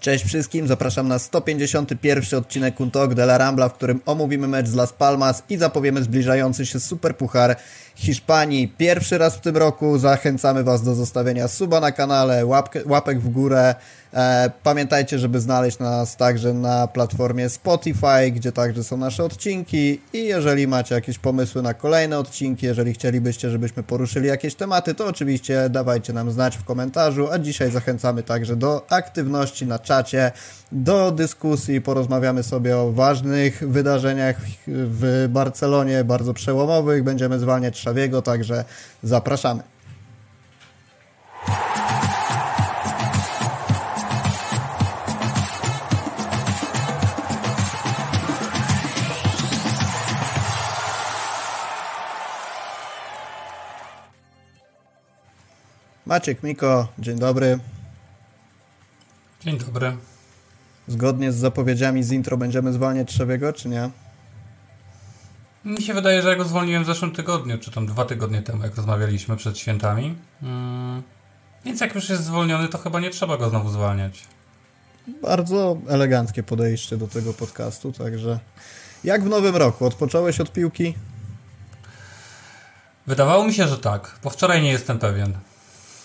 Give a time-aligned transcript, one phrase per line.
[0.00, 4.74] Cześć wszystkim, zapraszam na 151 odcinek Talk de la Rambla, w którym omówimy mecz z
[4.74, 7.56] Las Palmas i zapowiemy zbliżający się Superpuchar
[7.94, 8.74] Hiszpanii.
[8.78, 13.28] Pierwszy raz w tym roku zachęcamy Was do zostawienia suba na kanale, łapkę, łapek w
[13.28, 13.74] górę.
[14.14, 20.00] E, pamiętajcie, żeby znaleźć nas także na platformie Spotify, gdzie także są nasze odcinki.
[20.12, 25.06] I jeżeli macie jakieś pomysły na kolejne odcinki, jeżeli chcielibyście, żebyśmy poruszyli jakieś tematy, to
[25.06, 30.32] oczywiście dawajcie nam znać w komentarzu, a dzisiaj zachęcamy także do aktywności na czacie,
[30.72, 38.64] do dyskusji, porozmawiamy sobie o ważnych wydarzeniach w Barcelonie, bardzo przełomowych, będziemy zwalniać Szawiego, także
[39.02, 39.62] zapraszamy.
[56.10, 57.58] Maciek Miko, dzień dobry.
[59.44, 59.96] Dzień dobry.
[60.88, 63.90] Zgodnie z zapowiedziami z intro będziemy zwalniać Trzewiego, czy nie?
[65.64, 68.62] Mi się wydaje, że ja go zwolniłem w zeszłym tygodniu, czy tam dwa tygodnie temu,
[68.62, 70.16] jak rozmawialiśmy przed świętami.
[70.40, 71.02] Hmm.
[71.64, 74.24] Więc jak już jest zwolniony, to chyba nie trzeba go znowu zwalniać.
[75.22, 78.38] Bardzo eleganckie podejście do tego podcastu, także
[79.04, 79.86] jak w nowym roku?
[79.86, 80.94] Odpocząłeś od piłki?
[83.06, 84.18] Wydawało mi się, że tak.
[84.22, 85.49] Po wczoraj nie jestem pewien.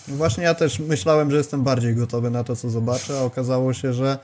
[0.08, 3.72] No właśnie ja też myślałem, że jestem bardziej gotowy na to, co zobaczę, a okazało
[3.72, 4.18] się, że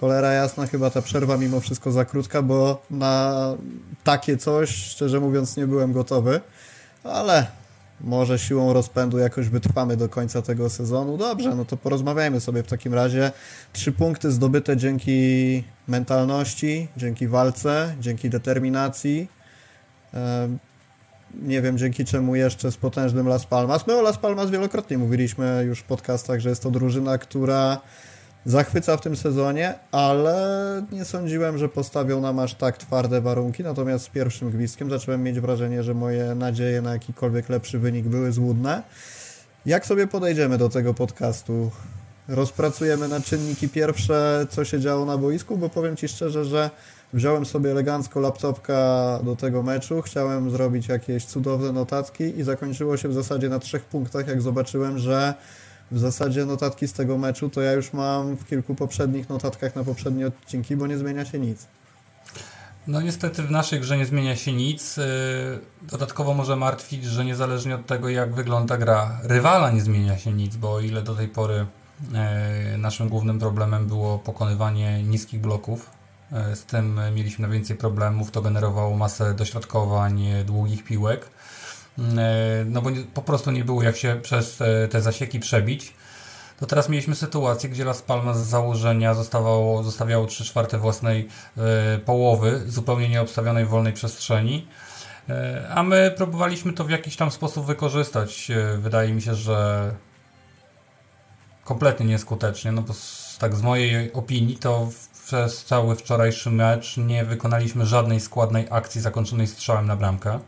[0.00, 3.54] cholera jasna, chyba ta przerwa mimo wszystko za krótka, bo na
[4.04, 6.40] takie coś, szczerze mówiąc, nie byłem gotowy,
[7.04, 7.46] ale
[8.00, 11.16] może siłą rozpędu jakoś wytrwamy do końca tego sezonu.
[11.16, 13.32] Dobrze, no to porozmawiajmy sobie w takim razie.
[13.72, 19.28] Trzy punkty zdobyte dzięki mentalności, dzięki walce, dzięki determinacji
[21.38, 23.86] nie wiem dzięki czemu jeszcze z potężnym Las Palmas.
[23.86, 27.80] My o Las Palmas wielokrotnie mówiliśmy już w podcastach, że jest to drużyna, która
[28.46, 33.62] zachwyca w tym sezonie, ale nie sądziłem, że postawią nam aż tak twarde warunki.
[33.62, 38.32] Natomiast z pierwszym gwizdkiem zacząłem mieć wrażenie, że moje nadzieje na jakikolwiek lepszy wynik były
[38.32, 38.82] złudne.
[39.66, 41.70] Jak sobie podejdziemy do tego podcastu?
[42.28, 46.70] Rozpracujemy na czynniki pierwsze, co się działo na boisku, bo powiem Ci szczerze, że
[47.12, 48.74] Wziąłem sobie elegancko laptopka
[49.24, 53.84] do tego meczu, chciałem zrobić jakieś cudowne notatki i zakończyło się w zasadzie na trzech
[53.84, 55.34] punktach, jak zobaczyłem, że
[55.90, 59.84] w zasadzie notatki z tego meczu to ja już mam w kilku poprzednich notatkach na
[59.84, 61.66] poprzednie odcinki, bo nie zmienia się nic.
[62.86, 64.98] No niestety w naszej grze nie zmienia się nic.
[64.98, 65.02] Y,
[65.82, 70.56] dodatkowo może martwić, że niezależnie od tego jak wygląda gra, rywala nie zmienia się nic,
[70.56, 71.66] bo o ile do tej pory
[72.74, 75.97] y, naszym głównym problemem było pokonywanie niskich bloków,
[76.54, 81.30] z tym mieliśmy najwięcej problemów, to generowało masę dośrodkowań, długich piłek.
[81.98, 82.22] Mm, e,
[82.64, 84.58] no bo po prostu nie było jak się przez
[84.90, 85.94] te zasieki przebić.
[86.60, 91.98] To teraz mieliśmy sytuację, gdzie Las Palmas z założenia zostawało, zostawiało 3 czwarte własnej e,
[91.98, 94.68] połowy, zupełnie nieobstawionej wolnej przestrzeni.
[95.74, 98.52] A my próbowaliśmy to w jakiś tam sposób wykorzystać.
[98.78, 99.90] Wydaje mi się, że
[101.64, 102.94] kompletnie nieskutecznie, no bo
[103.38, 104.88] tak z mojej opinii to
[105.28, 110.38] przez cały wczorajszy mecz nie wykonaliśmy żadnej składnej akcji zakończonej strzałem na bramkę.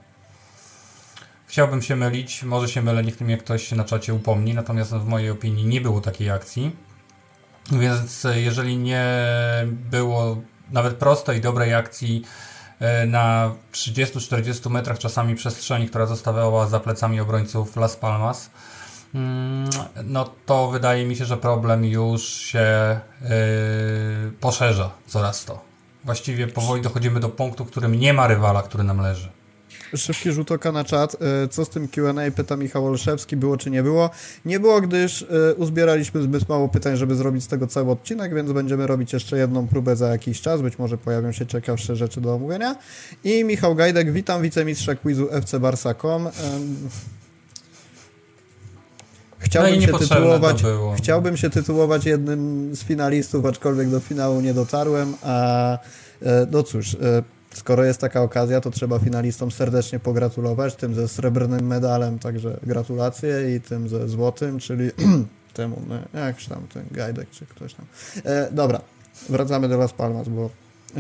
[1.47, 5.31] Chciałbym się mylić, może się mylę, niech mnie ktoś na czacie upomni, natomiast w mojej
[5.31, 6.77] opinii nie było takiej akcji.
[7.73, 9.05] Więc jeżeli nie
[9.71, 10.37] było
[10.71, 12.25] nawet prostej, dobrej akcji
[12.81, 18.51] e, na 30-40 metrach czasami przestrzeni, która zostawiała za plecami obrońców Las Palmas,
[20.05, 23.29] no to wydaje mi się, że problem już się yy,
[24.41, 25.61] poszerza coraz to.
[26.05, 29.29] Właściwie powoli dochodzimy do punktu, w którym nie ma rywala, który nam leży.
[29.97, 31.17] Szybki rzut oka na czat.
[31.45, 32.31] Y, co z tym Q&A?
[32.31, 33.37] Pyta Michał Olszewski.
[33.37, 34.11] Było czy nie było?
[34.45, 38.53] Nie było, gdyż y, uzbieraliśmy zbyt mało pytań, żeby zrobić z tego cały odcinek, więc
[38.53, 40.63] będziemy robić jeszcze jedną próbę za jakiś czas.
[40.63, 42.77] Być może pojawią się ciekawsze rzeczy do omówienia.
[43.25, 44.13] I Michał Gajdek.
[44.13, 46.29] Witam, wicemistrza quizu FC Barsa.com.
[49.41, 50.63] Chciałbym, no się tytułować,
[50.97, 55.73] chciałbym się tytułować jednym z finalistów, aczkolwiek do finału nie dotarłem, a
[56.23, 57.23] e, no cóż, e,
[57.55, 63.57] skoro jest taka okazja, to trzeba finalistom serdecznie pogratulować, tym ze srebrnym medalem, także gratulacje
[63.57, 64.91] i tym ze złotym, czyli
[65.55, 67.87] temu, no, jakś tam ten Gajdek czy ktoś tam.
[68.25, 68.81] E, dobra,
[69.29, 70.51] wracamy do Las Palmas, bo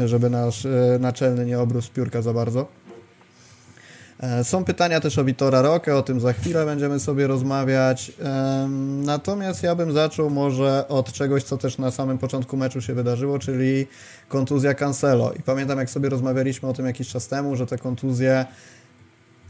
[0.07, 2.67] żeby nasz e, naczelny nie obrósł piórka za bardzo.
[4.21, 8.13] E, są pytania też o Vitora Roque, o tym za chwilę będziemy sobie rozmawiać.
[9.03, 13.39] Natomiast ja bym zaczął może od czegoś, co też na samym początku meczu się wydarzyło,
[13.39, 13.87] czyli
[14.29, 15.33] kontuzja Cancelo.
[15.33, 18.47] I pamiętam, jak sobie rozmawialiśmy o tym jakiś czas temu, że te kontuzje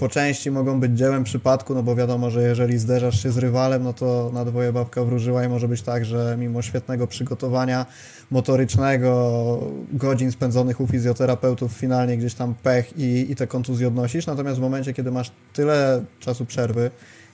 [0.00, 3.82] po części mogą być dziełem przypadku, no bo wiadomo, że jeżeli zderzasz się z rywalem,
[3.82, 7.86] no to na dwoje babka wróżyła i może być tak, że mimo świetnego przygotowania
[8.30, 9.60] motorycznego,
[9.92, 14.26] godzin spędzonych u fizjoterapeutów, finalnie gdzieś tam pech i, i te kontuzje odnosisz.
[14.26, 16.90] Natomiast w momencie, kiedy masz tyle czasu przerwy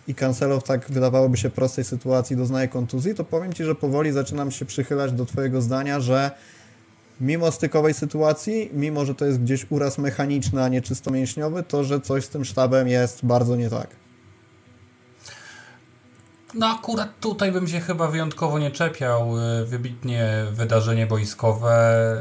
[0.08, 4.12] i Cancelo w tak wydawałoby się prostej sytuacji doznaje kontuzji, to powiem Ci, że powoli
[4.12, 6.30] zaczynam się przychylać do Twojego zdania, że
[7.20, 11.84] mimo stykowej sytuacji, mimo że to jest gdzieś uraz mechaniczny, a nie czysto mięśniowy, to
[11.84, 13.88] że coś z tym sztabem jest bardzo nie tak.
[16.54, 19.38] No akurat tutaj bym się chyba wyjątkowo nie czepiał.
[19.38, 22.16] Y, wybitnie wydarzenie boiskowe,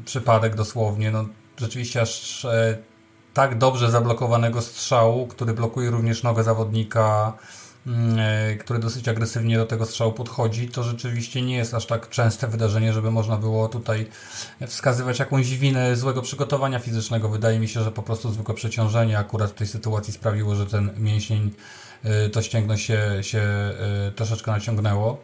[0.00, 1.10] y, przypadek dosłownie.
[1.10, 1.24] No,
[1.56, 2.78] rzeczywiście aż e,
[3.34, 7.32] tak dobrze zablokowanego strzału, który blokuje również nogę zawodnika,
[7.86, 12.08] mm, e, który dosyć agresywnie do tego strzału podchodzi, to rzeczywiście nie jest aż tak
[12.08, 14.06] częste wydarzenie, żeby można było tutaj
[14.66, 17.28] wskazywać jakąś winę złego przygotowania fizycznego.
[17.28, 20.90] Wydaje mi się, że po prostu zwykłe przeciążenie akurat w tej sytuacji sprawiło, że ten
[20.98, 21.50] mięsień
[22.04, 23.42] Y, to ścięgno się, się
[24.08, 25.20] y, troszeczkę naciągnęło.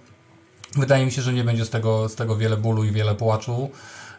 [0.77, 3.71] Wydaje mi się, że nie będzie z tego, z tego wiele bólu i wiele płaczu.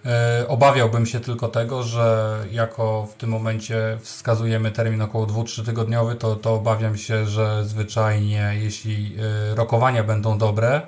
[0.06, 6.16] Y, obawiałbym się tylko tego, że jako w tym momencie wskazujemy termin około 2-3 tygodniowy,
[6.16, 9.16] to, to obawiam się, że zwyczajnie jeśli
[9.56, 10.82] rokowania będą dobre,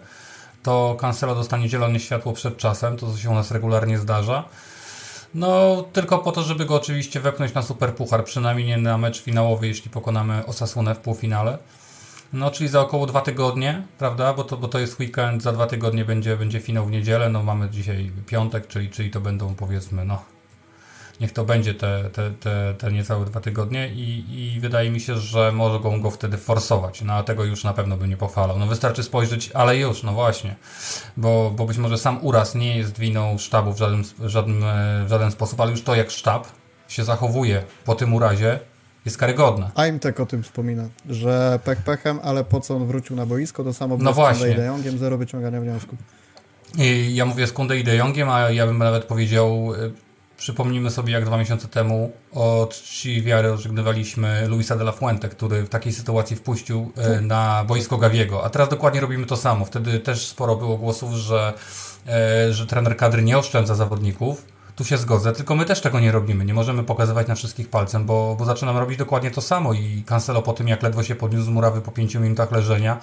[0.63, 4.43] to Cancelo dostanie zielone światło przed czasem, to co się u nas regularnie zdarza.
[5.33, 9.21] No, tylko po to, żeby go oczywiście wepchnąć na super puchar, przynajmniej nie na mecz
[9.21, 11.57] finałowy, jeśli pokonamy Osasunę w półfinale.
[12.33, 14.33] No, czyli za około dwa tygodnie, prawda?
[14.33, 17.29] Bo to, bo to jest weekend, za dwa tygodnie będzie, będzie finał w niedzielę.
[17.29, 20.21] No, mamy dzisiaj piątek, czyli, czyli to będą powiedzmy, no,
[21.21, 25.17] niech to będzie te, te, te, te niecałe dwa tygodnie i, i wydaje mi się,
[25.17, 27.01] że mogą go wtedy forsować.
[27.01, 28.59] No a tego już na pewno bym nie pochwalał.
[28.59, 30.55] No wystarczy spojrzeć, ale już, no właśnie,
[31.17, 34.63] bo, bo być może sam uraz nie jest winą sztabu w żaden, żaden,
[35.05, 36.47] w żaden sposób, ale już to jak sztab
[36.87, 38.59] się zachowuje po tym urazie
[39.05, 39.71] jest karygodne.
[39.75, 43.73] Aimtek o tym wspomina, że pech pechem, ale po co on wrócił na boisko, to
[43.73, 45.99] samo no było z De Jongiem, zero wyciągania wniosków.
[46.77, 49.73] I ja mówię z Kunde i De Jongiem, a ja bym nawet powiedział
[50.43, 55.63] Przypomnijmy sobie, jak dwa miesiące temu od czci wiary ożegnywaliśmy Luisa de la Fuente, który
[55.63, 57.21] w takiej sytuacji wpuścił e, tak.
[57.21, 58.45] na boisko Gawiego.
[58.45, 59.65] A teraz dokładnie robimy to samo.
[59.65, 61.53] Wtedy też sporo było głosów, że,
[62.07, 64.45] e, że trener kadry nie oszczędza zawodników.
[64.75, 66.45] Tu się zgodzę, tylko my też tego nie robimy.
[66.45, 70.41] Nie możemy pokazywać na wszystkich palcem, bo, bo zaczynam robić dokładnie to samo i Cancelo
[70.41, 72.99] po tym, jak ledwo się podniósł z murawy po pięciu minutach leżenia,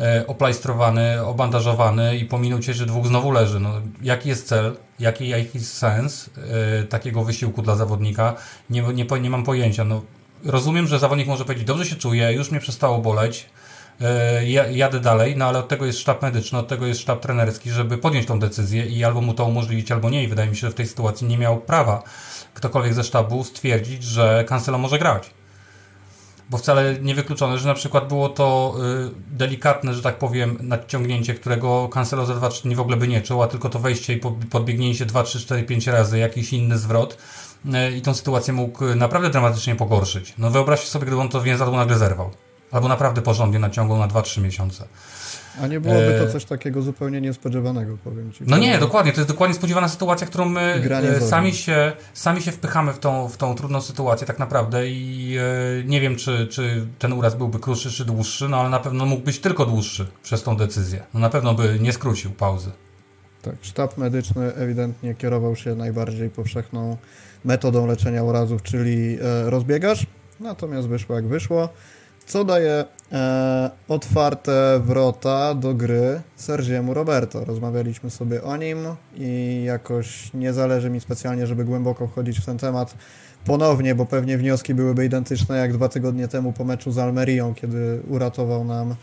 [0.00, 3.60] E, oplajstrowany, obandażowany i po minucie, że dwóch znowu leży.
[3.60, 3.70] No,
[4.02, 6.30] jaki jest cel, jaki, jaki jest sens
[6.82, 8.36] y, takiego wysiłku dla zawodnika?
[8.70, 9.84] Nie, nie, nie mam pojęcia.
[9.84, 10.02] No,
[10.44, 13.50] rozumiem, że zawodnik może powiedzieć, dobrze się czuję, już mnie przestało boleć,
[14.70, 17.98] jadę dalej, no ale od tego jest sztab medyczny, od tego jest sztab trenerski, żeby
[17.98, 20.24] podjąć tą decyzję i albo mu to umożliwić, albo nie.
[20.24, 22.02] I wydaje mi się, że w tej sytuacji nie miał prawa
[22.54, 25.30] ktokolwiek ze sztabu stwierdzić, że Cancelo może grać
[26.50, 28.74] bo wcale nie wykluczone, że na przykład było to
[29.08, 33.20] y, delikatne, że tak powiem, nadciągnięcie, którego Cancelo za 2-3 dni w ogóle by nie
[33.20, 34.20] czuł, a tylko to wejście i
[34.50, 37.18] podbiegnięcie 2, 3, 4, 5 razy, jakiś inny zwrot
[37.64, 40.34] y, i tą sytuację mógł naprawdę dramatycznie pogorszyć.
[40.38, 42.30] No wyobraźcie sobie, gdyby on to więzadło nagle zerwał.
[42.72, 44.84] Albo naprawdę porządnie naciągał na 2-3 miesiące.
[45.60, 48.44] A nie byłoby to e, coś takiego zupełnie niespodziewanego, powiem Ci.
[48.46, 49.12] No nie, dokładnie.
[49.12, 53.28] To jest dokładnie spodziewana sytuacja, którą my e, sami się, sami się wpychamy w tą,
[53.28, 57.58] w tą trudną sytuację tak naprawdę i e, nie wiem, czy, czy ten uraz byłby
[57.58, 61.02] krótszy czy dłuższy, no ale na pewno mógł być tylko dłuższy przez tą decyzję.
[61.14, 62.70] No na pewno by nie skrócił pauzy.
[63.42, 66.96] Tak, sztab medyczny ewidentnie kierował się najbardziej powszechną
[67.44, 70.06] metodą leczenia urazów, czyli rozbiegasz,
[70.40, 71.68] natomiast wyszło jak wyszło
[72.26, 77.44] co daje e, otwarte wrota do gry Sergiemu Roberto.
[77.44, 78.78] Rozmawialiśmy sobie o nim
[79.16, 82.94] i jakoś nie zależy mi specjalnie, żeby głęboko wchodzić w ten temat
[83.44, 88.00] ponownie, bo pewnie wnioski byłyby identyczne jak dwa tygodnie temu po meczu z Almerią, kiedy
[88.08, 88.94] uratował nam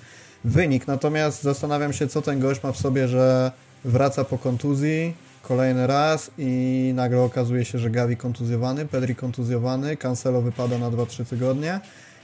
[0.43, 0.88] wynik.
[0.88, 3.51] Natomiast zastanawiam się, co ten gość ma w sobie, że
[3.85, 10.41] wraca po kontuzji kolejny raz i nagle okazuje się, że Gavi kontuzjowany, Pedri kontuzjowany, Cancelo
[10.41, 11.79] wypada na 2-3 tygodnie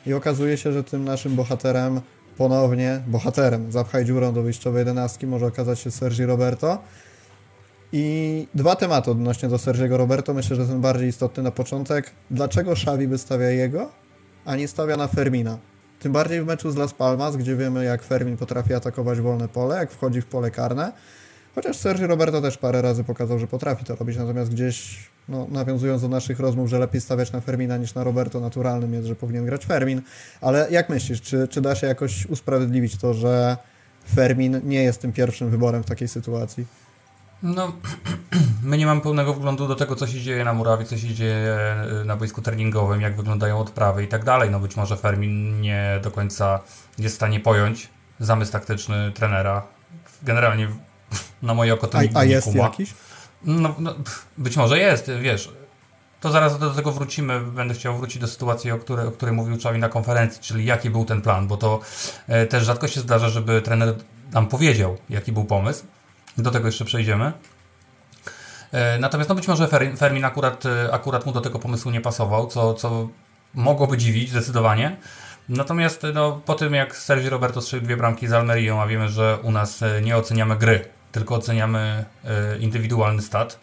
[0.06, 2.02] i okazuje się, że tym naszym bohaterem
[2.38, 6.80] ponownie, bohaterem, zapchaj dziurą do wyjściowej jedenastki może okazać się Sergi Roberto.
[7.92, 12.12] I dwa tematy odnośnie do Sergiego Roberto, myślę, że ten bardziej istotny na początek.
[12.32, 13.90] Dlaczego Xavi wystawia jego,
[14.46, 15.58] a nie stawia na Fermina?
[16.00, 19.76] Tym bardziej w meczu z Las Palmas, gdzie wiemy jak Fermin potrafi atakować wolne pole,
[19.76, 20.92] jak wchodzi w pole karne.
[21.56, 26.02] Chociaż Sergi Roberto też parę razy pokazał, że potrafi to robić, natomiast gdzieś no, nawiązując
[26.02, 29.46] do naszych rozmów, że lepiej stawiać na Fermina niż na Roberto, naturalnym jest, że powinien
[29.46, 30.02] grać Fermin.
[30.42, 33.58] Ale jak myślisz, czy, czy da się jakoś usprawiedliwić to, że
[34.16, 36.66] Fermin nie jest tym pierwszym wyborem w takiej sytuacji?
[37.44, 37.74] No,
[38.64, 41.58] my nie mamy pełnego wglądu do tego, co się dzieje na murawie, co się dzieje
[42.06, 44.50] na boisku treningowym, jak wyglądają odprawy i tak dalej.
[44.52, 46.60] No być może Fermin nie do końca
[46.98, 47.90] jest w stanie pojąć
[48.20, 49.64] zamysł taktyczny trenera.
[50.24, 50.68] Generalnie
[51.42, 52.64] na moje oko to A, a jest kuma.
[52.64, 52.94] jakiś?
[53.46, 53.96] No, no,
[54.38, 55.50] być może jest, wiesz.
[56.20, 57.42] To zaraz do tego wrócimy.
[57.42, 60.90] Będę chciał wrócić do sytuacji, o której, o której mówił Czawi na konferencji, czyli jaki
[60.90, 61.80] był ten plan, bo to
[62.28, 63.96] e, też rzadko się zdarza, żeby trener
[64.32, 65.86] nam powiedział, jaki był pomysł.
[66.38, 67.34] Do tego jeszcze przejdziemy.
[68.72, 72.48] E, natomiast no być może Fermin akurat, e, akurat mu do tego pomysłu nie pasował,
[72.48, 73.10] co, co
[73.54, 74.98] mogłoby dziwić zdecydowanie.
[75.50, 79.38] Natomiast no, po tym jak Sergio Roberto strzelił dwie bramki z Almerią, a wiemy, że
[79.44, 82.06] u nas nie oceniamy gry, tylko oceniamy
[82.60, 83.60] indywidualny stat,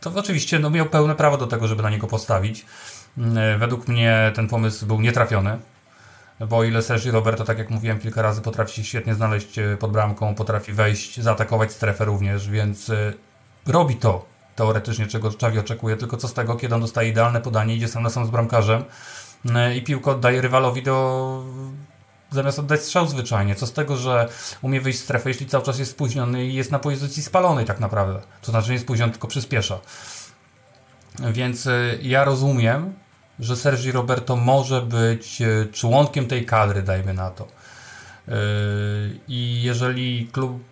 [0.00, 2.66] to oczywiście no, miał pełne prawo do tego, żeby na niego postawić.
[3.18, 5.58] Mm, według mnie ten pomysł był nietrafiony,
[6.48, 9.76] bo o ile Sergi Roberto, tak jak mówiłem kilka razy, potrafi się świetnie znaleźć e,
[9.76, 13.12] pod bramką, potrafi wejść, zaatakować strefę również, więc e,
[13.66, 14.24] robi to
[14.56, 18.02] teoretycznie, czego Czawi oczekuje, tylko co z tego, kiedy on dostaje idealne podanie, idzie sam
[18.02, 18.84] na sam z bramkarzem
[19.46, 21.44] mm, i piłkę oddaje rywalowi do
[22.30, 23.54] zamiast oddać strzał zwyczajnie.
[23.54, 24.28] Co z tego, że
[24.62, 27.80] umie wyjść z strefy, jeśli cały czas jest spóźniony i jest na pozycji spalonej tak
[27.80, 28.20] naprawdę.
[28.42, 29.78] To znaczy nie jest spóźniony, tylko przyspiesza.
[31.32, 32.94] Więc y, ja rozumiem,
[33.40, 37.44] że Sergi Roberto może być y, członkiem tej kadry, dajmy na to.
[37.44, 38.32] Y,
[39.28, 40.62] I jeżeli klub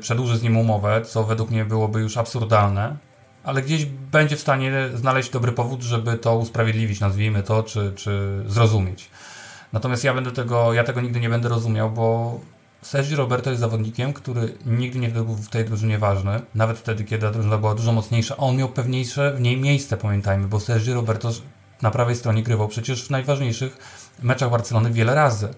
[0.00, 2.96] przedłuży z nim umowę, co według mnie byłoby już absurdalne,
[3.44, 8.42] ale gdzieś będzie w stanie znaleźć dobry powód, żeby to usprawiedliwić, nazwijmy to, czy, czy
[8.46, 9.10] zrozumieć.
[9.76, 12.38] Natomiast ja będę tego, ja tego nigdy nie będę rozumiał, bo
[12.82, 17.26] Sergi Roberto jest zawodnikiem, który nigdy nie był w tej drużynie ważny, nawet wtedy, kiedy
[17.26, 20.92] ta drużyna była dużo mocniejsza, a on miał pewniejsze w niej miejsce, pamiętajmy, bo Sergi
[20.92, 21.30] Roberto
[21.82, 23.78] na prawej stronie grywał przecież w najważniejszych
[24.22, 25.48] meczach Barcelony wiele razy.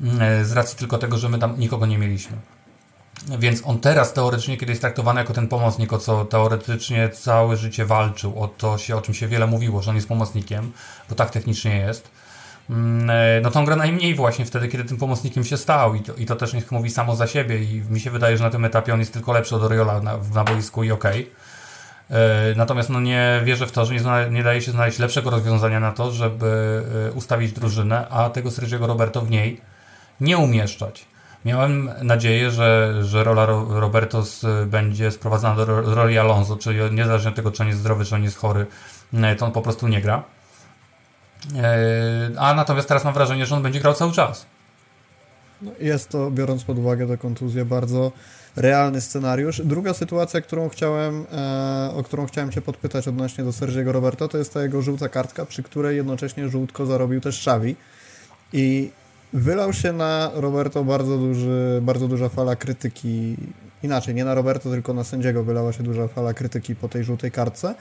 [0.00, 2.36] Mm, z racji tylko tego, że my tam nikogo nie mieliśmy.
[3.38, 7.86] Więc on teraz teoretycznie, kiedy jest traktowany jako ten pomocnik, o co teoretycznie całe życie
[7.86, 10.72] walczył, o to się, o czym się wiele mówiło, że on jest pomocnikiem,
[11.08, 12.10] bo tak technicznie jest,
[13.42, 16.26] no to on gra najmniej właśnie wtedy, kiedy tym pomocnikiem się stał i to, i
[16.26, 18.94] to też niech mówi samo za siebie i mi się wydaje, że na tym etapie
[18.94, 21.22] on jest tylko lepszy od Oriola na, na boisku i okej.
[21.22, 22.18] Okay.
[22.18, 24.00] E, natomiast no nie wierzę w to, że nie,
[24.30, 28.86] nie, daje się znaleźć lepszego rozwiązania na to, żeby e, ustawić drużynę, a tego Sergiego
[28.86, 29.60] Roberto w niej
[30.20, 31.04] nie umieszczać.
[31.44, 37.50] Miałem nadzieję, że, że rola Robertos będzie sprowadzana do roli Alonso, czyli niezależnie od tego,
[37.50, 38.66] czy on jest zdrowy, czy on jest chory,
[39.38, 40.22] to on po prostu nie gra.
[41.56, 44.46] E, a natomiast teraz mam wrażenie, że on będzie grał cały czas.
[45.62, 48.12] No, jest to, biorąc pod uwagę tę kontuzję, bardzo
[48.56, 49.62] realny scenariusz.
[49.64, 54.38] Druga sytuacja, którą chciałem, e, o którą chciałem Cię podpytać odnośnie do Sergiego Roberto, to
[54.38, 57.76] jest ta jego żółta kartka, przy której jednocześnie żółtko zarobił też Xavi.
[58.52, 58.90] I
[59.32, 63.36] wylał się na Roberto bardzo, duży, bardzo duża fala krytyki.
[63.82, 67.30] Inaczej, nie na Roberto, tylko na sędziego wylała się duża fala krytyki po tej żółtej
[67.30, 67.74] kartce.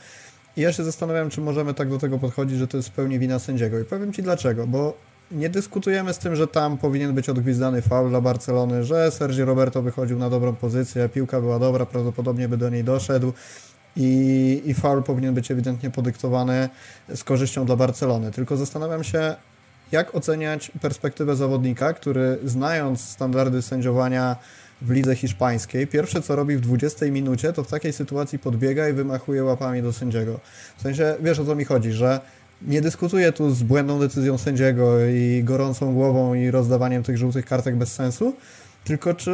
[0.58, 3.20] I ja się zastanawiam, czy możemy tak do tego podchodzić, że to jest w pełni
[3.20, 3.80] wina sędziego.
[3.80, 4.98] I powiem Ci dlaczego, bo
[5.32, 9.82] nie dyskutujemy z tym, że tam powinien być odgwizdany faul dla Barcelony, że Sergio Roberto
[9.82, 13.34] wychodził na dobrą pozycję, piłka była dobra, prawdopodobnie by do niej doszedł
[13.96, 16.70] i, i faul powinien być ewidentnie podyktowany
[17.16, 18.32] z korzyścią dla Barcelony.
[18.32, 19.36] Tylko zastanawiam się,
[19.92, 24.36] jak oceniać perspektywę zawodnika, który znając standardy sędziowania
[24.82, 25.88] w lidze hiszpańskiej.
[25.88, 29.94] Pierwsze co robi w 20 minucie, to w takiej sytuacji podbiega i wymachuje łapami do
[29.94, 30.40] sędziego.
[30.78, 32.20] W sensie, wiesz o co mi chodzi, że
[32.62, 37.76] nie dyskutuję tu z błędną decyzją sędziego i gorącą głową i rozdawaniem tych żółtych kartek
[37.76, 38.36] bez sensu,
[38.84, 39.34] tylko czy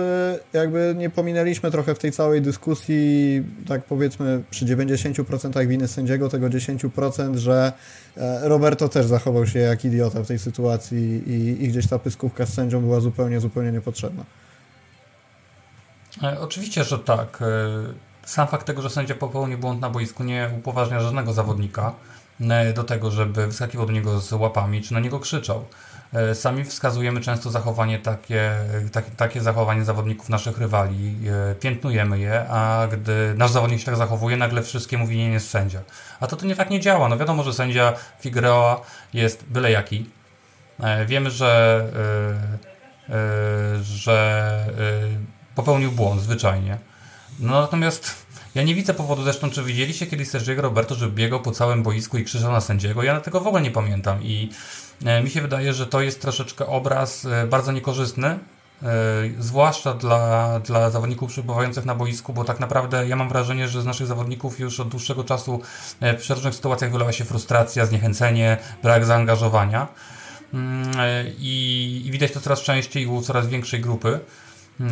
[0.53, 6.47] jakby nie pominęliśmy trochę w tej całej dyskusji, tak powiedzmy przy 90% winy sędziego, tego
[6.47, 7.73] 10%, że
[8.17, 12.45] e, Roberto też zachował się jak idiota w tej sytuacji i, i gdzieś ta pyskówka
[12.45, 14.23] z sędzią była zupełnie, zupełnie niepotrzebna.
[16.23, 17.39] E, oczywiście, że tak.
[17.41, 17.45] E,
[18.25, 21.93] sam fakt tego, że sędzia popełnił błąd na boisku nie upoważnia żadnego zawodnika
[22.41, 25.65] e, do tego, żeby wyskakiwał do niego z łapami, czy na niego krzyczał.
[26.33, 28.51] Sami wskazujemy często zachowanie takie,
[28.91, 31.15] takie, takie zachowanie zawodników naszych rywali,
[31.59, 35.81] piętnujemy je, a gdy nasz zawodnik się tak zachowuje, nagle wszystkiemu winien jest sędzia.
[36.19, 37.09] A to to nie tak nie działa.
[37.09, 38.81] No wiadomo, że sędzia Figueroa
[39.13, 40.09] jest byle jaki.
[41.05, 41.85] Wiemy, że,
[43.81, 44.65] że
[45.57, 46.77] popełnił błąd zwyczajnie.
[47.39, 48.15] No natomiast
[48.55, 52.17] ja nie widzę powodu, zresztą czy widzieliście kiedyś Sergiego Roberto, że biegał po całym boisku
[52.17, 53.03] i krzyczał na sędziego?
[53.03, 54.49] Ja tego w ogóle nie pamiętam i
[55.05, 58.39] e, mi się wydaje, że to jest troszeczkę obraz e, bardzo niekorzystny, e,
[59.39, 63.85] zwłaszcza dla, dla zawodników przebywających na boisku, bo tak naprawdę ja mam wrażenie, że z
[63.85, 65.61] naszych zawodników już od dłuższego czasu
[66.01, 69.87] w różnych sytuacjach wylewa się frustracja, zniechęcenie, brak zaangażowania.
[70.53, 70.91] Mm,
[71.39, 74.19] I, i widać to coraz częściej u coraz większej grupy.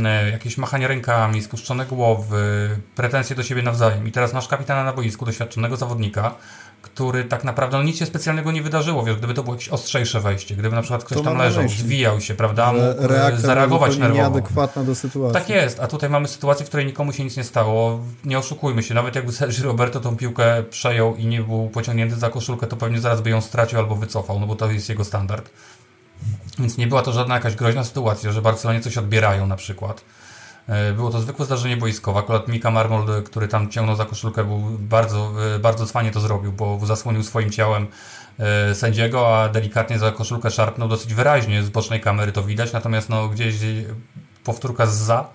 [0.06, 4.08] E, jakieś machanie rękami, spuszczone głowy, pretensje do siebie nawzajem.
[4.08, 6.36] I teraz masz kapitana na boisku, doświadczonego zawodnika,
[6.82, 10.20] który tak naprawdę no, nic się specjalnego nie wydarzyło, wiesz, gdyby to było jakieś ostrzejsze
[10.20, 11.80] wejście, gdyby na przykład ktoś to tam leżał, myśli.
[11.80, 14.22] zwijał się, prawda, mógł e, zareagować nerwowo.
[14.22, 15.34] nieadekwatna do sytuacji.
[15.34, 18.00] Tak jest, a tutaj mamy sytuację, w której nikomu się nic nie stało.
[18.26, 22.30] Nie oszukujmy się, nawet jakby Sergio Roberto tą piłkę przejął i nie był pociągnięty za
[22.30, 25.50] koszulkę, to pewnie zaraz by ją stracił albo wycofał, no bo to jest jego standard.
[26.60, 30.06] Więc nie była to żadna jakaś groźna sytuacja, że Barcelonie coś odbierają na przykład.
[30.68, 32.20] E, było to zwykłe zdarzenie boiskowe.
[32.20, 36.52] Akurat Mika Marmol, który tam ciągnął za koszulkę, był bardzo, e, bardzo cwanie to zrobił,
[36.52, 37.88] bo zasłonił swoim ciałem
[38.40, 41.64] e, sędziego, a delikatnie za koszulkę szarpnął dosyć wyraźnie.
[41.64, 43.56] Z bocznej kamery to widać, natomiast no, gdzieś
[44.44, 45.28] powtórka z za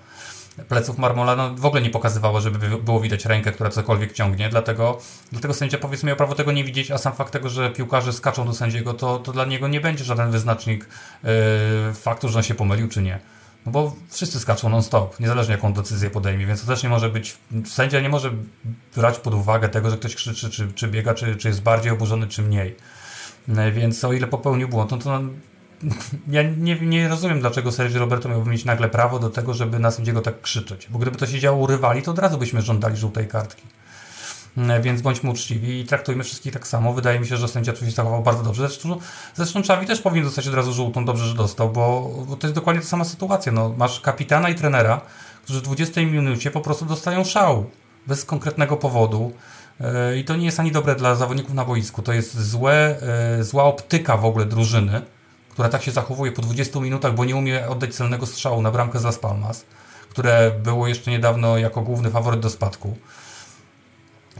[0.68, 4.98] pleców Marmola no, w ogóle nie pokazywało, żeby było widać rękę, która cokolwiek ciągnie, dlatego,
[5.32, 8.46] dlatego sędzia powiedzmy miał prawo tego nie widzieć, a sam fakt tego, że piłkarze skaczą
[8.46, 10.88] do sędziego, to, to dla niego nie będzie żaden wyznacznik
[11.22, 11.30] yy,
[11.94, 13.20] faktu, że on się pomylił czy nie.
[13.66, 17.36] No bo wszyscy skaczą non-stop, niezależnie jaką decyzję podejmie, więc to też nie może być,
[17.66, 18.30] sędzia nie może
[18.96, 22.26] brać pod uwagę tego, że ktoś krzyczy, czy, czy biega, czy, czy jest bardziej oburzony,
[22.26, 22.76] czy mniej.
[23.48, 25.20] No więc o ile popełnił błąd, no to
[26.28, 29.90] ja nie, nie rozumiem, dlaczego Sergio Roberto miałby mieć nagle prawo do tego, żeby na
[29.90, 30.86] sędziego tak krzyczeć.
[30.90, 33.62] Bo gdyby to się działo u rywali, to od razu byśmy żądali żółtej kartki.
[34.56, 36.92] Mm, więc bądźmy uczciwi i traktujmy wszystkich tak samo.
[36.92, 38.68] Wydaje mi się, że sędzia tu się zachował bardzo dobrze.
[38.68, 38.98] Zresztą,
[39.34, 42.54] zresztą Czawi też powinien dostać od razu żółtą, dobrze, że dostał, bo, bo to jest
[42.54, 43.52] dokładnie ta sama sytuacja.
[43.52, 45.00] No, masz kapitana i trenera,
[45.44, 47.66] którzy w 20 minucie po prostu dostają szału
[48.06, 49.32] bez konkretnego powodu.
[49.80, 52.02] E, I to nie jest ani dobre dla zawodników na boisku.
[52.02, 52.96] To jest złe,
[53.38, 55.02] e, zła optyka w ogóle drużyny,
[55.50, 58.98] która tak się zachowuje po 20 minutach, bo nie umie oddać celnego strzału na bramkę
[58.98, 59.64] za Spalmas,
[60.10, 62.96] które było jeszcze niedawno jako główny faworyt do spadku.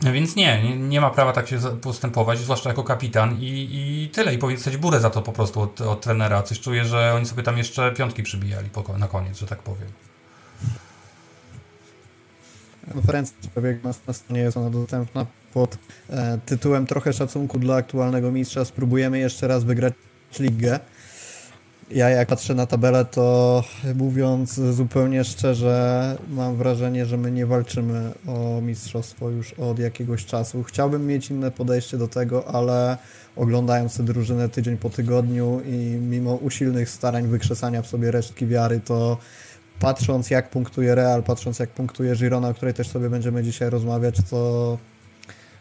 [0.03, 4.35] Więc nie, nie, nie, ma prawa tak się postępować, zwłaszcza jako kapitan i, i tyle.
[4.35, 6.43] I powinien dostać burę za to po prostu od, od trenera.
[6.43, 9.89] Coś czuję, że oni sobie tam jeszcze piątki przybijali po, na koniec, że tak powiem.
[12.93, 15.79] Konferencja przebieg na, na stronie jest ona dostępna pod
[16.11, 18.65] e, tytułem Trochę szacunku dla aktualnego mistrza.
[18.65, 19.95] Spróbujemy jeszcze raz wygrać
[20.39, 20.81] ligę
[21.91, 28.13] ja jak patrzę na tabelę, to mówiąc zupełnie szczerze, mam wrażenie, że my nie walczymy
[28.27, 30.63] o mistrzostwo już od jakiegoś czasu.
[30.63, 32.99] Chciałbym mieć inne podejście do tego, ale
[33.37, 38.81] oglądając tę drużynę tydzień po tygodniu i mimo usilnych starań wykrzesania w sobie resztki wiary,
[38.85, 39.17] to
[39.81, 44.17] patrząc jak punktuje Real, patrząc jak punktuje Girona, o której też sobie będziemy dzisiaj rozmawiać,
[44.31, 44.79] to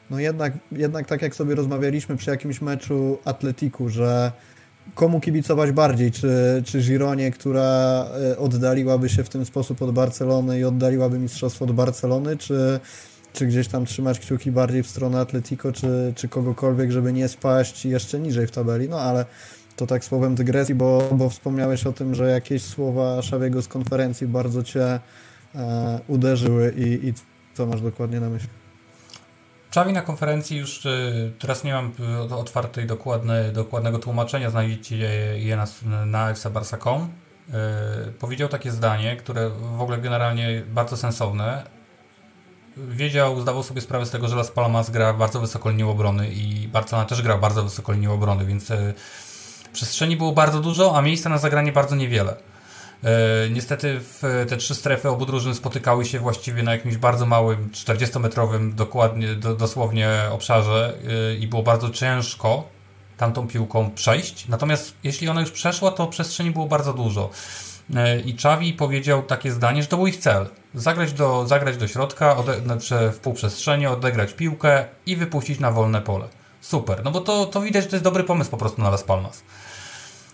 [0.10, 4.32] no jednak, jednak tak jak sobie rozmawialiśmy przy jakimś meczu Atletiku, że
[4.96, 6.12] komu kibicować bardziej?
[6.12, 11.66] Czy, czy Gironie, która e, oddaliłaby się w ten sposób od Barcelony i oddaliłaby mistrzostwo
[11.66, 12.80] od Barcelony, czy,
[13.34, 17.86] czy gdzieś tam trzymać kciuki bardziej w stronę Atletico, czy, czy kogokolwiek, żeby nie spaść
[17.86, 18.90] jeszcze niżej w tabeli?
[18.90, 19.26] No ale
[19.76, 24.28] to tak słowem dygresji, bo, bo wspomniałeś o tym, że jakieś słowa Szawiego z konferencji
[24.28, 25.00] bardzo Cię
[25.56, 27.14] e, uderzyły i, i
[27.54, 28.50] co masz dokładnie na myśli?
[29.72, 31.92] Czawi na konferencji już y, teraz nie mam
[32.30, 34.96] y, otwartej dokładne, dokładnego tłumaczenia, znajdziecie
[35.40, 35.66] je na,
[36.06, 37.10] na fcbarsa.com.
[38.10, 41.64] Y, powiedział takie zdanie, które w ogóle generalnie bardzo sensowne.
[42.78, 46.68] Wiedział, zdawał sobie sprawę z tego, że Las Palmas gra bardzo wysoko linią obrony i
[46.68, 48.72] Barcelona też gra bardzo wysoko linią obrony, więc
[49.74, 52.36] przestrzeni było bardzo dużo, a miejsca na zagranie bardzo niewiele.
[53.04, 54.00] E, niestety
[54.50, 59.56] te trzy strefy obu drużyn spotykały się właściwie na jakimś bardzo małym, 40-metrowym dokładnie, do,
[59.56, 60.94] dosłownie obszarze
[61.32, 62.64] e, i było bardzo ciężko
[63.18, 64.48] tamtą piłką przejść.
[64.48, 67.30] Natomiast jeśli ona już przeszła, to przestrzeni było bardzo dużo.
[67.96, 70.48] E, I Czawi powiedział takie zdanie, że to był ich cel.
[70.74, 76.02] Zagrać do, zagrać do środka, ode, znaczy w półprzestrzeni, odegrać piłkę i wypuścić na wolne
[76.02, 76.28] pole.
[76.62, 79.04] Super, no bo to, to widać, że to jest dobry pomysł po prostu na Las
[79.04, 79.44] Palmas.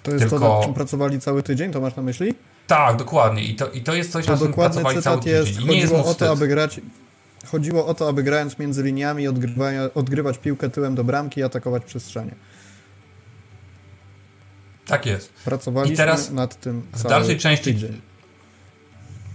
[0.04, 0.40] To jest Tylko...
[0.40, 2.34] to, nad czym pracowali cały tydzień, to masz na myśli?
[2.68, 3.44] Tak, dokładnie.
[3.44, 5.64] I to, i to jest coś, to na czym pracowali cały jest, tydzień.
[5.64, 6.80] I nie jest o to, aby grać
[7.46, 9.28] Chodziło o to, aby grając między liniami
[9.96, 12.36] odgrywać piłkę tyłem do bramki i atakować przestrzenie.
[14.88, 15.34] Tak jest.
[15.46, 18.02] Pracowaliśmy I teraz nad tym w dalszej części tydzień.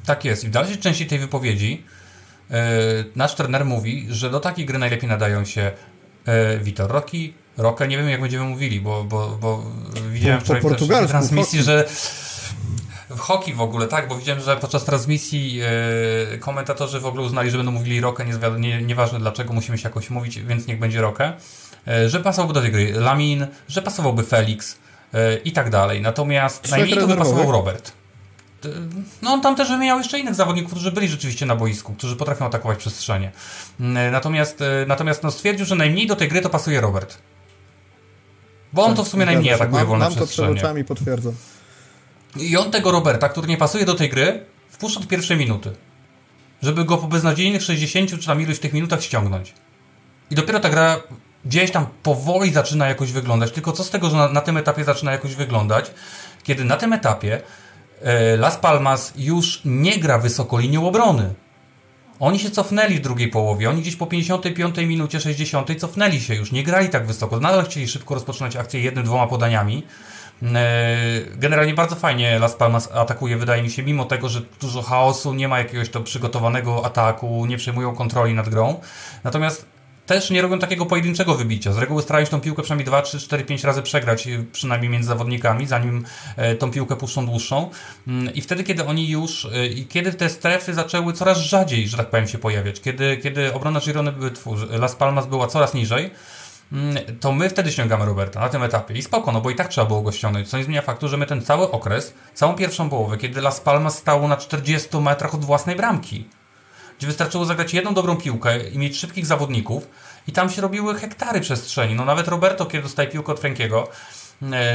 [0.06, 0.44] Tak jest.
[0.44, 1.84] I w dalszej części tej wypowiedzi
[2.50, 2.56] yy,
[3.16, 5.72] nasz trener mówi, że do takiej gry najlepiej nadają się
[6.26, 9.64] yy, Vitor Rocky, Roque, nie wiem jak będziemy mówili, bo, bo, bo
[10.10, 11.88] widziałem po, wczoraj po w transmisji, że
[13.10, 17.50] w hoki w ogóle, tak, bo widziałem, że podczas transmisji yy, komentatorzy w ogóle uznali,
[17.50, 21.00] że będą mówili Rokę, nie, nie, nieważne dlaczego, musimy się jakoś mówić, więc niech będzie
[21.00, 21.32] Rokę,
[21.86, 24.78] yy, że pasowałby do tej gry Lamin, że pasowałby Felix
[25.12, 26.00] yy, i tak dalej.
[26.00, 27.92] Natomiast Trzech najmniej to by pasował Robert.
[29.22, 32.46] No on tam też wymieniał jeszcze innych zawodników, którzy byli rzeczywiście na boisku, którzy potrafią
[32.46, 33.32] atakować przestrzenie.
[34.12, 37.18] Natomiast, natomiast no, stwierdził, że najmniej do tej gry to pasuje Robert.
[38.72, 40.48] Bo on to w sumie najmniej atakuje wolne przestrzenie.
[40.48, 41.32] Mam to przed oczami, potwierdzam.
[42.36, 45.72] I on tego Roberta, który nie pasuje do tej gry, wpuszcza do pierwszej minuty.
[46.62, 49.54] Żeby go po beznadziejnych 60 czy tam iluś tych minutach ściągnąć.
[50.30, 51.00] I dopiero ta gra
[51.44, 53.52] gdzieś tam powoli zaczyna jakoś wyglądać.
[53.52, 55.90] Tylko co z tego, że na, na tym etapie zaczyna jakoś wyglądać,
[56.42, 57.40] kiedy na tym etapie
[58.02, 61.34] e, Las Palmas już nie gra wysoko linią obrony.
[62.20, 63.70] Oni się cofnęli w drugiej połowie.
[63.70, 66.52] Oni gdzieś po 55 minucie, 60 cofnęli się już.
[66.52, 67.40] Nie grali tak wysoko.
[67.40, 69.82] Nadal chcieli szybko rozpoczynać akcję jednym, dwoma podaniami.
[70.42, 70.96] E,
[71.36, 75.48] generalnie bardzo fajnie Las Palmas atakuje, wydaje mi się, mimo tego, że dużo chaosu, nie
[75.48, 78.80] ma jakiegoś to przygotowanego ataku, nie przejmują kontroli nad grą.
[79.24, 79.66] Natomiast
[80.06, 81.72] też nie robią takiego pojedynczego wybicia.
[81.72, 84.90] Z reguły starają się tą piłkę przynajmniej 2, 3, 4, 5 razy przegrać, y, przynajmniej
[84.90, 86.04] między zawodnikami, zanim
[86.36, 87.70] e, tą piłkę puszczą dłuższą.
[88.08, 92.10] Mm, I wtedy, kiedy oni już, i kiedy te strefy zaczęły coraz rzadziej, że tak
[92.10, 94.12] powiem, się pojawiać, kiedy, kiedy obrona Girony
[94.70, 96.10] Las Palmas była coraz niżej,
[97.20, 98.94] to my wtedy ściągamy Roberta na tym etapie.
[98.94, 100.48] I spoko, no bo i tak trzeba było go ściągnąć.
[100.48, 103.98] Co nie zmienia faktu, że my ten cały okres, całą pierwszą połowę, kiedy Las Palmas
[103.98, 106.28] stało na 40 metrach od własnej bramki,
[106.98, 109.88] gdzie wystarczyło zagrać jedną dobrą piłkę i mieć szybkich zawodników
[110.28, 111.94] i tam się robiły hektary przestrzeni.
[111.94, 113.88] No nawet Roberto, kiedy dostaje piłkę od Frankiego,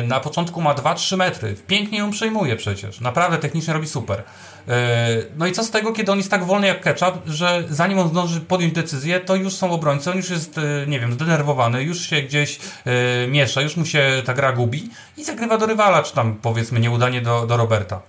[0.08, 1.56] na początku ma 2-3 metry.
[1.68, 3.00] Pięknie ją przejmuje przecież.
[3.00, 4.24] Naprawdę technicznie robi super.
[4.68, 8.00] E, no i co z tego, kiedy on jest tak wolny jak ketchup, że zanim
[8.00, 11.84] on zdąży podjąć decyzję, to już są obrońcy, on już jest, e, nie wiem, zdenerwowany,
[11.84, 12.60] już się gdzieś
[13.28, 17.22] miesza, już mu się ta gra gubi i zagrywa do rywala, czy tam powiedzmy nieudanie
[17.22, 18.02] do, do Roberta.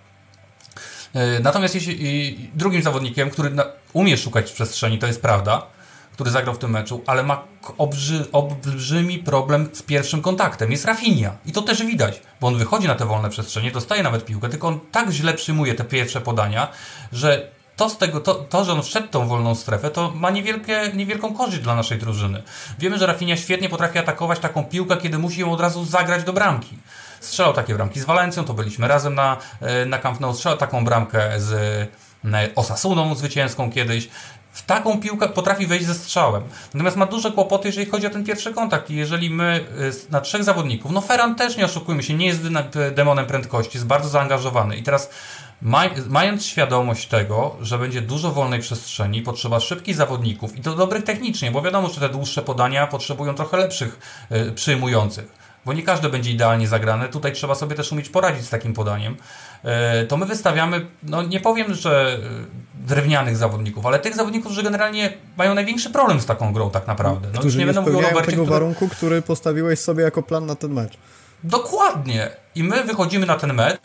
[1.42, 3.50] Natomiast jeśli drugim zawodnikiem, który
[3.92, 5.66] umie szukać przestrzeni, to jest prawda,
[6.16, 7.42] który zagrał w tym meczu, ale ma
[8.32, 10.70] olbrzymi problem z pierwszym kontaktem.
[10.70, 11.30] Jest Rafinha.
[11.46, 14.68] I to też widać, bo on wychodzi na te wolne przestrzenie, dostaje nawet piłkę, tylko
[14.68, 16.68] on tak źle przyjmuje te pierwsze podania,
[17.12, 20.90] że to, z tego, to, to, że on wszedł tą wolną strefę, to ma niewielkie,
[20.94, 22.42] niewielką korzyść dla naszej drużyny.
[22.78, 26.32] Wiemy, że Rafinha świetnie potrafi atakować taką piłkę, kiedy musi ją od razu zagrać do
[26.32, 26.78] bramki.
[27.20, 30.84] Strzelał takie bramki z Walencją, to byliśmy razem na, e, na Camp Nou, strzelał taką
[30.84, 31.86] bramkę z e,
[32.54, 34.08] Osasuną zwycięską kiedyś
[34.56, 36.42] w taką piłkę potrafi wejść ze strzałem.
[36.74, 38.90] Natomiast ma duże kłopoty, jeżeli chodzi o ten pierwszy kontakt.
[38.90, 39.64] I jeżeli my
[40.08, 42.40] y, na trzech zawodników, no Ferran też nie oszukujmy się, nie jest
[42.94, 44.76] demonem prędkości, jest bardzo zaangażowany.
[44.76, 45.10] I teraz
[46.08, 51.50] mając świadomość tego, że będzie dużo wolnej przestrzeni, potrzeba szybkich zawodników i to dobrych technicznie,
[51.50, 53.98] bo wiadomo, że te dłuższe podania potrzebują trochę lepszych
[54.32, 57.08] y, przyjmujących bo nie każde będzie idealnie zagrane.
[57.08, 59.16] Tutaj trzeba sobie też umieć poradzić z takim podaniem.
[60.02, 62.18] Y, to my wystawiamy, no nie powiem, że
[62.74, 67.28] drewnianych zawodników, ale tych zawodników, którzy generalnie mają największy problem z taką grą tak naprawdę.
[67.34, 68.54] No, którzy nie, nie będę mówił o Robercie, tego który...
[68.54, 70.98] warunku, który postawiłeś sobie jako plan na ten mecz.
[71.44, 72.30] Dokładnie.
[72.54, 73.80] I my wychodzimy na ten mecz,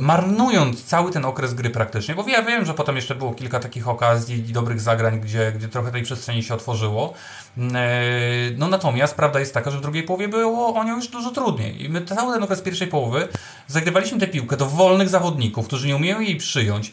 [0.00, 3.88] marnując cały ten okres gry praktycznie, bo ja wiem, że potem jeszcze było kilka takich
[3.88, 7.14] okazji i dobrych zagrań, gdzie, gdzie trochę tej przestrzeni się otworzyło.
[7.58, 7.80] Mm, e,
[8.56, 11.84] no natomiast prawda jest taka, że w drugiej połowie było o nią już dużo trudniej.
[11.84, 13.28] I my cały ten okres pierwszej połowy
[13.66, 16.92] zagrywaliśmy tę piłkę do wolnych zawodników, którzy nie umieją jej przyjąć,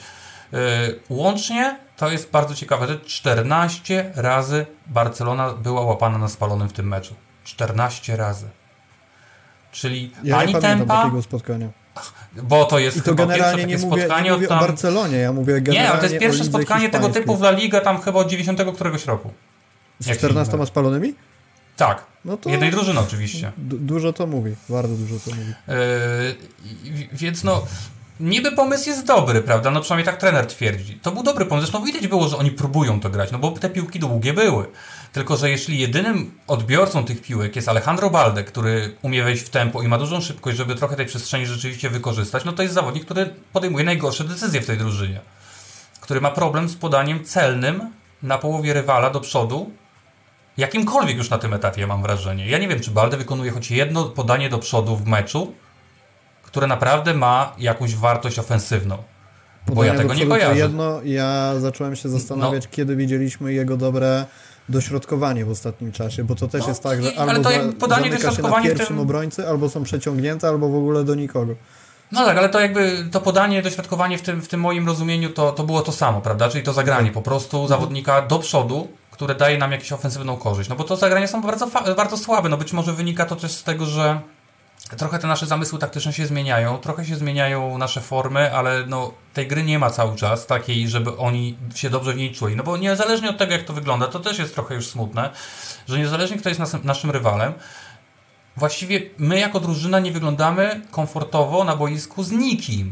[0.54, 6.74] E, łącznie to jest bardzo ciekawe, że 14 razy Barcelona była łapana na spalonym w
[6.74, 7.16] tym meczu.
[7.44, 8.50] 14 razy.
[9.72, 11.12] Czyli ja ani tempa.
[12.44, 14.58] Bo to jest I to generalnie nie mówię, spotkanie nie mówię tam...
[14.58, 17.52] o Barcelonie, ja mówię generalnie Nie, ale to jest pierwsze spotkanie tego typu w La
[17.52, 19.34] Liga tam chyba od 90 któregoś roku.
[20.00, 21.14] Z 14 spalonymi?
[21.78, 22.06] Tak.
[22.26, 23.52] No to Jednej drużyny oczywiście.
[23.58, 25.54] Dużo to mówi, bardzo dużo to mówi.
[25.68, 27.66] Yy, więc no,
[28.20, 29.72] niby pomysł jest dobry, prawda?
[29.72, 31.00] No przynajmniej tak trener twierdzi.
[31.02, 31.68] To był dobry pomysł.
[31.68, 34.66] Zresztą widać było, że oni próbują to grać, no bo te piłki długie były.
[35.14, 39.82] Tylko, że jeśli jedynym odbiorcą tych piłek jest Alejandro Balde, który umie wejść w tempo
[39.82, 43.34] i ma dużą szybkość, żeby trochę tej przestrzeni rzeczywiście wykorzystać, no to jest zawodnik, który
[43.54, 45.20] podejmuje najgorsze decyzje w tej drużynie.
[46.02, 47.92] Który ma problem z podaniem celnym
[48.24, 49.72] na połowie rywala do przodu,
[50.58, 52.48] jakimkolwiek już na tym etapie, mam wrażenie.
[52.48, 55.54] Ja nie wiem, czy Balde wykonuje choć jedno podanie do przodu w meczu,
[56.44, 58.98] które naprawdę ma jakąś wartość ofensywną.
[59.66, 60.60] Podanie bo ja tego nie kojarzę.
[60.60, 62.70] Jedno, ja zacząłem się zastanawiać, no.
[62.72, 64.26] kiedy widzieliśmy jego dobre
[64.70, 67.50] dośrodkowanie w ostatnim czasie, bo to też no, jest tak, że albo to
[67.80, 69.00] podanie się na pierwszym tym...
[69.00, 71.56] obrońcy, albo są przeciągnięte, albo w ogóle do nikogo.
[72.12, 75.52] No tak, ale to jakby to podanie, dośrodkowanie w tym, w tym moim rozumieniu to,
[75.52, 76.50] to było to samo, prawda?
[76.50, 77.70] Czyli to zagranie po prostu mhm.
[77.70, 80.70] zawodnika do przodu, które daje nam jakąś ofensywną korzyść.
[80.70, 82.50] No bo to zagrania są bardzo, bardzo słabe.
[82.50, 84.22] No być może wynika to też z tego, że
[84.98, 89.48] trochę te nasze zamysły taktyczne się zmieniają, trochę się zmieniają nasze formy, ale no, tej
[89.48, 92.56] gry nie ma cały czas takiej, żeby oni się dobrze w niej czuli.
[92.56, 95.30] No bo niezależnie od tego, jak to wygląda, to też jest trochę już smutne,
[95.88, 97.54] że niezależnie kto jest nas, naszym rywalem,
[98.58, 102.92] właściwie my jako drużyna nie wyglądamy komfortowo na boisku z nikim.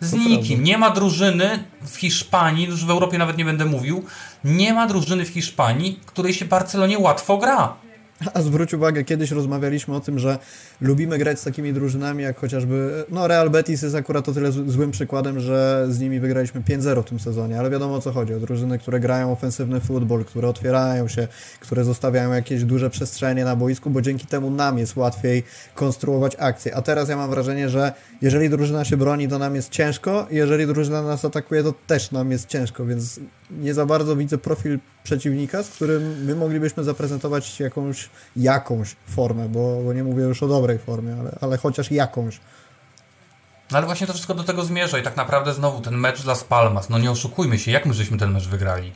[0.00, 0.64] Z nikim.
[0.64, 4.04] Nie ma drużyny w Hiszpanii, już w Europie nawet nie będę mówił,
[4.44, 7.74] nie ma drużyny w Hiszpanii, której się Barcelonie łatwo gra.
[8.34, 10.38] A zwróć uwagę, kiedyś rozmawialiśmy o tym, że
[10.80, 14.90] lubimy grać z takimi drużynami, jak chociażby, no Real Betis jest akurat o tyle złym
[14.90, 18.40] przykładem, że z nimi wygraliśmy 5-0 w tym sezonie, ale wiadomo o co chodzi, o
[18.40, 21.28] drużyny, które grają ofensywny futbol, które otwierają się,
[21.60, 25.42] które zostawiają jakieś duże przestrzenie na boisku, bo dzięki temu nam jest łatwiej
[25.74, 26.74] konstruować akcje.
[26.74, 30.66] A teraz ja mam wrażenie, że jeżeli drużyna się broni, to nam jest ciężko, jeżeli
[30.66, 35.62] drużyna nas atakuje, to też nam jest ciężko, więc nie za bardzo widzę profil przeciwnika,
[35.62, 40.78] z którym my moglibyśmy zaprezentować jakąś, jakąś formę, bo, bo nie mówię już o dobrej
[40.78, 42.40] formie, ale, ale chociaż jakąś.
[43.70, 46.34] No ale właśnie to wszystko do tego zmierza i tak naprawdę znowu ten mecz dla
[46.34, 48.92] Spalmas, no nie oszukujmy się, jak my żeśmy ten mecz wygrali?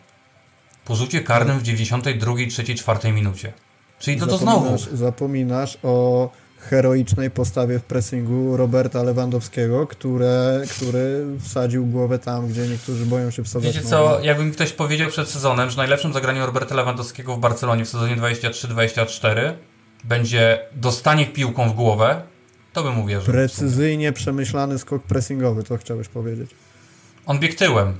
[0.84, 3.52] Po rzucie karnym w 92, 3, 4 minucie.
[3.98, 4.78] Czyli to, to znowu...
[4.92, 6.30] Zapominasz o
[6.64, 13.44] heroicznej postawie w pressingu Roberta Lewandowskiego, które, który wsadził głowę tam, gdzie niektórzy boją się
[13.44, 13.74] wsadzać.
[13.74, 17.84] Wiecie co, jakby mi ktoś powiedział przed sezonem, że najlepszym zagraniem Roberta Lewandowskiego w Barcelonie
[17.84, 19.52] w sezonie 23-24
[20.04, 22.22] będzie dostanie piłką w głowę,
[22.72, 23.32] to bym uwierzył.
[23.32, 26.50] Precyzyjnie przemyślany skok pressingowy, to chciałeś powiedzieć.
[27.26, 27.94] On bieg tyłem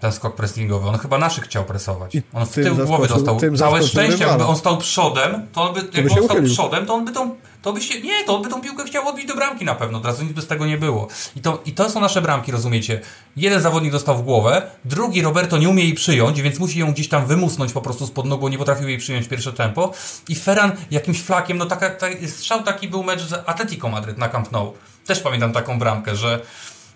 [0.00, 0.88] ten skok pressingowy.
[0.88, 2.16] On chyba naszych chciał presować.
[2.34, 3.40] On w tył głowy dostał.
[3.56, 6.94] Całe szczęście, jakby on stał przodem, to on by, to jakby on stał przodem, to
[6.94, 9.34] on by tą, to by się, nie, to on by tą piłkę chciał odbić do
[9.34, 11.08] bramki na pewno, teraz nic by z tego nie było.
[11.36, 13.00] I to, I to są nasze bramki, rozumiecie?
[13.36, 17.08] Jeden zawodnik dostał w głowę, drugi Roberto nie umie jej przyjąć, więc musi ją gdzieś
[17.08, 19.92] tam wymusnąć po prostu spod nóg, bo nie potrafił jej przyjąć pierwsze tempo.
[20.28, 24.28] I Ferran jakimś flakiem, no taka, taki, strzał taki był mecz z Atletico Madryt na
[24.28, 24.72] Camp Nou.
[25.06, 26.40] Też pamiętam taką bramkę, że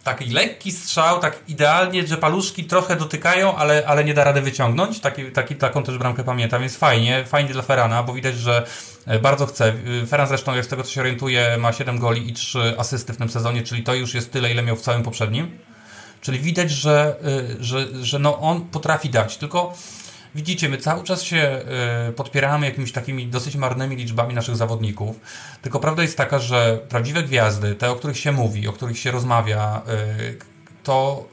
[0.05, 5.01] taki lekki strzał, tak idealnie, że paluszki trochę dotykają, ale, ale nie da rady wyciągnąć.
[5.01, 8.67] Taki, taki, taką też bramkę pamiętam, więc fajnie, fajnie dla Ferrana, bo widać, że
[9.07, 9.73] e, bardzo chce.
[10.03, 13.13] E, Ferran zresztą, jak z tego co się orientuje, ma 7 goli i 3 asysty
[13.13, 15.59] w tym sezonie, czyli to już jest tyle, ile miał w całym poprzednim.
[16.21, 17.17] Czyli widać, że,
[17.61, 19.75] e, że, że no on potrafi dać, tylko
[20.35, 21.63] widzicie, my cały czas się
[22.09, 25.21] y, podpieramy jakimiś takimi dosyć marnymi liczbami naszych zawodników.
[25.63, 29.11] Tylko prawda jest taka, że prawdziwe gwiazdy, te, o których się mówi, o których się
[29.11, 29.83] rozmawia,
[30.29, 30.39] y,
[30.85, 31.25] to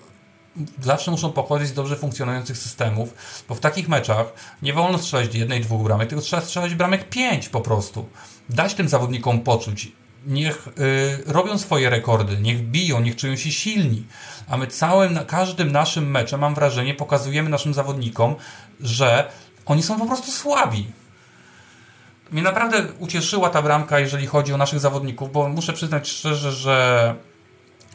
[0.82, 3.14] zawsze muszą pochodzić z dobrze funkcjonujących systemów,
[3.50, 4.26] bo w takich meczach
[4.62, 8.10] nie wolno strzelać jednej, dwóch bramek, tylko trzeba strzelać bramek pięć po prostu.
[8.50, 9.92] Dać tym zawodnikom poczuć,
[10.28, 14.06] niech y, robią swoje rekordy, niech biją, niech czują się silni.
[14.48, 18.36] A my całym, każdym naszym meczem, mam wrażenie, pokazujemy naszym zawodnikom,
[18.80, 19.32] że
[19.66, 20.92] oni są po prostu słabi.
[22.32, 27.16] Mnie naprawdę ucieszyła ta bramka, jeżeli chodzi o naszych zawodników, bo muszę przyznać szczerze, że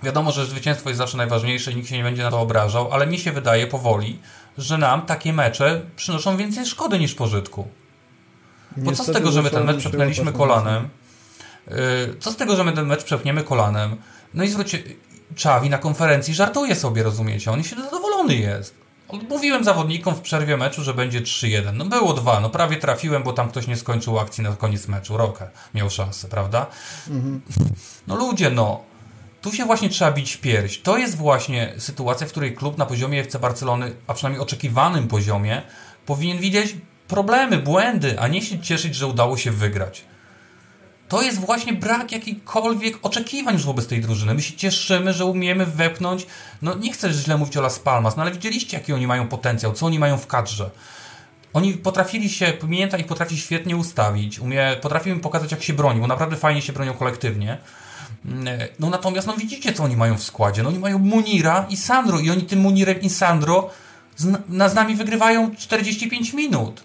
[0.02, 3.06] wiadomo, że zwycięstwo jest zawsze najważniejsze i nikt się nie będzie na to obrażał, ale
[3.06, 4.18] mi się wydaje powoli,
[4.58, 7.68] że nam takie mecze przynoszą więcej szkody niż pożytku.
[8.76, 10.88] Bo co z tego, że my ten mecz przepnęliśmy kolanem?
[11.68, 13.96] Y, co z tego, że my ten mecz przepniemy kolanem?
[14.34, 14.82] No i zwróćcie,
[15.34, 17.50] Czawi na konferencji żartuje sobie, rozumiecie?
[17.50, 18.83] On się zadowolony jest.
[19.28, 21.74] Mówiłem zawodnikom w przerwie meczu, że będzie 3-1.
[21.74, 25.16] No było dwa, no prawie trafiłem, bo tam ktoś nie skończył akcji na koniec meczu.
[25.16, 26.66] Rokę miał szansę, prawda?
[27.10, 27.40] Mhm.
[28.06, 28.82] No ludzie, no.
[29.42, 30.78] Tu się właśnie trzeba bić w pierś.
[30.78, 35.62] To jest właśnie sytuacja, w której klub na poziomie FC Barcelony, a przynajmniej oczekiwanym poziomie,
[36.06, 36.76] powinien widzieć
[37.08, 40.04] problemy, błędy, a nie się cieszyć, że udało się wygrać
[41.08, 44.34] to jest właśnie brak jakichkolwiek oczekiwań już wobec tej drużyny.
[44.34, 46.26] My się cieszymy, że umiemy wepchnąć,
[46.62, 49.72] no nie chcę źle mówić o Las Palmas, no ale widzieliście jaki oni mają potencjał,
[49.72, 50.70] co oni mają w kadrze.
[51.52, 56.06] Oni potrafili się, pamięta i potrafi świetnie ustawić, umie, im pokazać jak się broni, bo
[56.06, 57.58] naprawdę fajnie się bronią kolektywnie.
[58.24, 58.46] Mm,
[58.78, 62.18] no natomiast no widzicie co oni mają w składzie, no oni mają Munira i Sandro
[62.18, 63.70] i oni tym Munirem i Sandro
[64.16, 66.82] z, na, z nami wygrywają 45 minut.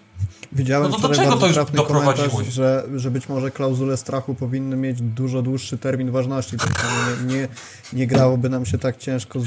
[0.52, 2.42] Widziałem no to do czego to już doprowadziło?
[2.50, 6.56] Że, że być może klauzule strachu powinny mieć dużo dłuższy termin ważności.
[6.56, 6.86] Tak
[7.26, 7.48] nie, nie,
[7.92, 9.44] nie grałoby nam się tak ciężko z,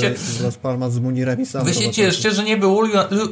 [0.00, 2.84] się, z Las Palmas, z Munirem i Wy się cieszcie, że nie było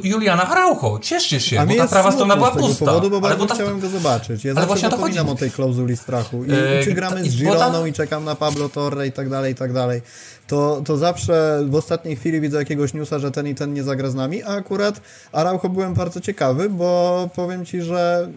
[0.03, 0.99] Juliana Araujo.
[0.99, 2.85] Cieszcie się, A bo ta prawa strona była pusta.
[2.85, 3.53] Powodu, bo ale bo ta...
[3.53, 4.45] chciałem go zobaczyć.
[4.45, 6.45] Ja ale właśnie zapominam o tej klauzuli strachu.
[6.45, 9.55] I, yy, czy gramy z Gironą i czekam na Pablo Torre i tak dalej, i
[9.55, 10.01] tak dalej
[10.47, 14.09] to, to zawsze w ostatniej chwili widzę jakiegoś newsa, że ten i ten nie zagra
[14.09, 18.29] z nami, a akurat Araujo byłem bardzo ciekawy, bo powiem Ci, że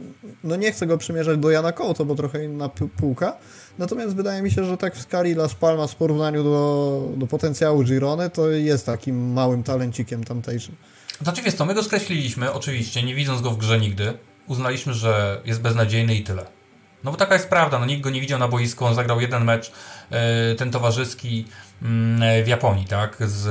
[0.45, 3.37] no nie chcę go przymierzać do Jana Kołto, bo trochę inna półka,
[3.79, 7.83] natomiast wydaje mi się, że tak w skali Las Palmas w porównaniu do, do potencjału
[7.83, 10.75] Girony to jest takim małym talencikiem tamtejszym.
[11.23, 14.13] Znaczy wiesz co, my go skreśliliśmy, oczywiście, nie widząc go w grze nigdy.
[14.47, 16.58] Uznaliśmy, że jest beznadziejny i tyle.
[17.05, 19.45] No bo taka jest prawda, no nikt go nie widział na boisku, on zagrał jeden
[19.45, 19.73] mecz,
[20.11, 20.19] yy,
[20.59, 21.45] ten towarzyski,
[21.83, 23.17] Mm, w Japonii, tak?
[23.21, 23.49] Z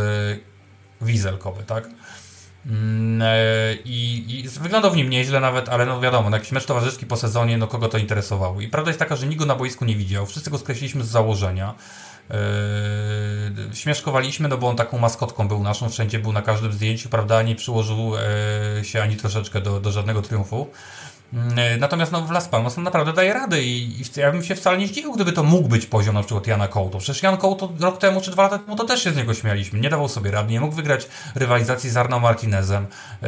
[1.02, 1.90] Wieselkowy, tak?
[2.66, 6.66] Mm, e, I, I wyglądał w nim nieźle nawet, ale no wiadomo, na jakiś mecz
[6.66, 8.62] towarzyski po sezonie, no kogo to interesowało.
[8.62, 10.26] I prawda jest taka, że nikt go na boisku nie widział.
[10.26, 11.74] Wszyscy go skreśliliśmy z założenia.
[12.30, 17.42] Yy, śmieszkowaliśmy, no bo on taką maskotką był naszą, wszędzie był na każdym zdjęciu, prawda?
[17.42, 18.14] Nie przyłożył
[18.78, 20.68] yy, się ani troszeczkę do, do żadnego triumfu.
[21.34, 24.44] Mm, e, natomiast no, w Las Palmas on naprawdę daje radę i, i ja bym
[24.44, 26.98] się wcale nie zdziwił, gdyby to mógł być poziom na przykład Jana Kołto.
[26.98, 29.80] Przecież Jan Kołto rok temu czy dwa lata temu to też się z niego śmialiśmy.
[29.80, 32.88] Nie dawał sobie rady, nie mógł wygrać rywalizacji z Arno Martinezem.
[33.22, 33.28] Yy,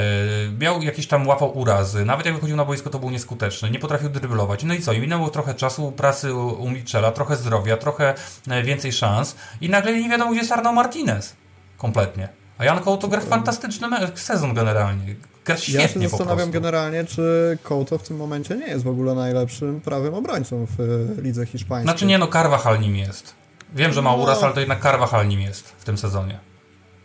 [0.59, 2.05] miał jakieś tam łapał urazy.
[2.05, 3.71] Nawet jak wychodził na boisko to był nieskuteczny.
[3.71, 4.63] Nie potrafił dryblować.
[4.63, 4.93] No i co?
[4.93, 8.13] I minęło trochę czasu pracy u, Michela, trochę zdrowia, trochę
[8.47, 11.35] e, więcej szans i nagle nie wiadomo gdzie jest Arno Martinez.
[11.77, 12.29] Kompletnie.
[12.57, 15.15] A Jan Kołto gra fantastyczny sezon generalnie
[15.49, 20.13] ja się zastanawiam generalnie, czy Couto w tym momencie nie jest w ogóle najlepszym prawym
[20.13, 20.79] obrońcą w
[21.19, 21.91] e, lidze hiszpańskiej.
[21.91, 23.35] Znaczy nie, no Carvajal nim jest.
[23.75, 24.17] Wiem, że ma no.
[24.17, 26.39] uraz, ale to jednak Carvajal nim jest w tym sezonie.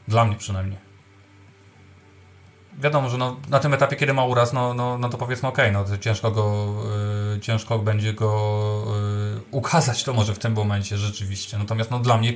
[0.08, 0.83] Dla mnie przynajmniej
[2.78, 5.70] wiadomo, że no, na tym etapie, kiedy ma uraz, no, no, no to powiedzmy okej,
[5.76, 6.74] okay, no ciężko go,
[7.36, 8.84] y, ciężko będzie go
[9.36, 11.58] y, ukazać to może w tym momencie rzeczywiście.
[11.58, 12.32] Natomiast no dla mnie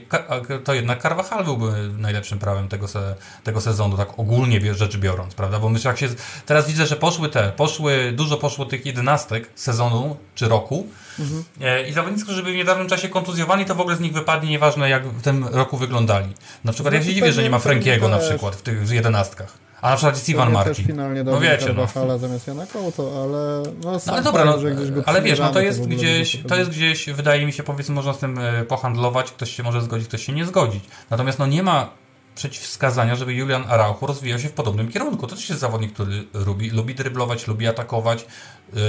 [0.64, 5.58] to jednak Carvajal byłby najlepszym prawem tego, se, tego sezonu, tak ogólnie rzecz biorąc, prawda?
[5.58, 6.08] Bo myślę, jak się,
[6.46, 10.86] teraz widzę, że poszły te, poszły, dużo poszło tych jedenastek sezonu czy roku
[11.18, 11.44] mhm.
[11.60, 14.50] E, i zawodnicy, którzy byli w niedawnym czasie kontuzjowani, to w ogóle z nich wypadnie,
[14.50, 16.32] nieważne jak w tym roku wyglądali.
[16.64, 19.67] Na przykład ja się dziwię, że nie ma Frankiego na przykład w tych jedenastkach.
[19.82, 20.84] A na przykład jest Iwan Marki.
[20.84, 22.18] finalnie no wiecie, no.
[22.18, 24.58] zamiast Jana Kołto, ale no, no ale dobra, no,
[25.06, 28.18] ale wiesz, no to jest gdzieś, to jest gdzieś, wydaje mi się, powiedzmy, można z
[28.18, 30.84] tym e, pohandlować, ktoś się może zgodzić, ktoś się nie zgodzić.
[31.10, 31.90] Natomiast no nie ma
[32.38, 35.26] przeciwwskazania, żeby Julian Araujo rozwijał się w podobnym kierunku.
[35.26, 38.26] To też jest zawodnik, który lubi, lubi dryblować, lubi atakować,
[38.72, 38.80] yy,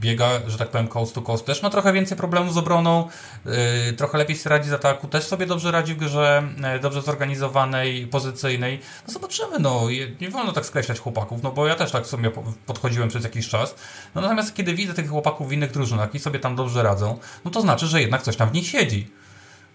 [0.00, 1.46] biega, że tak powiem, coast to coast.
[1.46, 3.08] Też ma trochę więcej problemów z obroną,
[3.44, 3.52] yy,
[3.92, 8.06] trochę lepiej sobie radzi z ataku, też sobie dobrze radzi w grze yy, dobrze zorganizowanej,
[8.06, 8.80] pozycyjnej.
[9.06, 9.82] No zobaczymy, no.
[10.20, 12.30] Nie wolno tak skreślać chłopaków, no bo ja też tak sobie
[12.66, 13.74] podchodziłem przez jakiś czas.
[14.14, 17.50] No natomiast kiedy widzę tych chłopaków w innych drużynach i sobie tam dobrze radzą, no
[17.50, 19.10] to znaczy, że jednak coś tam w nich siedzi.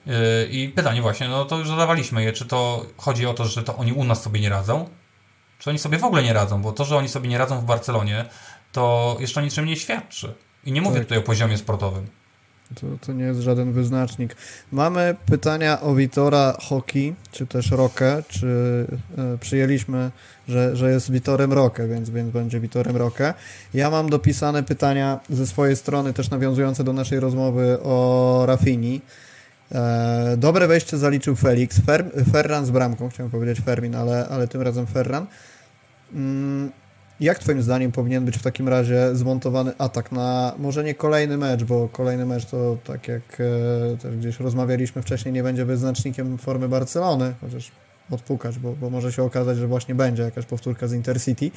[0.05, 0.13] Yy,
[0.51, 3.75] I pytanie właśnie, no to już zadawaliśmy je, czy to chodzi o to, że to
[3.75, 4.89] oni u nas sobie nie radzą,
[5.59, 7.65] czy oni sobie w ogóle nie radzą, bo to, że oni sobie nie radzą w
[7.65, 8.25] Barcelonie,
[8.71, 10.33] to jeszcze niczym nie świadczy.
[10.65, 11.03] I nie mówię tak.
[11.03, 12.07] tutaj o poziomie sportowym.
[12.75, 14.35] To, to nie jest żaden wyznacznik.
[14.71, 18.47] Mamy pytania o Witora Hockey, czy też Rokę, czy
[19.17, 20.11] e, przyjęliśmy,
[20.47, 23.33] że, że jest Witorem Rokę, więc, więc będzie Witorem Rokę.
[23.73, 29.01] Ja mam dopisane pytania ze swojej strony, też nawiązujące do naszej rozmowy o Rafini.
[29.71, 31.81] E, dobre wejście zaliczył Felix.
[31.85, 35.25] Fer, Ferran z bramką, chciałem powiedzieć Fermin, ale, ale tym razem Ferran.
[36.13, 36.71] Mm,
[37.19, 41.63] jak Twoim zdaniem powinien być w takim razie zmontowany atak na może nie kolejny mecz,
[41.63, 43.41] bo kolejny mecz to tak jak
[43.93, 47.71] e, też gdzieś rozmawialiśmy wcześniej, nie będzie wyznacznikiem formy Barcelony, chociaż
[48.11, 51.51] odpukać, bo, bo może się okazać, że właśnie będzie jakaś powtórka z Intercity.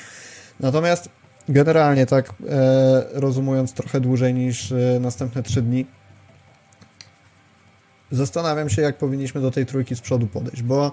[0.61, 1.09] Natomiast
[1.48, 5.87] generalnie tak e, rozumując trochę dłużej niż e, następne trzy dni,
[8.10, 10.92] zastanawiam się, jak powinniśmy do tej trójki z przodu podejść, bo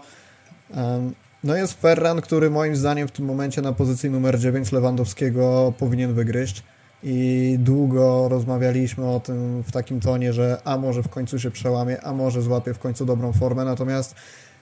[0.75, 5.73] um, no jest Ferran, który moim zdaniem w tym momencie na pozycji numer 9 Lewandowskiego
[5.77, 6.63] powinien wygryźć
[7.03, 12.01] i długo rozmawialiśmy o tym w takim tonie, że a może w końcu się przełamie,
[12.01, 14.15] a może złapie w końcu dobrą formę, natomiast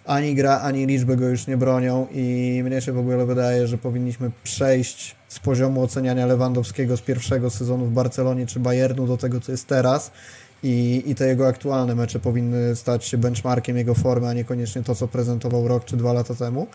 [0.05, 3.77] ani gra, ani liczby go już nie bronią i mnie się w ogóle wydaje, że
[3.77, 9.39] powinniśmy przejść z poziomu oceniania Lewandowskiego z pierwszego sezonu w Barcelonie czy Bayernu do tego,
[9.39, 10.11] co jest teraz
[10.63, 14.95] i, i te jego aktualne mecze powinny stać się benchmarkiem jego formy, a niekoniecznie to,
[14.95, 16.67] co prezentował rok czy dwa lata temu.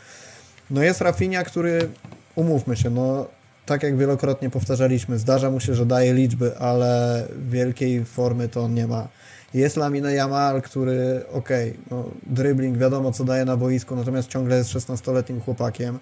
[0.71, 1.89] No jest Rafinha, który,
[2.35, 3.27] umówmy się, no
[3.67, 8.75] tak jak wielokrotnie powtarzaliśmy, zdarza mu się, że daje liczby, ale wielkiej formy to on
[8.75, 9.09] nie ma.
[9.55, 14.57] Jest Lamine Yamal, który, okej, okay, no, dribbling wiadomo co daje na boisku, natomiast ciągle
[14.57, 15.99] jest 16-letnim chłopakiem.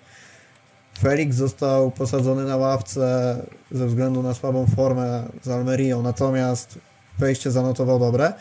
[0.98, 3.36] Felix został posadzony na ławce
[3.70, 6.78] ze względu na słabą formę z Almerią, natomiast
[7.22, 8.32] wejście zanotował dobre.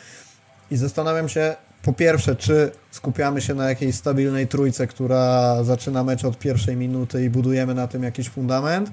[0.71, 6.25] I zastanawiam się, po pierwsze, czy skupiamy się na jakiejś stabilnej trójce, która zaczyna mecz
[6.25, 8.91] od pierwszej minuty i budujemy na tym jakiś fundament.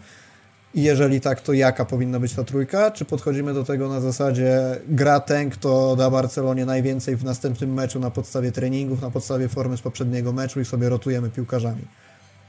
[0.74, 2.90] I jeżeli tak, to jaka powinna być ta trójka?
[2.90, 8.00] Czy podchodzimy do tego na zasadzie gra ten, kto da Barcelonie najwięcej w następnym meczu
[8.00, 11.82] na podstawie treningów, na podstawie formy z poprzedniego meczu i sobie rotujemy piłkarzami?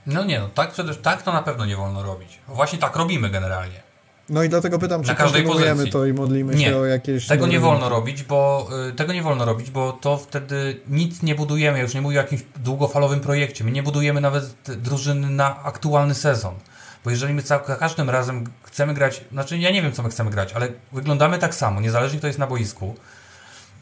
[0.05, 2.39] No nie, no tak, tak to na pewno nie wolno robić.
[2.47, 3.88] Właśnie tak robimy generalnie.
[4.29, 7.27] No i dlatego pytam, czy kontynuujemy to i modlimy nie, się o jakieś...
[7.27, 11.35] tego nie wolno robić, bo y, tego nie wolno robić, bo to wtedy nic nie
[11.35, 11.77] budujemy.
[11.77, 13.63] Ja już nie mówię o jakimś długofalowym projekcie.
[13.63, 16.55] My nie budujemy nawet drużyny na aktualny sezon.
[17.03, 20.31] Bo jeżeli my za każdym razem chcemy grać, znaczy ja nie wiem, co my chcemy
[20.31, 22.95] grać, ale wyglądamy tak samo, niezależnie kto jest na boisku,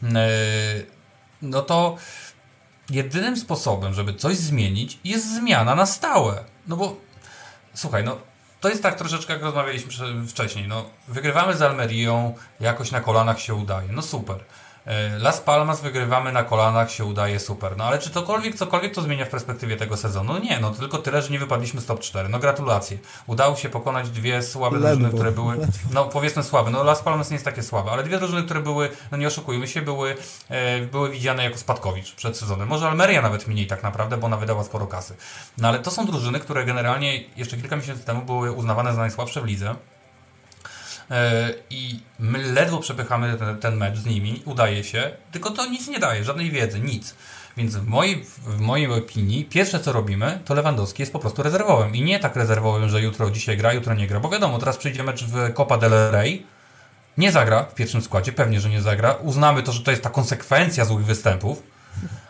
[0.02, 0.06] y,
[1.42, 1.96] no to
[2.90, 6.44] jedynym sposobem, żeby coś zmienić, jest zmiana na stałe.
[6.66, 6.96] No bo
[7.74, 8.18] słuchaj, no
[8.60, 9.92] to jest tak troszeczkę jak rozmawialiśmy
[10.28, 10.68] wcześniej.
[10.68, 13.88] No, wygrywamy z Almerią, jakoś na kolanach się udaje.
[13.92, 14.36] No super.
[14.88, 17.76] E, Las Palmas wygrywamy na kolanach, się udaje super.
[17.76, 20.32] No ale czy tokolwiek, cokolwiek to zmienia w perspektywie tego sezonu?
[20.32, 22.28] No nie, no tylko tyle, że nie wypadliśmy z top 4.
[22.28, 22.98] No gratulacje.
[23.26, 25.56] Udało się pokonać dwie słabe Ledwo, drużyny, które były,
[25.92, 26.70] no powiedzmy słabe.
[26.70, 29.68] No Las Palmas nie jest takie słabe, ale dwie drużyny, które były, no nie oszukujmy
[29.68, 30.16] się, były,
[30.48, 32.68] e, były widziane jako spadkowicz przed sezonem.
[32.68, 35.16] Może Almeria nawet mniej tak naprawdę, bo ona wydała sporo kasy.
[35.58, 39.40] No ale to są drużyny, które generalnie jeszcze kilka miesięcy temu były uznawane za najsłabsze
[39.40, 39.74] w lidze.
[41.10, 45.88] E, I my ledwo przepychamy ten, ten mecz z nimi, udaje się, tylko to nic
[45.88, 47.14] nie daje, żadnej wiedzy, nic.
[47.56, 51.94] Więc w mojej, w mojej opinii, pierwsze co robimy, to Lewandowski jest po prostu rezerwowym.
[51.94, 54.20] I nie tak rezerwowym, że jutro dzisiaj gra, jutro nie gra.
[54.20, 56.46] Bo wiadomo, teraz przyjdzie mecz w Copa del Rey,
[57.18, 59.12] nie zagra w pierwszym składzie, pewnie, że nie zagra.
[59.12, 61.62] Uznamy to, że to jest ta konsekwencja złych występów.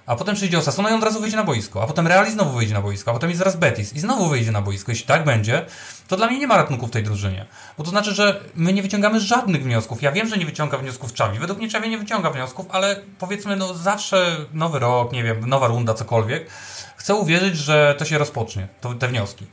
[0.08, 1.82] A potem przyjdzie Osasuna i on od razu wyjdzie na boisko.
[1.82, 3.10] A potem Real i znowu wyjdzie na boisko.
[3.10, 4.92] A potem jest zaraz Betis i znowu wyjdzie na boisko.
[4.92, 5.66] Jeśli tak będzie,
[6.08, 7.46] to dla mnie nie ma ratunku w tej drużynie.
[7.78, 10.02] Bo to znaczy, że my nie wyciągamy żadnych wniosków.
[10.02, 11.38] Ja wiem, że nie wyciąga wniosków Czawi.
[11.38, 15.66] Według mnie Czawi nie wyciąga wniosków, ale powiedzmy, no zawsze nowy rok, nie wiem, nowa
[15.66, 16.50] runda, cokolwiek.
[16.96, 19.46] Chcę uwierzyć, że to się rozpocznie, to, te wnioski.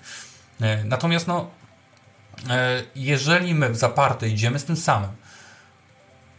[0.61, 1.47] E, Natomiast no,
[2.49, 5.09] e, jeżeli my w zaparte idziemy z tym samym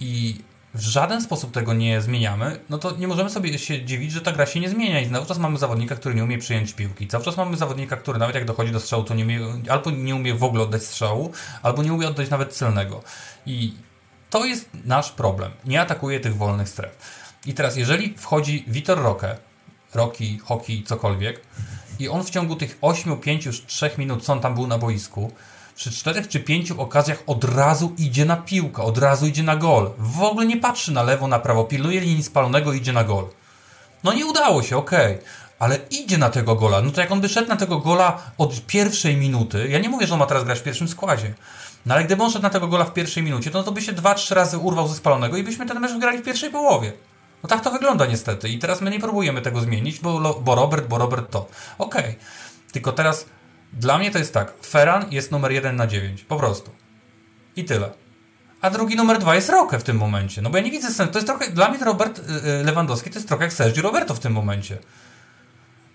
[0.01, 0.41] i
[0.77, 4.33] w żaden sposób tego nie zmieniamy, no to nie możemy sobie się dziwić, że ta
[4.33, 7.09] gra się nie zmienia i cały czas mamy zawodnika, który nie umie przyjąć piłki.
[7.09, 10.14] Cały czas mamy zawodnika, który nawet jak dochodzi do strzału, to nie umie, albo nie
[10.14, 13.03] umie w ogóle oddać strzału, albo nie umie oddać nawet celnego.
[13.47, 13.74] I
[14.31, 15.51] to jest nasz problem.
[15.64, 16.99] Nie atakuje tych wolnych stref.
[17.47, 19.37] I teraz, jeżeli wchodzi Vitor Roque,
[19.95, 21.41] Rocky, hockey, cokolwiek,
[21.99, 24.79] i on w ciągu tych 8, 5, już 3 minut, co on tam był na
[24.79, 25.33] boisku,
[25.77, 29.91] przy czterech czy pięciu okazjach od razu idzie na piłkę, od razu idzie na gol.
[29.99, 33.29] W ogóle nie patrzy na lewo, na prawo, pilnuje linii spalonego idzie na gol.
[34.05, 35.18] No nie udało się, okej.
[35.59, 36.83] Ale idzie na tego gola.
[36.83, 40.07] No to jak on by szedł na tego gola od pierwszej minuty, ja nie mówię,
[40.07, 41.35] że on ma teraz grać w pierwszym składzie,
[41.87, 43.83] no ale gdyby on szedł na tego gola w pierwszej minucie, to, no to by
[43.83, 46.93] się dwa, trzy razy urwał ze spalonego i byśmy ten mecz wygrali w pierwszej połowie.
[47.43, 50.87] No tak to wygląda niestety i teraz my nie próbujemy tego zmienić, bo, bo Robert,
[50.89, 51.47] bo Robert to.
[51.79, 52.18] Okej.
[52.72, 53.27] Tylko teraz
[53.73, 56.71] dla mnie to jest tak, Ferran jest numer 1 na 9, po prostu.
[57.57, 57.91] I tyle.
[58.61, 60.43] A drugi numer dwa jest Roque w tym momencie.
[60.43, 61.12] No bo ja nie widzę sensu.
[61.12, 62.23] To jest trochę, dla mnie Robert y,
[62.61, 64.79] y, Lewandowski to jest trochę jak Sergio Roberto w tym momencie.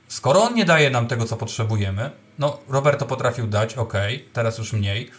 [0.07, 3.93] Skoro on nie daje nam tego, co potrzebujemy, no Roberto potrafił dać, ok,
[4.33, 5.11] teraz już mniej.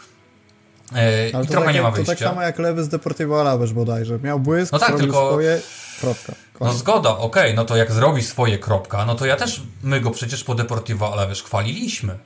[0.93, 0.99] Yy,
[1.35, 2.25] Ale I trochę tak, nie ma jak- to wyjścia.
[2.25, 4.19] tak samo jak lewy z Deportivo Alaves bodajże.
[4.19, 5.61] Miał błysk, No tak, tylko- swoje,
[6.01, 6.33] kropka.
[6.55, 6.77] No Koniec.
[6.77, 10.45] zgoda, okej, no to jak zrobi swoje kropka, no to ja też, my go przecież
[10.45, 12.19] po Deportivo Alaves chwaliliśmy.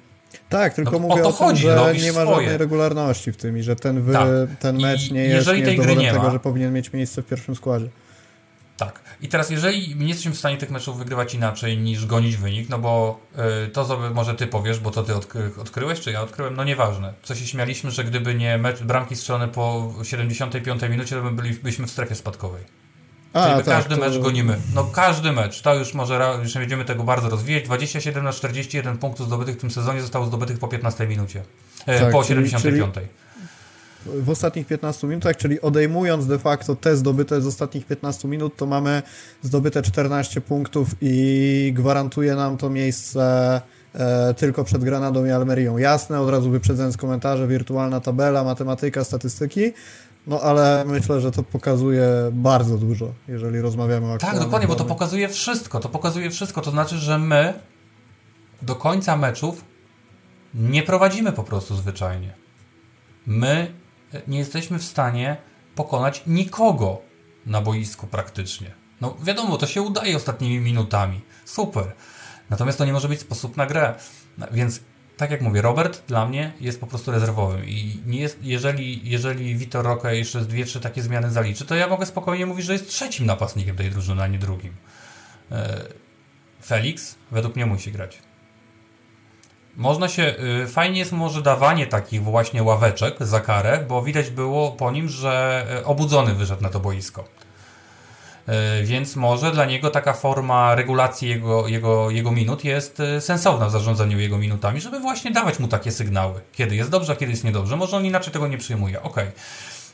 [0.49, 2.37] Tak, tylko No, mówię o to o, tym, chodzi, że robisz nie ma swoje.
[2.37, 4.29] żadnej regularności w tym i że ten, wy, Tak.
[4.61, 7.23] ten I mecz nie jest, nie jest dowodem nie tego, ma- że powinien mieć miejsce
[7.23, 7.89] w pierwszym składzie.
[8.77, 9.01] Tak.
[9.21, 12.79] I teraz, jeżeli nie jesteśmy w stanie tych meczów wygrywać inaczej niż gonić wynik, no
[12.79, 13.21] bo
[13.67, 16.65] y, to sobie może ty powiesz, bo to ty odkry, odkryłeś, czy ja odkryłem, no
[16.65, 17.15] nieważne.
[17.23, 21.55] Co się śmialiśmy, że gdyby nie mecz, bramki strzelone po 75 minucie, to by byli,
[21.55, 22.63] byliśmy w strefie spadkowej.
[23.45, 24.57] Czyli my każdy to- mecz gonimy.
[24.75, 25.63] No każdy mecz.
[25.63, 27.65] To już może już nie będziemy tego bardzo rozwijać.
[27.65, 31.43] 27 na 41 punktów zdobytych w tym sezonie zostało zdobytych po 15 minucie.
[31.87, 32.95] E, Tak, po czyli- 75.
[34.07, 38.67] w ostatnich 15 minutach, czyli odejmując de facto te zdobyte z ostatnich 15 minut, to
[38.67, 39.03] mamy
[39.43, 43.61] zdobyte 14 punktów i gwarantuje nam to miejsce
[43.95, 45.79] e, tylko przed Granadą i Almerią.
[45.79, 49.73] Jasne, od razu wyprzedzając komentarze, wirtualna tabela, matematyka, statystyki,
[50.27, 54.85] no ale myślę, że to pokazuje bardzo dużo, jeżeli rozmawiamy o Tak, dokładnie, bo to
[54.85, 55.81] pokazuje wszystko.
[55.81, 56.61] To pokazuje wszystko.
[56.61, 57.55] To znaczy, że my
[58.63, 59.65] do końca meczów
[60.55, 62.35] nie prowadzimy po prostu zwyczajnie.
[63.27, 63.75] My
[64.29, 65.37] nie jesteśmy w stanie
[65.75, 66.99] pokonać nikogo
[67.47, 68.71] na boisku praktycznie.
[69.01, 71.21] No wiadomo, to się udaje ostatnimi minutami.
[71.45, 71.93] Super.
[72.51, 73.95] Natomiast to nie może być sposób na grę.
[74.53, 74.81] Więc
[75.17, 79.57] tak jak mówię, Robert dla mnie jest po prostu rezerwowym i nie jest, jeżeli, jeżeli
[79.57, 82.89] Vitor Roque jeszcze dwie, trzy takie zmiany zaliczy, to ja mogę spokojnie mówić, że jest
[82.89, 84.73] trzecim napastnikiem tej drużyny, a nie drugim.
[85.53, 85.81] E,
[86.65, 88.19] Felix według mnie musi grać.
[89.77, 94.73] Można się, y, fajnie jest może dawanie takich właśnie ławeczek za karę, bo widać było
[94.73, 97.25] po nim, że y, obudzony wyszedł na to boisko.
[98.49, 103.67] Y, Więc może dla niego taka forma regulacji jego, jego, jego minut jest y, sensowna
[103.67, 107.33] w zarządzaniu jego minutami, żeby właśnie dawać mu takie sygnały, kiedy jest dobrze, a kiedy
[107.33, 107.77] jest niedobrze.
[107.77, 109.03] Może on inaczej tego nie przyjmuje.
[109.03, 109.27] Okej.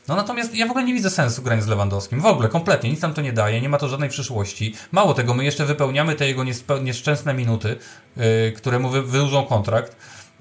[0.07, 2.21] No natomiast ja w ogóle nie widzę sensu grania z Lewandowskim.
[2.21, 4.75] W ogóle, kompletnie, nic nam to nie daje, nie ma to żadnej przyszłości.
[4.91, 6.43] Mało tego, my jeszcze wypełniamy te jego
[6.83, 7.75] nieszczęsne minuty,
[8.17, 8.23] yy,
[8.57, 9.95] które mu wy- wydłużą kontrakt.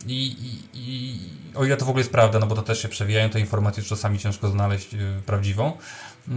[0.07, 1.19] I, i, I
[1.55, 3.83] o ile to w ogóle jest prawda, no bo to też się przewijają te informacje,
[3.83, 5.73] czasami ciężko znaleźć yy, prawdziwą.
[6.29, 6.35] Yy,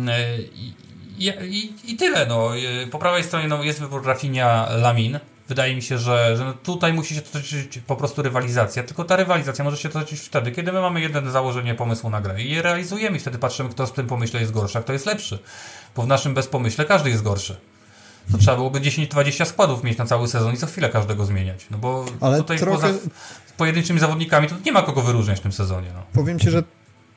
[1.18, 2.56] i, i, i tyle, no.
[2.56, 5.20] Yy, po prawej stronie no, jest wybór Rafinha Lamin.
[5.48, 8.84] wydaje mi się, że, że tutaj musi się toczyć po prostu rywalizacja.
[8.84, 12.42] Tylko ta rywalizacja może się toczyć wtedy, kiedy my mamy jeden założenie pomysłu na grę
[12.42, 15.06] i je realizujemy i wtedy patrzymy, kto w tym pomyśle jest gorszy, a kto jest
[15.06, 15.40] lepszy.
[15.96, 17.58] Bo w naszym bezpomyśle każdy jest gorszy.
[18.32, 21.66] To trzeba byłoby 10-20 składów mieć na cały sezon i co chwilę każdego zmieniać.
[21.72, 22.88] No bo Ale tutaj trochę...
[22.88, 23.00] poza
[23.58, 25.88] pojedynczymi zawodnikami to nie ma kogo wyróżniać w tym sezonie.
[25.94, 26.04] No.
[26.14, 26.64] Powiem Ci, że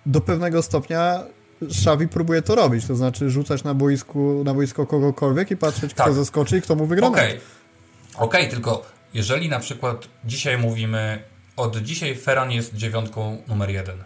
[0.07, 1.25] do pewnego stopnia
[1.73, 6.07] Szawi próbuje to robić, to znaczy rzucać na boisku, na boisko kogokolwiek i patrzeć, tak.
[6.07, 7.07] kto zaskoczy i kto mu wygra.
[7.07, 8.27] Okej, okay.
[8.27, 11.23] okej, okay, tylko jeżeli na przykład dzisiaj mówimy,
[11.57, 14.05] od dzisiaj Ferran jest dziewiątką numer jeden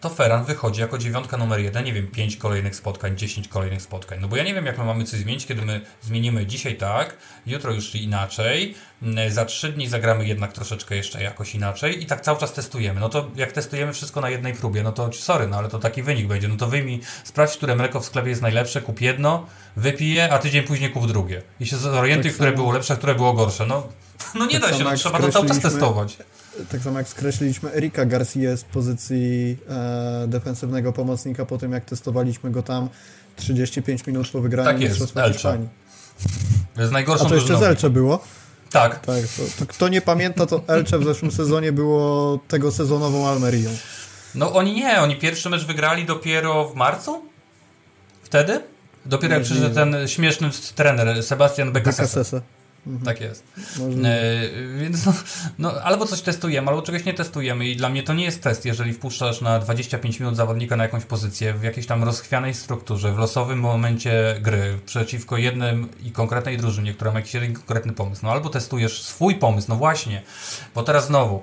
[0.00, 4.18] to Ferran wychodzi jako dziewiątka numer jeden, nie wiem, pięć kolejnych spotkań, dziesięć kolejnych spotkań.
[4.20, 7.16] No bo ja nie wiem, jak my mamy coś zmienić, kiedy my zmienimy dzisiaj tak,
[7.46, 12.20] jutro już inaczej, mm, za trzy dni zagramy jednak troszeczkę jeszcze jakoś inaczej i tak
[12.20, 13.00] cały czas testujemy.
[13.00, 16.02] No to jak testujemy wszystko na jednej próbie, no to sorry, no ale to taki
[16.02, 16.48] wynik będzie.
[16.48, 19.46] No to wyjmij, sprawdź, które mleko w sklepie jest najlepsze, kup jedno,
[19.76, 21.42] wypij a tydzień później kup drugie.
[21.60, 23.66] I się zorientuj, tak które było lepsze, które było gorsze.
[23.66, 23.88] No,
[24.38, 26.16] no nie tak da się, no, trzeba to cały czas testować
[26.70, 32.50] tak samo jak skreśliliśmy Erika Garcia z pozycji e, defensywnego pomocnika po tym, jak testowaliśmy
[32.50, 32.88] go tam
[33.36, 35.58] 35 minut po wygraniu tak jest, Elcze.
[36.74, 37.26] To jest najgorsze.
[37.26, 38.24] A to jeszcze z Elcze było?
[38.70, 38.98] Tak.
[38.98, 43.70] tak to, to kto nie pamięta, to Elcze w zeszłym sezonie było tego sezonową Almerią.
[44.34, 47.22] No oni nie, oni pierwszy mecz wygrali dopiero w marcu?
[48.22, 48.62] Wtedy?
[49.06, 52.40] Dopiero jak przyszedł ten śmieszny trener Sebastian Becasese.
[52.86, 53.04] Mhm.
[53.04, 53.44] Tak jest.
[54.04, 54.40] E,
[54.78, 55.12] więc no,
[55.58, 58.64] no, albo coś testujemy, albo czegoś nie testujemy i dla mnie to nie jest test,
[58.64, 63.18] jeżeli wpuszczasz na 25 minut zawodnika na jakąś pozycję w jakiejś tam rozchwianej strukturze, w
[63.18, 68.20] losowym momencie gry, przeciwko jednym i konkretnej drużynie, która ma jakiś jeden konkretny pomysł.
[68.24, 70.22] No albo testujesz swój pomysł, no właśnie,
[70.74, 71.42] bo teraz znowu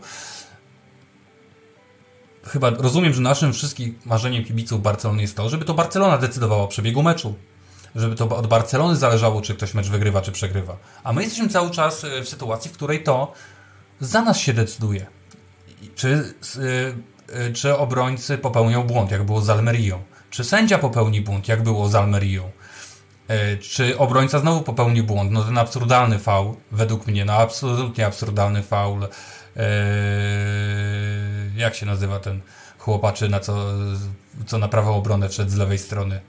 [2.44, 6.68] chyba rozumiem, że naszym wszystkim marzeniem kibiców Barcelony jest to, żeby to Barcelona decydowała o
[6.68, 7.36] przebiegu meczu
[7.96, 10.78] żeby to od Barcelony zależało, czy ktoś mecz wygrywa, czy przegrywa.
[11.04, 13.34] A my jesteśmy cały czas e, w sytuacji, w której to
[14.00, 15.06] za nas się decyduje.
[15.96, 16.34] Czy,
[17.30, 20.04] e, e, czy obrońcy popełnią błąd, jak było z Almerią?
[20.30, 22.52] Czy sędzia popełni błąd, jak było z Almerią?
[23.62, 25.32] Czy obrońca znowu popełni błąd?
[25.32, 29.08] No ten absurdalny faul, według mnie, no absolutnie absurdalny faul.
[31.56, 32.42] Jak się nazywa ten
[32.78, 33.66] chłopaczyna, co,
[34.46, 36.22] co na prawą obronę wszedł z lewej strony?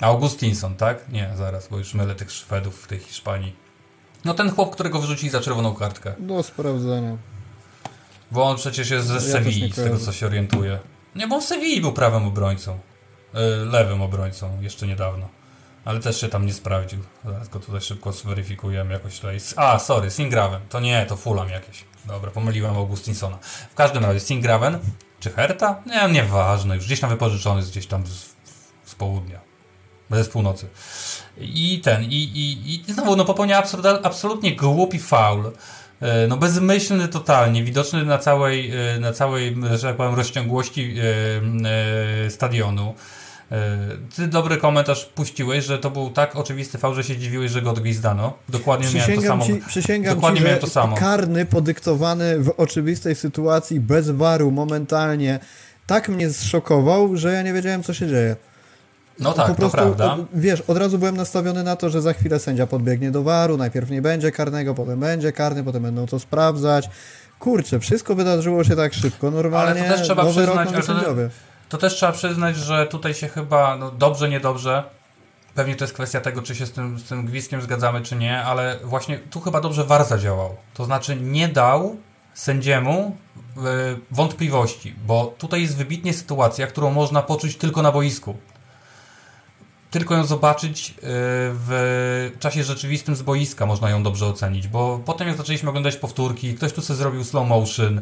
[0.00, 1.08] Augustinson, tak?
[1.08, 3.56] Nie, zaraz, bo już mylę tych Szwedów w tej Hiszpanii.
[4.24, 6.14] No ten chłop, którego wyrzucili za czerwoną kartkę.
[6.18, 7.16] Do sprawdzenia.
[8.30, 10.78] Bo on przecież jest ze ja Sewilli, z tego co się orientuje.
[11.14, 12.78] Nie, bo on w Sewilli był prawym obrońcą.
[13.34, 15.28] Yy, lewym obrońcą, jeszcze niedawno.
[15.84, 17.00] Ale też się tam nie sprawdził.
[17.24, 19.38] Zaraz go tutaj szybko zweryfikujemy jakoś tutaj.
[19.56, 20.60] A, sorry, Singraven.
[20.68, 21.84] To nie, to Fulham jakieś.
[22.04, 23.38] Dobra, pomyliłem Augustinsona.
[23.70, 24.78] W każdym razie Singraven,
[25.20, 25.82] czy Herta?
[25.86, 26.76] Nie, nieważne.
[26.76, 28.36] Już gdzieś tam wypożyczony, gdzieś tam z,
[28.84, 29.49] z południa.
[30.10, 30.66] Bez północy.
[31.40, 33.62] I ten, i, i, i znowu, no popełnia
[34.02, 35.52] absolutnie głupi faul.
[36.00, 40.94] E, no bezmyślny totalnie, widoczny na całej, e, na całej, że tak powiem, rozciągłości
[42.26, 42.94] e, stadionu.
[44.16, 47.70] Ty dobry komentarz puściłeś, że to był tak oczywisty fał, że się dziwiłeś, że go
[47.70, 48.32] odgwizdano.
[48.48, 49.60] Dokładnie przysięgam miałem to samo.
[49.60, 50.96] Ci, przysięgam Dokładnie ci, miałem to samo.
[50.96, 55.38] karny podyktowany w oczywistej sytuacji, bez waru, momentalnie,
[55.86, 58.36] tak mnie zszokował, że ja nie wiedziałem, co się dzieje.
[59.20, 60.16] No tak, po prostu, to prawda.
[60.34, 63.90] Wiesz, od razu byłem nastawiony na to, że za chwilę sędzia podbiegnie do waru, najpierw
[63.90, 66.90] nie będzie karnego, potem będzie karny, potem będą to sprawdzać.
[67.38, 69.30] Kurczę, wszystko wydarzyło się tak szybko.
[69.30, 71.14] Normalnie ale to też trzeba nowy przyznać, rok, to,
[71.68, 74.84] to, też trzeba przyznać, że tutaj się chyba, no dobrze, niedobrze,
[75.54, 78.42] Pewnie to jest kwestia tego, czy się z tym, z tym gwizdkiem zgadzamy, czy nie,
[78.42, 80.56] ale właśnie tu chyba dobrze VAR zadziałał.
[80.74, 81.96] To znaczy nie dał
[82.34, 83.16] sędziemu
[83.56, 83.60] y,
[84.10, 88.36] wątpliwości, bo tutaj jest wybitnie sytuacja, którą można poczuć tylko na boisku
[89.90, 90.94] tylko ją zobaczyć e,
[91.66, 96.54] w czasie rzeczywistym z boiska można ją dobrze ocenić, bo potem jak zaczęliśmy oglądać powtórki,
[96.54, 98.00] ktoś tu sobie zrobił slow motion,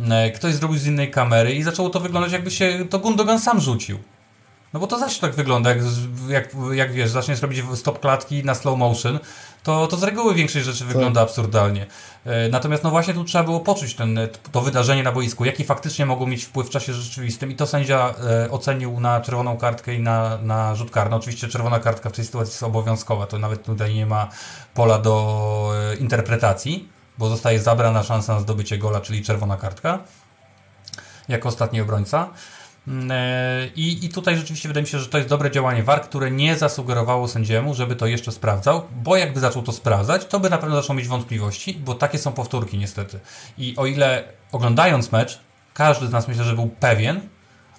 [0.00, 3.60] e, ktoś zrobił z innej kamery i zaczęło to wyglądać jakby się to Gundogan sam
[3.60, 3.98] rzucił.
[4.72, 5.78] No bo to zawsze tak wygląda, jak,
[6.28, 9.18] jak, jak wiesz, zaczniesz robić stop klatki na slow motion,
[9.62, 11.28] to, to z reguły większość rzeczy wygląda tak.
[11.28, 11.86] absurdalnie.
[12.24, 14.18] E, natomiast no właśnie tu trzeba było poczuć ten,
[14.52, 18.14] to wydarzenie na boisku, jaki faktycznie mogło mieć wpływ w czasie rzeczywistym i to sędzia
[18.44, 21.16] e, ocenił na czerwoną kartkę i na, na rzut karny.
[21.16, 24.28] Oczywiście czerwona kartka w tej sytuacji jest obowiązkowa, to nawet tutaj nie ma
[24.74, 26.88] pola do e, interpretacji,
[27.18, 29.98] bo zostaje zabrana szansa na zdobycie gola, czyli czerwona kartka
[31.28, 32.28] jako ostatni obrońca.
[32.90, 36.02] Mm, e, I, I tutaj rzeczywiście wydaje mi się, że to jest dobre działanie VAR,
[36.02, 40.50] które nie zasugerowało sędziemu, żeby to jeszcze sprawdzał, bo jakby zaczął to sprawdzać, to by
[40.50, 43.20] na pewno zaczął mieć wątpliwości, bo takie są powtórki niestety.
[43.58, 45.40] I o ile oglądając mecz,
[45.74, 47.20] każdy z nas myślę, że był pewien,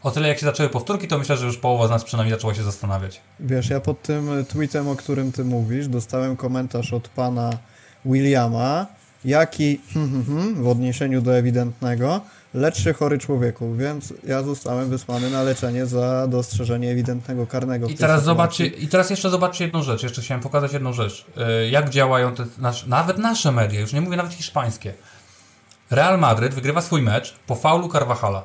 [0.03, 2.53] o tyle jak się zaczęły powtórki, to myślę, że już połowa z nas przynajmniej zaczęła
[2.53, 3.21] się zastanawiać.
[3.39, 7.49] Wiesz, ja pod tym tweetem, o którym ty mówisz, dostałem komentarz od pana
[8.05, 8.85] Williama,
[9.25, 9.81] jak i
[10.61, 12.21] w odniesieniu do ewidentnego
[12.53, 17.87] lecz się chory człowieku, więc ja zostałem wysłany na leczenie za dostrzeżenie ewidentnego karnego.
[17.87, 21.25] I teraz zobaczcie, i teraz jeszcze zobaczcie jedną rzecz, jeszcze chciałem pokazać jedną rzecz.
[21.37, 24.93] E, jak działają te nasze, nawet nasze media, już nie mówię nawet hiszpańskie.
[25.91, 28.43] Real Madryt wygrywa swój mecz po faulu Carvajala.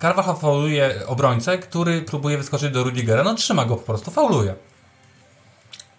[0.00, 3.22] Carvajal fauluje obrońcę, który próbuje wyskoczyć do Rudigera.
[3.24, 4.54] No trzyma go po prostu, fauluje.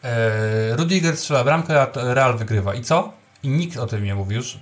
[0.04, 2.74] Eee, Rudiger strzela bramkę, a Real wygrywa.
[2.74, 3.14] I co?
[3.44, 4.60] I nikt o tym nie mówi już.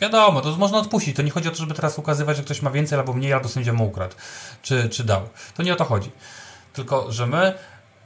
[0.00, 1.16] Wiadomo, to można odpuścić.
[1.16, 3.48] To nie chodzi o to, żeby teraz ukazywać, że ktoś ma więcej albo mniej, albo
[3.48, 4.14] sędzia mu ukradł,
[4.62, 5.28] czy, czy dał.
[5.56, 6.10] To nie o to chodzi.
[6.72, 7.54] Tylko, że my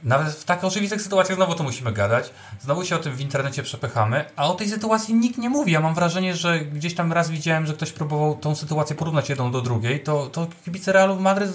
[0.03, 2.29] nawet w tak oczywistych sytuacjach znowu to musimy gadać.
[2.61, 5.71] Znowu się o tym w internecie przepychamy, a o tej sytuacji nikt nie mówi.
[5.71, 9.51] Ja mam wrażenie, że gdzieś tam raz widziałem, że ktoś próbował tą sytuację porównać jedną
[9.51, 10.03] do drugiej.
[10.03, 11.51] To, to kibice Realu Madryt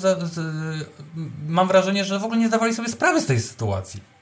[1.48, 4.13] mam wrażenie, że w ogóle nie zdawali sobie sprawy z tej sytuacji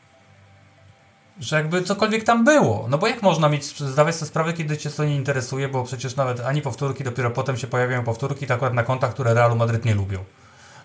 [1.42, 2.86] że jakby cokolwiek tam było.
[2.90, 6.16] No bo jak można mieć, zdawać sobie sprawę, kiedy cię to nie interesuje, bo przecież
[6.16, 9.84] nawet ani powtórki, dopiero potem się pojawiają powtórki, tak akurat na kontach, które Realu Madryt
[9.84, 10.24] nie lubią.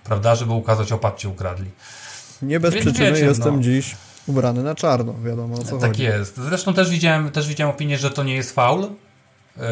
[0.03, 0.35] Prawda?
[0.35, 1.71] Żeby ukazać, opatrzcie, ukradli.
[2.41, 3.61] Nie bez Więc przyczyny wiecie, jestem no.
[3.61, 3.95] dziś
[4.27, 6.03] ubrany na czarno, wiadomo o co Tak chodzi.
[6.03, 6.37] jest.
[6.37, 8.81] Zresztą też widziałem, też widziałem opinię, że to nie jest faul.
[8.81, 9.63] Yy,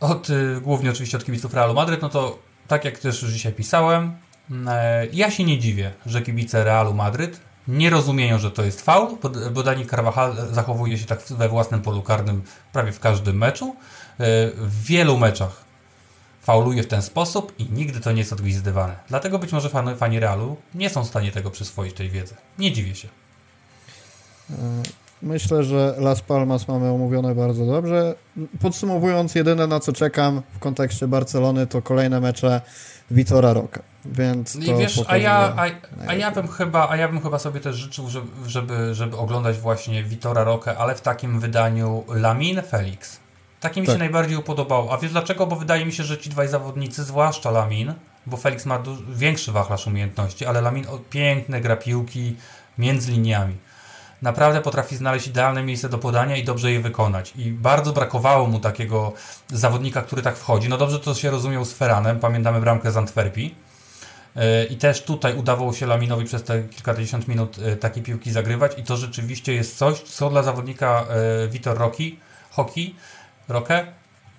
[0.00, 2.38] od, yy, głównie oczywiście od kibiców Realu Madryt, no to
[2.68, 4.12] tak jak też już dzisiaj pisałem,
[4.50, 4.56] yy,
[5.12, 9.16] ja się nie dziwię, że kibice Realu Madryt nie rozumieją, że to jest faul,
[9.52, 12.42] bo Dani Carvajal zachowuje się tak we własnym polu karnym
[12.72, 13.68] prawie w każdym meczu.
[13.68, 13.76] E,
[14.56, 15.64] w wielu meczach
[16.42, 18.96] fauluje w ten sposób i nigdy to nie jest odgwizdywane.
[19.08, 22.34] Dlatego być może fani, fani Realu nie są w stanie tego przyswoić, tej wiedzy.
[22.58, 23.08] Nie dziwię się.
[24.50, 24.54] E,
[25.22, 28.14] myślę, że Las Palmas mamy omówione bardzo dobrze.
[28.60, 32.60] Podsumowując, jedyne na co czekam w kontekście Barcelony to kolejne mecze
[33.10, 33.80] Vitora Roca.
[34.04, 35.66] Więc I wiesz, a ja, a,
[36.06, 38.08] a, ja bym chyba, a ja bym chyba sobie też życzył,
[38.46, 43.20] żeby, żeby, oglądać właśnie Vitora Roque, ale w takim wydaniu Lamin Felix.
[43.60, 43.94] Takie mi tak.
[43.94, 44.92] się najbardziej upodobało.
[44.92, 45.46] A wiesz dlaczego?
[45.46, 47.94] Bo wydaje mi się, że ci dwaj zawodnicy, zwłaszcza Lamin,
[48.26, 52.36] bo Felix ma większy wachlarz umiejętności, ale Lamin piękne gra piłki
[52.78, 53.56] między liniami
[54.22, 57.32] naprawdę potrafi znaleźć idealne miejsce do podania i dobrze je wykonać.
[57.36, 59.12] I bardzo brakowało mu takiego
[59.48, 60.68] zawodnika, który tak wchodzi.
[60.68, 63.54] No dobrze to się rozumiał z Feranem, pamiętamy bramkę z Antwerpii.
[64.36, 68.72] E, I też tutaj udawało się Laminowi przez te kilkadziesiąt minut e, takie piłki zagrywać
[68.78, 71.04] i to rzeczywiście jest coś, co dla zawodnika
[71.44, 72.16] e, Vitor Rocky,
[72.50, 72.94] hockey,
[73.48, 73.86] Roque,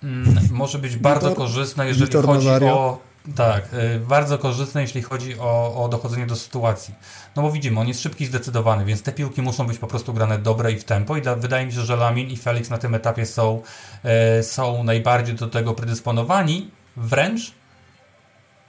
[0.03, 2.67] mm, może być bardzo korzystne, jeżeli Vitor chodzi Nazario.
[2.67, 3.69] o tak,
[3.99, 6.93] bardzo korzystne, jeśli chodzi o, o dochodzenie do sytuacji.
[7.35, 10.13] No bo widzimy, on jest szybki i zdecydowany, więc te piłki muszą być po prostu
[10.13, 12.95] grane dobre i w tempo i wydaje mi się, że Lamin i Felix na tym
[12.95, 13.61] etapie są,
[14.03, 17.53] e, są najbardziej do tego predysponowani, wręcz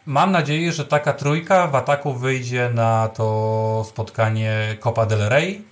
[0.08, 5.64] mam nadzieję, że taka trójka w ataku wyjdzie na to spotkanie Copa del Rey,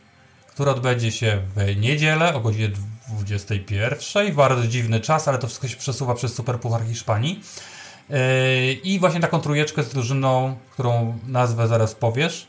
[0.48, 2.70] które odbędzie się w niedzielę o godzinie
[3.08, 4.34] 21.
[4.34, 7.40] Bardzo dziwny czas, ale to wszystko się przesuwa przez Superpuchar Hiszpanii.
[8.10, 12.48] Yy, I właśnie taką trójeczkę z drużyną, którą nazwę zaraz powiesz.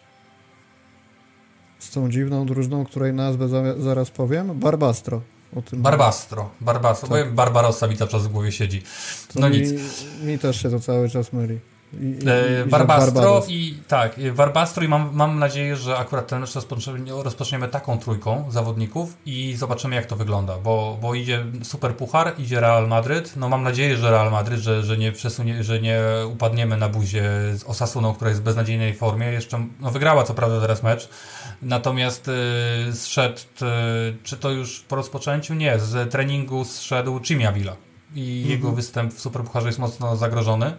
[1.79, 3.47] Z tą dziwną drużyną, której nazwę
[3.79, 4.59] zaraz powiem?
[4.59, 5.21] Barbastro.
[5.73, 7.29] Barbastro, Barbastro, tak.
[7.29, 8.81] bo Barbarossa mi cały czas w głowie siedzi.
[9.35, 9.71] No mi, nic.
[10.23, 11.59] Mi też się to cały czas myli.
[11.93, 11.95] I,
[12.65, 16.53] i, Barbastro i tak, Barbastro i mam, mam nadzieję, że akurat ten mecz
[17.23, 22.59] rozpoczniemy taką trójką zawodników i zobaczymy jak to wygląda, bo, bo idzie super puchar, idzie
[22.59, 26.77] Real Madryt, no mam nadzieję, że Real Madryt, że, że, nie, przesunie, że nie upadniemy
[26.77, 27.23] na buzie
[27.57, 31.09] z Osasuną, która jest w beznadziejnej formie, jeszcze no wygrała co prawda teraz mecz,
[31.61, 35.53] natomiast y, zszedł, y, czy to już po rozpoczęciu?
[35.53, 37.75] Nie, z treningu zszedł Chimiavilla
[38.15, 38.51] i mhm.
[38.51, 40.73] jego występ w Superpucharze jest mocno zagrożony.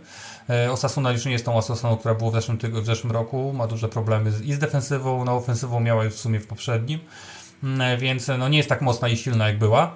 [0.50, 3.52] E, Osasuna już nie jest tą Osasuną, która była w zeszłym, w zeszłym roku.
[3.52, 7.00] Ma duże problemy i z defensywą, no ofensywą miała już w sumie w poprzednim.
[7.62, 9.94] Mm, e, więc no, nie jest tak mocna i silna jak była.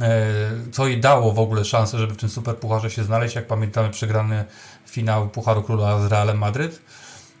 [0.00, 0.26] E,
[0.72, 3.34] co jej dało w ogóle szansę, żeby w tym super pucharze się znaleźć.
[3.34, 4.44] Jak pamiętamy, przegrany
[4.86, 6.82] finał Pucharu Króla z Realem Madryt.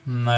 [0.08, 0.28] Mm,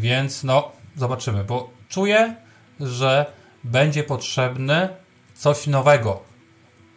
[0.00, 2.36] więc no, zobaczymy, bo czuję,
[2.80, 3.26] że
[3.64, 4.88] będzie potrzebny
[5.34, 6.22] coś nowego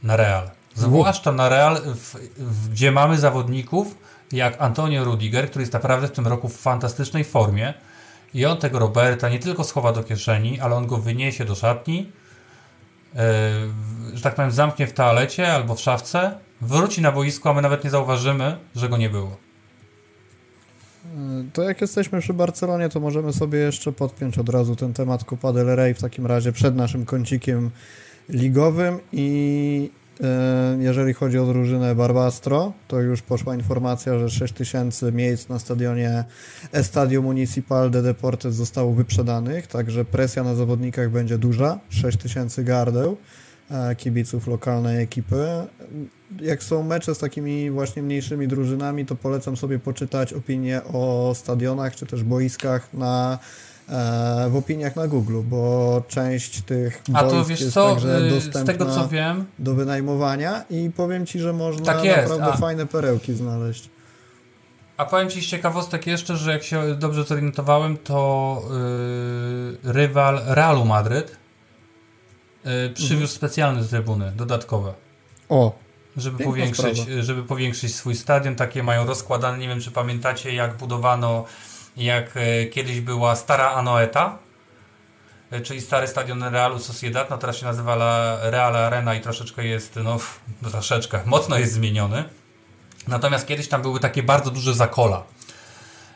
[0.03, 0.49] na Real.
[0.76, 3.97] Zwłaszcza na Real, w, w, gdzie mamy zawodników
[4.32, 7.74] jak Antonio Rudiger, który jest naprawdę w tym roku w fantastycznej formie.
[8.34, 12.11] I on tego Roberta nie tylko schowa do kieszeni, ale on go wyniesie do szatni,
[13.13, 13.21] yy,
[14.13, 17.84] że tak powiem, zamknie w toalecie albo w szafce, wróci na boisko, a my nawet
[17.84, 19.38] nie zauważymy, że go nie było.
[21.53, 25.53] To jak jesteśmy przy Barcelonie, to możemy sobie jeszcze podpiąć od razu ten temat Copa
[25.53, 27.71] del Rey w takim razie przed naszym kącikiem
[28.30, 30.03] ligowym i E,
[30.80, 36.24] jeżeli chodzi o drużynę Barbastro, to już poszła informacja, że 6000 miejsc na stadionie
[36.72, 43.18] Estadio Municipal de Deportes zostało wyprzedanych, także presja na zawodnikach będzie duża, 6000 gardeł.
[43.72, 45.47] e, kibiców lokalnej ekipy.
[46.41, 51.95] Jak są mecze z takimi właśnie mniejszymi drużynami, to polecam sobie poczytać opinie o stadionach
[51.95, 53.72] czy też boiskach na e,
[54.50, 58.62] w opiniach na Google, bo część tych A to wiesz jest co, także y, dostępna
[58.62, 62.58] z tego co wiem, do wynajmowania i powiem Ci, że można Tak jest, naprawdę a-
[62.58, 63.90] fajne perełki znaleźć.
[64.98, 68.62] a powiem Ci z ciekawostek jeszcze, że jak się dobrze zorientowałem, to
[69.84, 71.38] yy, rywal Realu Madryt
[72.66, 73.28] yy, przywiózł Mhm.
[73.28, 74.94] specjalne trybuny, dodatkowe.
[75.50, 75.76] O,
[76.18, 77.22] Żeby powiększyć, sprawa.
[77.22, 79.58] żeby powiększyć swój stadion, takie mają rozkładane.
[79.58, 81.46] Nie wiem, czy pamiętacie, jak budowano,
[81.98, 84.38] jak e, kiedyś była stara Anoeta,
[85.52, 87.30] e, czyli stary stadion Realu Sociedad.
[87.30, 87.96] No teraz się nazywa
[88.41, 90.20] Real Arena i troszeczkę jest, no
[90.62, 92.24] no troszeczkę, mocno jest zmieniony.
[93.08, 95.24] Natomiast kiedyś tam były takie bardzo duże zakola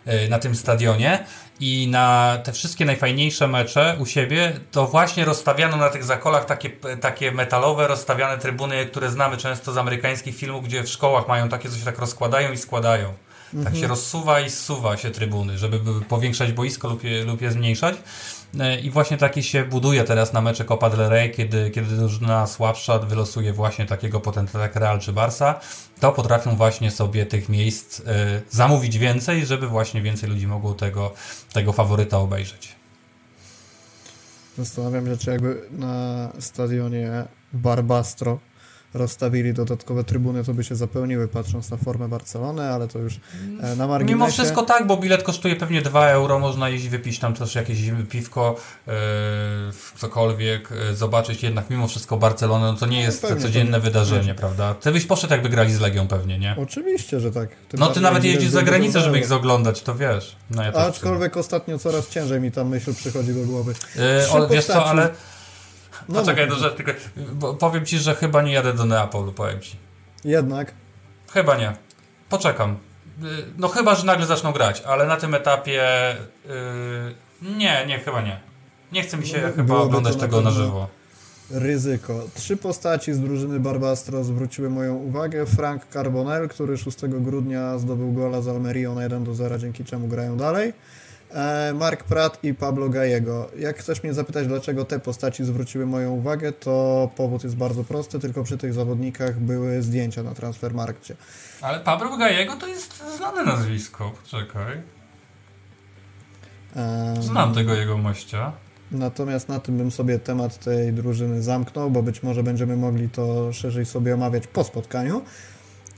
[0.05, 1.25] e, na tym stadionie
[1.59, 6.69] i na te wszystkie najfajniejsze mecze u siebie to właśnie rozstawiano na tych zakolach takie,
[7.01, 11.69] takie metalowe, rozstawiane trybuny, które znamy często z amerykańskich filmów, gdzie w szkołach mają takie,
[11.69, 13.13] co się tak rozkładają i składają.
[13.63, 17.51] Tak się rozsuwa i zsuwa się trybuny, żeby by powiększać boisko lub je, lub je
[17.51, 17.95] zmniejszać.
[18.59, 22.47] E, I właśnie taki się buduje teraz na mecze Copa del Rey, kiedy, kiedy drużyna
[22.47, 25.59] słabsza wylosuje właśnie takiego potentata jak Real czy Barca,
[25.99, 28.03] to potrafią właśnie sobie tych miejsc e,
[28.49, 31.13] zamówić więcej, żeby właśnie więcej ludzi mogło tego,
[31.53, 32.75] tego faworyta obejrzeć.
[34.57, 38.39] zastanawiam się, czy jakby na stadionie Barbastro
[38.97, 43.19] rozstawili dodatkowe trybuny, to by się zapełniły, patrząc na formę Barcelony, ale to już
[43.61, 44.15] e, na marginesie.
[44.15, 47.77] Mimo wszystko tak, bo bilet kosztuje pewnie 2 euro, można iść wypić tam też jakieś
[48.09, 48.55] piwko,
[48.87, 48.91] e,
[49.97, 53.89] cokolwiek, e, zobaczyć jednak mimo wszystko Barcelonę, no to nie jest pewnie, codzienne pewnie.
[53.89, 54.73] wydarzenie, prawda?
[54.73, 56.55] Ty byś poszedł jakby grali z Legią pewnie, nie?
[56.59, 57.49] Oczywiście, że tak.
[57.69, 60.35] Tym No ty nawet jeździsz za granicę, żeby ich zoglądać, to wiesz.
[60.49, 63.73] No ja Aczkolwiek ostatnio coraz ciężej mi ta myśl przychodzi do głowy.
[63.95, 65.09] Yy, o, wiesz co, ale
[66.09, 69.75] No, poczekaj, rzeczy, tylko powiem ci, że chyba nie jadę do Neapolu, powiem ci.
[70.25, 70.73] Jednak
[71.33, 71.73] Chyba nie.
[72.29, 72.77] Poczekam.
[73.21, 73.27] Yy,
[73.57, 75.83] No chyba, że nagle zaczną grać, ale na tym etapie
[77.41, 78.39] yy, nie, nie, chyba nie.
[78.91, 80.87] Nie chce mi się No, chyba oglądać tego na żywo.
[81.51, 82.23] ryzyko.
[82.35, 85.45] Trzy postaci z drużyny Barbastro zwróciły moją uwagę.
[85.45, 90.07] Frank Carbonell, który 6 grudnia zdobył gola z Almerią na 1 do 0, dzięki czemu
[90.07, 90.73] grają dalej.
[91.31, 93.49] E, Mark Pratt i Pablo Gallego.
[93.59, 98.19] Jak chcesz mnie zapytać, dlaczego te postaci zwróciły moją uwagę, to powód jest bardzo prosty,
[98.19, 101.15] tylko przy tych zawodnikach były zdjęcia na Transfermarkcie.
[101.61, 104.81] Ale Pablo Gallego to jest znane nazwisko, poczekaj.
[107.19, 108.51] Znam tego jego mościa.
[108.91, 113.53] Natomiast na tym bym sobie temat tej drużyny zamknął, bo być może będziemy mogli to
[113.53, 115.21] szerzej sobie omawiać po spotkaniu.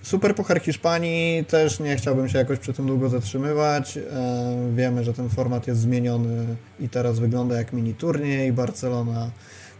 [0.01, 3.97] Super Puchar Hiszpanii też nie chciałbym się jakoś przy tym długo zatrzymywać.
[3.97, 4.01] E,
[4.75, 6.45] Wiemy, że ten format jest zmieniony
[6.79, 8.53] i teraz wygląda jak mini turniej.
[8.53, 9.31] Barcelona,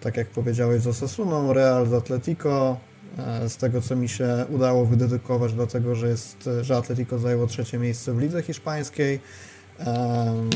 [0.02, 2.78] tak jak powiedziałeś, z Osasuną, Real z Atletico.
[3.18, 7.78] E, Z tego, co mi się udało wydedukować, dlatego, że, jest, że Atletico zajęło trzecie
[7.80, 9.20] miejsce w lidze hiszpańskiej.
[9.80, 10.50] Em,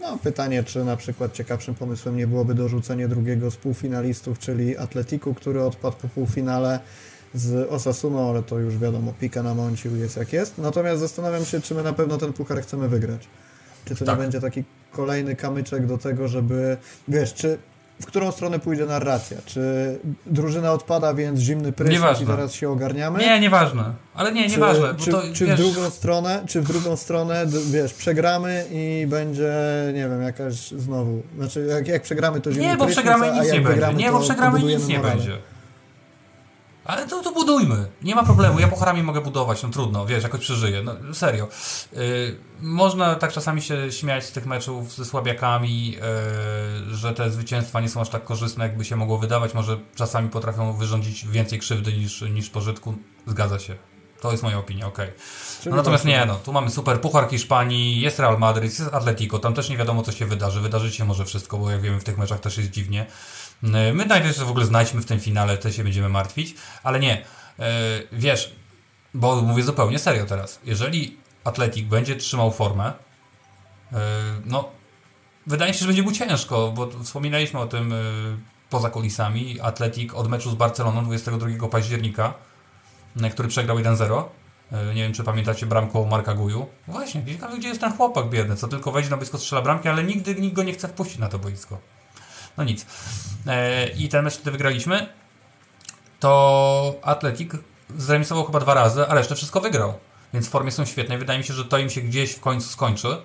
[0.00, 5.34] no, pytanie, czy na przykład ciekawszym pomysłem nie byłoby dorzucenie drugiego z półfinalistów, czyli Atletiku,
[5.34, 6.80] który odpadł po półfinale
[7.34, 10.58] z Osasuną, ale to już wiadomo, pika na mącił jest jak jest.
[10.58, 13.28] Natomiast zastanawiam się, czy my na pewno ten puchar chcemy wygrać.
[13.84, 14.14] Czy to Tak.
[14.18, 16.76] nie będzie taki kolejny kamyczek do tego, żeby,
[17.08, 17.58] wiesz, czy
[18.02, 19.36] w którą stronę pójdzie narracja?
[19.46, 19.60] Czy
[20.26, 23.18] drużyna odpada, więc zimny prysznic i teraz się ogarniamy?
[23.18, 23.84] Nie, nieważne.
[24.14, 24.88] Ale nie, nieważne.
[24.88, 28.64] Czy, bo czy, to, czy, wiesz, w drugą stronę, czy w drugą stronę, wiesz, przegramy
[28.70, 29.52] i będzie,
[29.94, 33.34] nie wiem, jakaś znowu, znaczy jak, jak przegramy to zimny Nie, bo prysznic, przegramy a
[33.34, 33.68] nic jak nie będzie.
[33.74, 35.14] wygramy, Nie, to bo przegramy nic nie morale.
[35.16, 35.38] będzie.
[36.84, 37.86] Ale to, to budujmy.
[38.02, 38.60] Nie ma problemu.
[38.60, 39.62] Ja pucharami mogę budować.
[39.62, 40.82] No trudno, wiesz, jakoś przeżyję.
[40.82, 41.48] No serio.
[41.92, 42.00] Yy,
[42.60, 46.00] można tak czasami się śmiać z tych meczów ze słabiakami, yy,
[46.94, 49.54] że te zwycięstwa nie są aż tak korzystne, jakby się mogło wydawać.
[49.54, 52.94] Może czasami potrafią wyrządzić więcej krzywdy niż, niż pożytku.
[53.26, 53.93] Zgadza się.
[54.24, 55.10] To jest moja opinia, okej.
[55.60, 59.38] Czyli No natomiast nie, no, tu mamy super Puchar Hiszpanii, jest Real Madrid, jest Atletico,
[59.38, 62.04] tam też nie wiadomo co się wydarzy, wydarzyć się może wszystko, bo jak wiemy w
[62.04, 63.06] tych meczach też jest dziwnie.
[63.62, 67.24] My najpierw w ogóle znajdźmy w tym finale, to się będziemy martwić, ale nie,
[67.58, 67.64] yy,
[68.12, 68.54] wiesz,
[69.14, 72.92] bo mówię zupełnie serio teraz, jeżeli Atletik będzie trzymał formę,
[73.92, 73.98] yy,
[74.44, 74.68] no
[75.46, 77.96] wydaje mi się, że będzie mu ciężko, bo wspominaliśmy o tym yy,
[78.70, 82.34] poza kulisami, Atletik od meczu z Barceloną 22 października,
[83.30, 84.24] który przegrał 1-0,
[84.72, 86.66] E, Nie wiem, czy pamiętacie bramką Marka Guju.
[86.88, 87.22] Właśnie,
[87.58, 90.56] gdzie jest ten chłopak biedny, co tylko wejdzie na boisko, strzela bramki, ale nigdy nikt
[90.56, 91.78] go nie chce wpuścić na to boisko.
[92.56, 92.86] No nic.
[93.46, 95.06] E, I ten mecz, wtedy wygraliśmy,
[96.20, 97.52] to Atletik
[97.96, 99.94] zremisował chyba dwa razy, a resztę wszystko wygrał.
[100.34, 101.18] Więc w formie są świetne.
[101.18, 103.16] Wydaje mi się, że to im się gdzieś w końcu skończy.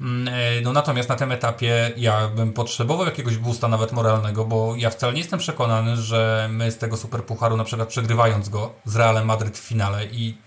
[0.00, 4.74] Mm, e, no natomiast na tym etapie ja bym potrzebował jakiegoś boosta nawet moralnego, bo
[4.76, 8.96] ja wcale nie jestem przekonany, że my z tego superpucharu na przykład przegrywając go z
[8.96, 10.38] Realem Madryt w finale i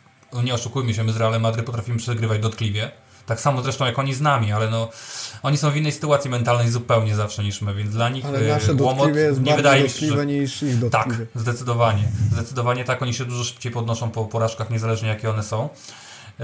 [0.43, 2.91] nie oszukujmy się, my z Realem Madryt potrafimy przegrywać dotkliwie.
[3.25, 4.89] Tak samo zresztą jak oni z nami, ale no
[5.43, 8.71] oni są w innej sytuacji mentalnej zupełnie zawsze niż my, więc dla nich ale nasze
[8.71, 10.25] e, łomot jest nie wydaje mi się, że...
[10.25, 11.17] niż ich dotkliwie.
[11.17, 12.03] Tak, zdecydowanie.
[12.31, 15.69] Zdecydowanie tak, oni się dużo szybciej podnoszą po porażkach, niezależnie jakie one są.
[16.39, 16.43] E,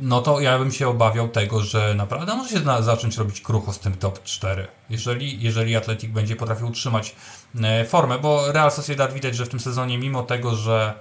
[0.00, 3.78] no to ja bym się obawiał tego, że naprawdę może się zacząć robić krucho z
[3.78, 4.66] tym top 4.
[4.90, 7.14] Jeżeli, jeżeli Atletik będzie potrafił utrzymać
[7.62, 10.94] e, formę, bo Real Sociedad widać, że w tym sezonie mimo tego, że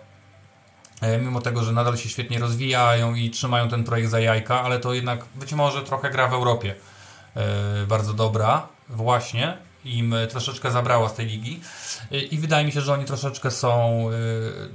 [1.02, 4.80] e, mimo tego, że nadal się świetnie rozwijają i trzymają ten projekt za jajka, ale
[4.80, 6.76] to jednak być może trochę gra w Europie
[7.88, 11.60] bardzo dobra właśnie im troszeczkę zabrała z tej ligi
[12.32, 14.06] i wydaje mi się, że oni troszeczkę są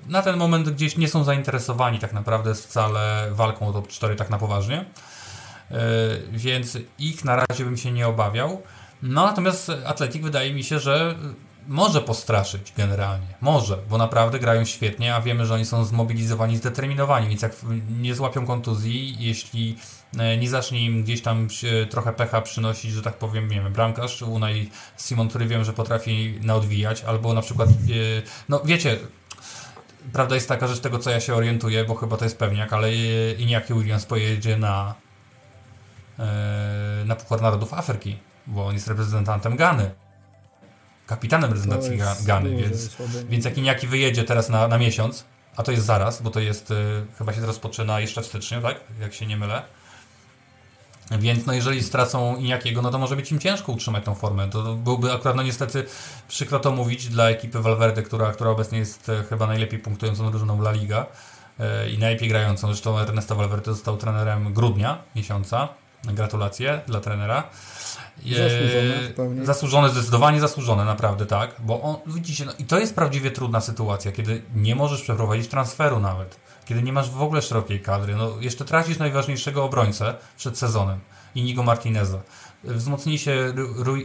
[0.06, 4.16] y, na ten moment gdzieś nie są zainteresowani tak naprawdę wcale walką o top 4
[4.16, 4.84] tak na poważnie,
[6.32, 8.62] więc ich na razie bym się nie obawiał.
[9.02, 11.14] No natomiast Atletik wydaje mi się, że
[11.68, 13.26] może postraszyć generalnie.
[13.40, 17.52] Może, bo naprawdę grają świetnie, a wiemy, że oni są zmobilizowani, zdeterminowani, więc jak
[18.00, 19.97] nie złapią kontuzji, jeśli e,
[20.38, 21.48] nie zacznie im gdzieś tam
[21.90, 26.38] trochę pecha przynosić, że tak powiem, nie wiem, bramkarz, Unai Simon, który wiem, że potrafi
[26.42, 27.72] naodwijać, albo na przykład, e,
[28.48, 28.98] no wiecie,
[30.12, 32.72] prawda jest taka, że z tego co ja się orientuję, bo chyba to jest pewniak,
[32.72, 34.94] ale e, Iniaki Williams pojedzie na
[37.04, 39.90] na Puchar Narodów Afryki, bo on jest reprezentantem Gany
[41.08, 42.96] kapitanem reprezentacji Gany, więc,
[43.28, 45.24] więc jak Iniaki wyjedzie teraz na, na miesiąc,
[45.56, 46.74] a to jest zaraz, bo to jest, y,
[47.18, 48.80] chyba się to rozpoczyna jeszcze w styczniu, tak?
[49.00, 49.62] Jak się nie mylę.
[51.10, 54.48] Więc no jeżeli stracą Iniakiego, no to może być im ciężko utrzymać tą formę.
[54.50, 55.84] To byłby akurat, no niestety,
[56.28, 60.60] przykro to mówić dla ekipy Valverde, która, która obecnie jest e, chyba najlepiej punktującą drużyną
[60.60, 61.06] La Liga
[61.60, 62.66] e, i najlepiej grającą.
[62.66, 65.68] Zresztą Ernesto Valverde został trenerem grudnia miesiąca.
[66.04, 67.50] Gratulacje dla trenera.
[68.26, 71.54] Zasłużone Zasłużone, zdecydowanie zasłużone, naprawdę, tak.
[71.58, 76.00] Bo on, widzicie, no, i to jest prawdziwie trudna sytuacja, kiedy nie możesz przeprowadzić transferu
[76.00, 76.40] nawet.
[76.64, 78.16] Kiedy nie masz w ogóle szerokiej kadry.
[78.16, 81.00] No, jeszcze tracisz najważniejszego obrońcę przed sezonem.
[81.34, 82.18] Inigo Martineza.
[82.64, 83.54] Wzmocnij się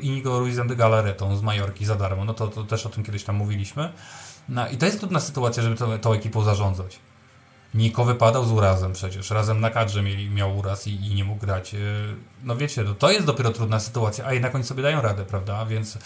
[0.01, 2.26] Inigo Ruizem de Galaretą z Majorki za darmo.
[2.26, 3.93] No to, to też o tym kiedyś tam mówiliśmy.
[4.49, 6.99] No, I to jest trudna sytuacja, żeby to, tą ekipą zarządzać.
[7.74, 9.30] Niko wypadał z urazem przecież.
[9.30, 11.74] Razem na kadrze mieli, miał uraz i, i nie mógł grać.
[11.74, 11.78] E,
[12.43, 15.65] no wiecie, no to jest dopiero trudna sytuacja, a jednak oni sobie dają radę, prawda?
[15.65, 15.97] Więc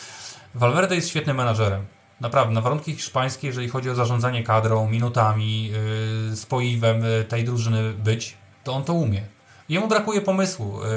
[0.56, 1.86] Valverde jest świetnym menadżerem.
[2.22, 5.72] Naprawdę, na warunki hiszpańskie, jeżeli chodzi o zarządzanie kadrą, minutami,
[6.30, 9.22] yy, spoiwem yy, tej drużyny być, to on to umie.
[9.70, 10.90] Jemu brakuje pomysłu, yy,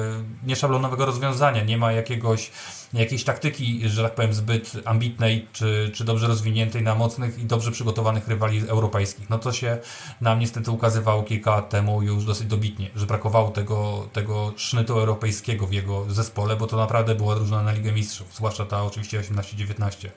[0.46, 2.50] nieszablonowego rozwiązania, nie ma jakiegoś,
[2.92, 7.70] jakiejś taktyki, że tak powiem, zbyt ambitnej czy, czy dobrze rozwiniętej na mocnych i dobrze
[7.70, 9.30] przygotowanych rywali europejskich.
[9.30, 9.78] No to się
[10.20, 15.66] nam niestety ukazywało kilka lat temu już dosyć dobitnie, że brakowało tego, tego sznytu europejskiego
[15.66, 20.08] w jego zespole, bo to naprawdę była drużyna na Ligę Mistrzów, zwłaszcza ta oczywiście 18-19,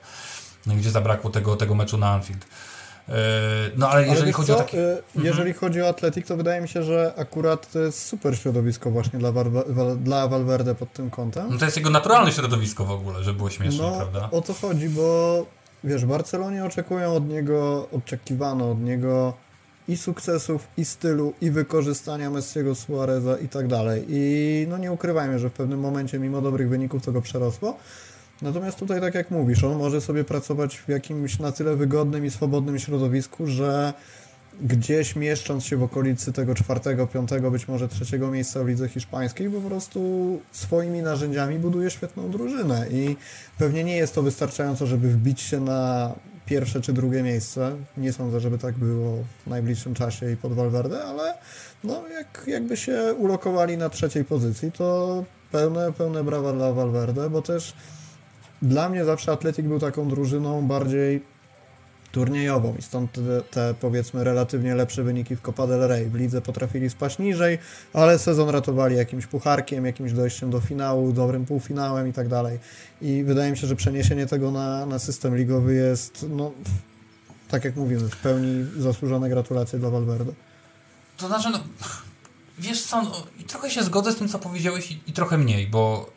[0.66, 2.46] gdzie zabrakło tego, tego meczu na Anfield.
[3.08, 4.56] E, no ale jeżeli ale chodzi co?
[4.56, 4.92] o takie...
[4.92, 5.54] E, jeżeli mhm.
[5.54, 9.32] chodzi o Atletik, to wydaje mi się, że akurat to jest super środowisko właśnie dla,
[9.96, 11.46] dla Valverde pod tym kątem.
[11.50, 14.28] No to jest jego naturalne środowisko w ogóle, żeby było śmieszne, no, prawda?
[14.30, 15.46] o to chodzi, bo
[15.84, 19.34] wiesz, w Barcelonie oczekują od niego, oczekiwano od niego
[19.88, 24.04] i sukcesów, i stylu, i wykorzystania Messiego, Suareza i tak dalej.
[24.08, 27.76] I no nie ukrywajmy, że w pewnym momencie, mimo dobrych wyników, to go przerosło.
[28.42, 32.30] Natomiast tutaj, tak jak mówisz, on może sobie pracować w jakimś na tyle wygodnym i
[32.30, 33.92] swobodnym środowisku, że
[34.62, 39.50] gdzieś mieszcząc się w okolicy tego czwartego, piątego, być może trzeciego miejsca w lidze hiszpańskiej,
[39.50, 40.00] po prostu
[40.52, 43.16] swoimi narzędziami buduje świetną drużynę i
[43.58, 46.12] pewnie nie jest to wystarczająco, żeby wbić się na
[46.46, 47.76] pierwsze czy drugie miejsce.
[47.96, 51.34] Nie sądzę, żeby tak było w najbliższym czasie i pod Valverde, ale
[51.84, 57.42] no, jak, jakby się ulokowali na trzeciej pozycji, to pełne, pełne brawa dla Valverde, bo
[57.42, 57.74] też
[58.64, 61.22] dla mnie zawsze Atletik był taką drużyną bardziej
[62.12, 66.10] turniejową i stąd te, te, powiedzmy relatywnie lepsze wyniki w Copa del Rey.
[66.10, 67.58] W lidze potrafili spaść niżej,
[67.92, 72.58] ale sezon ratowali jakimś pucharkiem, jakimś dojściem do finału, dobrym półfinałem i tak dalej.
[73.02, 76.52] I wydaje mi się, że przeniesienie tego na, na system ligowy jest, no,
[77.48, 80.32] tak jak mówimy, w pełni zasłużone gratulacje dla Valverde.
[81.16, 81.60] To znaczy, no,
[82.58, 83.12] wiesz co, no,
[83.46, 86.13] trochę się zgodzę z tym, co powiedziałeś i, i trochę mniej, bo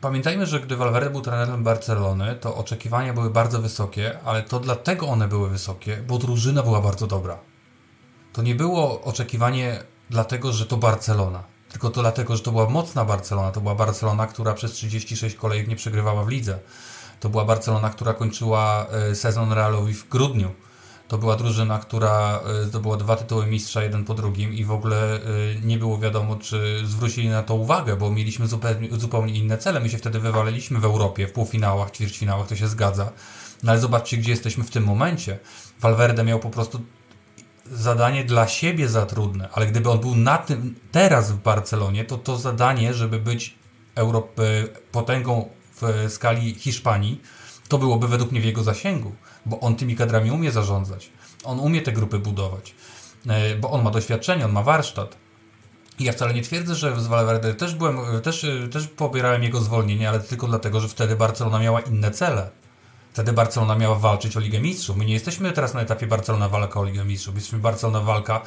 [0.00, 5.08] Pamiętajmy, że gdy Valverde był trenerem Barcelony, to oczekiwania były bardzo wysokie, ale to dlatego
[5.08, 7.38] one były wysokie, bo drużyna była bardzo dobra.
[8.32, 11.42] To nie było oczekiwanie dlatego, że to Barcelona,
[11.72, 13.50] tylko to dlatego, że to była mocna Barcelona.
[13.50, 16.58] To była Barcelona, która przez 36 kolejek nie przegrywała w lidze.
[17.20, 20.54] To była Barcelona, która kończyła e, sezon Realowi w grudniu.
[21.10, 25.16] To była drużyna, która y, zdobyła dwa tytuły mistrza, jeden po drugim i w ogóle
[25.16, 25.20] y,
[25.64, 29.80] nie było wiadomo, czy zwrócili na to uwagę, bo mieliśmy zupełnie, zupełnie inne cele.
[29.80, 33.12] My się wtedy wywaliliśmy w Europie, w półfinałach, ćwierćfinałach, to się zgadza.
[33.62, 35.38] No ale zobaczcie, gdzie jesteśmy w tym momencie.
[35.80, 36.80] Valverde miał po prostu
[37.72, 42.18] zadanie dla siebie za trudne, ale gdyby on był na tym teraz w Barcelonie, to
[42.18, 43.54] to zadanie, żeby być
[43.94, 45.48] Europy, potęgą
[45.80, 47.20] w skali Hiszpanii,
[47.68, 49.12] to byłoby według mnie w jego zasięgu,
[49.46, 51.10] bo on tymi kadrami umie zarządzać.
[51.44, 52.74] On umie te grupy budować,
[53.28, 55.16] e, bo on ma doświadczenie, on ma warsztat.
[55.98, 60.08] I ja wcale nie twierdzę, że z Valverde też byłem, też, też pobierałem jego zwolnienie,
[60.08, 62.50] ale tylko dlatego, że wtedy Barcelona miała inne cele.
[63.12, 64.96] Wtedy Barcelona miała walczyć o Ligę Mistrzów.
[64.96, 67.34] My nie jesteśmy teraz na etapie Barcelona walka o Ligę Mistrzów.
[67.34, 68.42] Jesteśmy Barcelona walka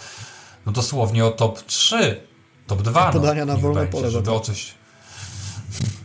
[0.65, 2.21] no dosłownie o top 3,
[2.67, 3.11] top 2.
[3.11, 4.11] Podania no, na wolne pole.
[4.11, 4.73] Żeby o coś...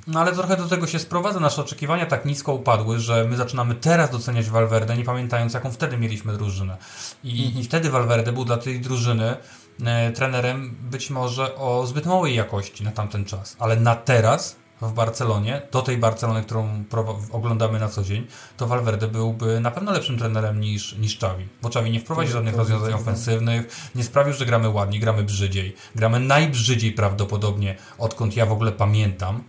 [0.09, 1.41] No ale trochę do tego się sprowadza.
[1.41, 5.99] Nasze oczekiwania tak nisko upadły, że my zaczynamy teraz doceniać Valverde, nie pamiętając jaką wtedy
[5.99, 6.77] mieliśmy drużynę.
[7.25, 7.61] I, mhm.
[7.61, 9.37] i wtedy Valverde był dla tej drużyny
[9.85, 13.57] e, trenerem być może o zbyt małej jakości na tamten czas.
[13.59, 16.85] Ale na teraz w Barcelonie, do tej Barcelony, którą
[17.33, 21.49] oglądamy na co dzień, to Valverde byłby na pewno lepszym trenerem niż, niż Xavi.
[21.63, 25.77] Bo Xavi nie wprowadzi żadnych rozwiązań ofensywnych, nie sprawił, że gramy ładniej, gramy brzydziej.
[25.95, 29.43] Gramy najbrzydziej prawdopodobnie, odkąd ja w ogóle pamiętam.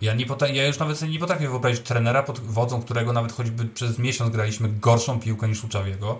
[0.00, 3.64] Ja, nie ja już nawet sobie nie potrafię wyobrazić trenera pod wodzą, którego nawet choćby
[3.64, 6.18] przez miesiąc graliśmy gorszą piłkę niż u Czawiego.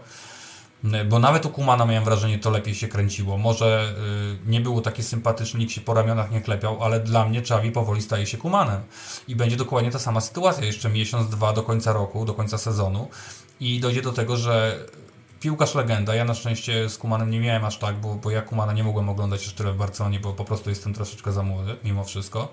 [1.09, 3.39] Bo nawet u Kumana miałem wrażenie, to lepiej się kręciło.
[3.39, 3.95] Może
[4.47, 7.73] y, nie było takie sympatyczne, nikt się po ramionach nie klepiał, ale dla mnie Czawi
[7.73, 8.81] powoli staje się Kumanem.
[9.29, 10.65] I będzie dokładnie ta sama sytuacja.
[10.65, 13.09] Jeszcze miesiąc, dwa do końca roku, do końca sezonu.
[13.61, 14.79] I dojdzie do tego, że
[15.41, 16.15] piłkarz legenda.
[16.15, 19.09] Ja na szczęście z Kumanem nie miałem aż tak, bo, bo ja Kumana nie mogłem
[19.09, 22.53] oglądać jeszcze tyle w Barcelonie, bo po prostu jestem troszeczkę za młody, mimo wszystko.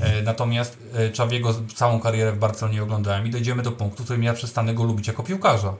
[0.00, 4.22] E, natomiast e, Czawiego całą karierę w Barcelonie oglądałem i dojdziemy do punktu, w którym
[4.22, 5.74] ja przestanę go lubić jako piłkarza.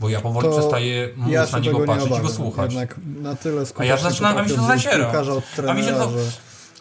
[0.00, 2.74] Bo ja powoli to przestaję móc ja na niego patrzeć i go słuchać.
[3.06, 5.12] na tyle a ja zaczynam, a mi się to zaciera.
[5.68, 6.10] A mi się to,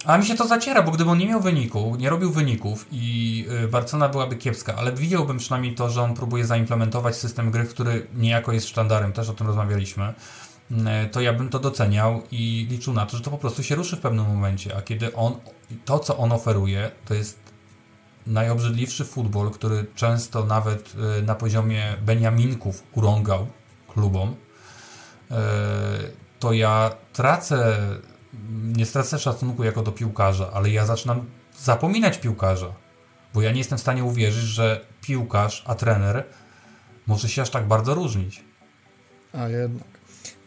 [0.06, 3.46] a mi się to zaciera, bo gdyby on nie miał wyniku, nie robił wyników i
[3.64, 8.08] y, Barcelona byłaby kiepska, ale widziałbym przynajmniej to, że on próbuje zaimplementować system gry, który
[8.16, 10.14] niejako jest sztandarem, też o tym rozmawialiśmy,
[10.72, 10.76] y,
[11.12, 13.96] to ja bym to doceniał i liczył na to, że to po prostu się ruszy
[13.96, 14.78] w pewnym momencie.
[14.78, 15.36] A kiedy on,
[15.86, 17.40] to co on oferuje, to jest
[18.28, 23.48] najobrzydliwszy futbol, który często nawet e, na poziomie Beniaminków urągał
[23.88, 24.36] klubom,
[26.40, 27.78] to ja tracę,
[28.78, 31.26] nie stracę szacunku jako do piłkarza, ale ja zaczynam
[31.60, 32.74] zapominać piłkarza,
[33.34, 36.24] bo ja nie jestem w stanie uwierzyć, że piłkarz, a trener
[37.08, 38.44] może się aż tak bardzo różnić.
[39.34, 39.88] A jednak.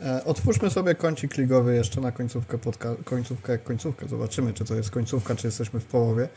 [0.01, 4.09] E, otwórzmy sobie kącik ligowy jeszcze na końcówkę, podca- końcówkę, końcówkę.
[4.09, 6.29] Zobaczymy, czy to jest końcówka, czy jesteśmy w połowie.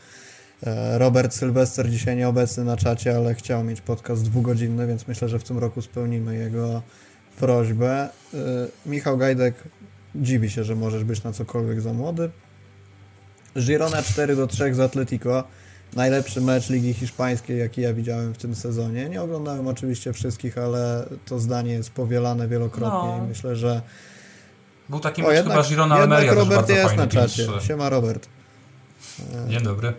[0.62, 5.38] E, Robert Sylwester dzisiaj nieobecny na czacie, ale chciał mieć podcast dwugodzinny, więc myślę, że
[5.38, 6.82] w tym roku spełnimy jego
[7.38, 8.02] prośbę.
[8.02, 8.08] E,
[8.86, 9.54] Michał Gajdek
[10.22, 12.30] dziwi się, że możesz być na cokolwiek za młody.
[13.58, 15.44] Girona 4 do 3 z Atletico.
[15.96, 19.08] Najlepszy mecz Ligi Hiszpańskiej, jaki ja widziałem w tym sezonie.
[19.08, 23.24] Nie oglądałem oczywiście wszystkich, ale to zdanie jest powielane wielokrotnie no.
[23.24, 23.82] i myślę, że.
[24.88, 27.46] Był taki mecz o, jednak, chyba Girona Almeria Robert jest na czacie.
[27.60, 28.28] Siema Robert.
[29.48, 29.92] Dzień dobry.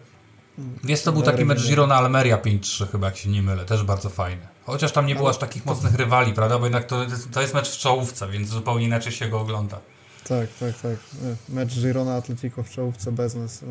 [0.83, 3.65] Wiesz, to był taki mecz Girona-Almeria 5-3 chyba, jak się nie mylę.
[3.65, 4.47] Też bardzo fajny.
[4.65, 6.59] Chociaż tam nie było aż takich mocnych rywali, prawda?
[6.59, 9.79] Bo jednak to, to jest mecz w czołówce, więc zupełnie inaczej się go ogląda.
[10.29, 10.97] Tak, tak, tak.
[11.49, 13.63] Mecz Girona-Atletico w czołówce bez nas.
[13.63, 13.65] E,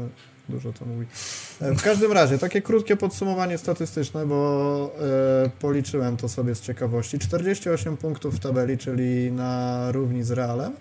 [0.49, 1.07] dużo to mówi.
[1.61, 4.91] E, w każdym razie, takie krótkie podsumowanie statystyczne, bo
[5.45, 7.19] e, policzyłem to sobie z ciekawości.
[7.19, 10.73] 48 punktów w tabeli, czyli na równi z Realem.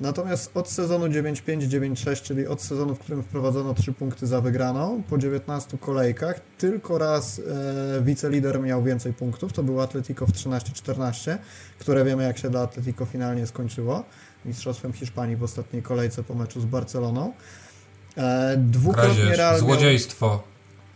[0.00, 5.18] Natomiast od sezonu 9-5-9-6, czyli od sezonu, w którym wprowadzono 3 punkty za wygraną, po
[5.18, 11.38] 19 kolejkach, tylko raz e, wicelider miał więcej punktów, to był Atletico w 13-14,
[11.78, 14.04] które wiemy jak się dla Atletico finalnie skończyło,
[14.44, 17.32] mistrzostwem Hiszpanii w ostatniej kolejce po meczu z Barceloną.
[18.16, 20.26] E, dwukrotnie Real Złodziejstwo.
[20.26, 20.40] Miał...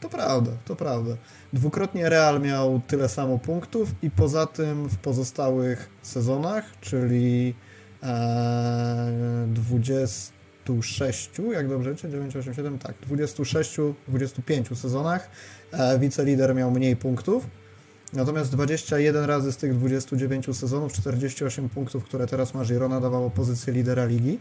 [0.01, 1.17] To prawda, to prawda.
[1.53, 7.55] Dwukrotnie Real miał tyle samo punktów i poza tym w pozostałych sezonach, czyli
[9.47, 13.77] 26, jak dobrze liczę, 9, 8, 7, tak, 26,
[14.09, 15.31] 25 sezonach
[15.73, 17.47] e, wicelider miał mniej punktów,
[18.15, 23.73] natomiast 21 razy z tych 29 sezonów 48 punktów, które teraz ma Girona dawało pozycję
[23.73, 24.39] lidera ligi,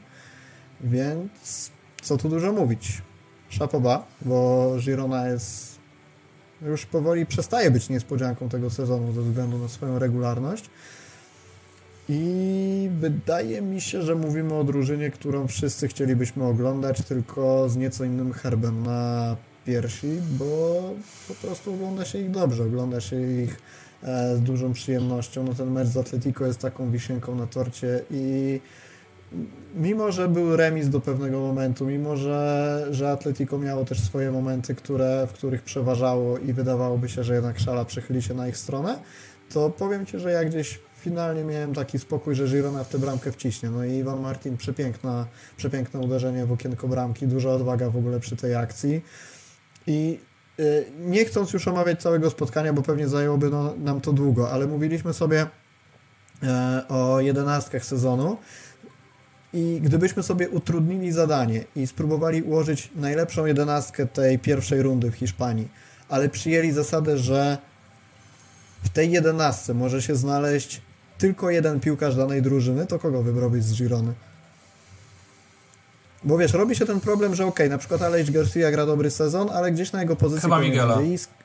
[0.82, 1.71] więc
[2.01, 3.01] co tu dużo mówić.
[3.49, 5.74] Szapoba, bo Girona jest
[6.61, 10.69] już powoli przestaje być niespodzianką tego sezonu ze względu na swoją regularność.
[12.09, 18.03] I wydaje mi się, że mówimy o drużynie, którą wszyscy chcielibyśmy oglądać, tylko z nieco
[18.03, 19.36] innym herbem na
[19.66, 20.82] piersi, bo
[21.28, 23.57] po prostu ogląda się ich dobrze, ogląda się ich
[24.36, 25.43] z dużą przyjemnością.
[25.43, 28.59] No ten mecz z Atletico jest taką wisienką na torcie i
[29.76, 34.76] mimo, że był remis do pewnego momentu, mimo, że, że Atletico miało też swoje momenty,
[34.76, 38.99] które, w których przeważało i wydawałoby się, że jednak szala przechyli się na ich stronę,
[39.53, 43.32] to powiem Ci, że ja gdzieś finalnie miałem taki spokój, że Girona w tę bramkę
[43.32, 43.70] wciśnie.
[43.70, 45.26] No i Iwan Martin, przepiękna,
[45.57, 49.01] przepiękne uderzenie w okienko bramki, duża odwaga w ogóle przy tej akcji.
[49.88, 50.19] I
[50.59, 54.67] y, nie chcąc już omawiać całego spotkania, bo pewnie zajęłoby no, nam to długo, ale
[54.67, 55.47] mówiliśmy sobie
[56.43, 58.38] e, o jedenastkach sezonu
[59.53, 65.67] i gdybyśmy sobie utrudnili zadanie i spróbowali ułożyć najlepszą jedenastkę tej pierwszej rundy w Hiszpanii,
[66.09, 67.57] ale przyjęli zasadę, że
[68.84, 70.81] w tej jedenastce może się znaleźć
[71.17, 74.13] tylko jeden piłkarz danej drużyny, to kogo wybrałbyś z Girony?
[76.26, 79.11] Bo wiesz, robi się ten problem, że okej, okay, na przykład Aleix Garcia gra dobry
[79.11, 80.97] sezon, ale gdzieś na jego pozycji Chyba Miguela.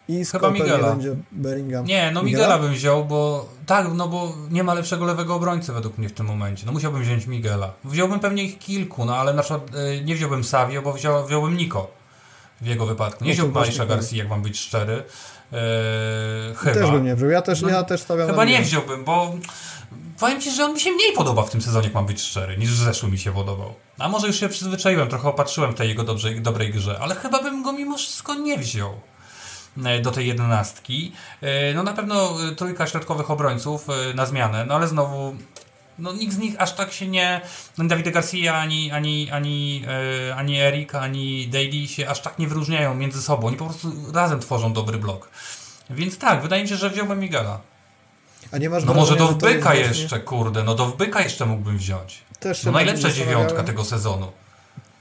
[0.08, 0.90] i, Chyba Miguela.
[0.90, 1.84] będzie Bellingham.
[1.84, 2.44] Nie, no Miguela?
[2.44, 6.12] Miguela bym wziął, bo tak, no bo nie ma lepszego lewego obrońcy według mnie w
[6.12, 6.66] tym momencie.
[6.66, 7.72] No musiałbym wziąć Miguela.
[7.84, 11.56] Wziąłbym pewnie ich kilku, no ale na przykład y, nie wziąłbym Savio, bo wziął, wziąłbym
[11.56, 11.86] Nico
[12.60, 13.24] w jego wypadku.
[13.24, 15.02] Nie no wziąłbym Alisha Garcia, jak mam być szczery.
[15.52, 15.58] Yy,
[16.56, 16.74] chyba.
[16.74, 17.30] Też bym nie wziął.
[17.30, 19.34] Ja też, no, ja też stawiam Chyba nie wziąłbym, bo
[20.20, 22.56] powiem Ci, że on mi się mniej podoba w tym sezonie, jak mam być szczery,
[22.58, 23.74] niż w zeszłym mi się podobał.
[23.98, 27.62] A może już się przyzwyczaiłem, trochę opatrzyłem tej jego dobrej, dobrej grze, ale chyba bym
[27.62, 29.00] go mimo wszystko nie wziął
[29.84, 31.12] e, do tej jedenastki.
[31.40, 35.36] E, no na pewno trójka środkowych obrońców e, na zmianę, no ale znowu
[35.98, 37.40] no nikt z nich aż tak się nie.
[37.78, 39.84] No, Dawid Garcia, ani, ani, ani,
[40.28, 43.46] e, ani Erik, ani Daly się aż tak nie wyróżniają między sobą.
[43.46, 45.30] Oni po prostu razem tworzą dobry blok.
[45.90, 47.60] Więc tak, wydaje mi się, że wziąłbym Migala.
[48.52, 52.22] A nie masz No może do wbyka jeszcze, kurde, no do wbyka jeszcze mógłbym wziąć.
[52.40, 54.26] Też no najlepsza dziewiątka tego sezonu.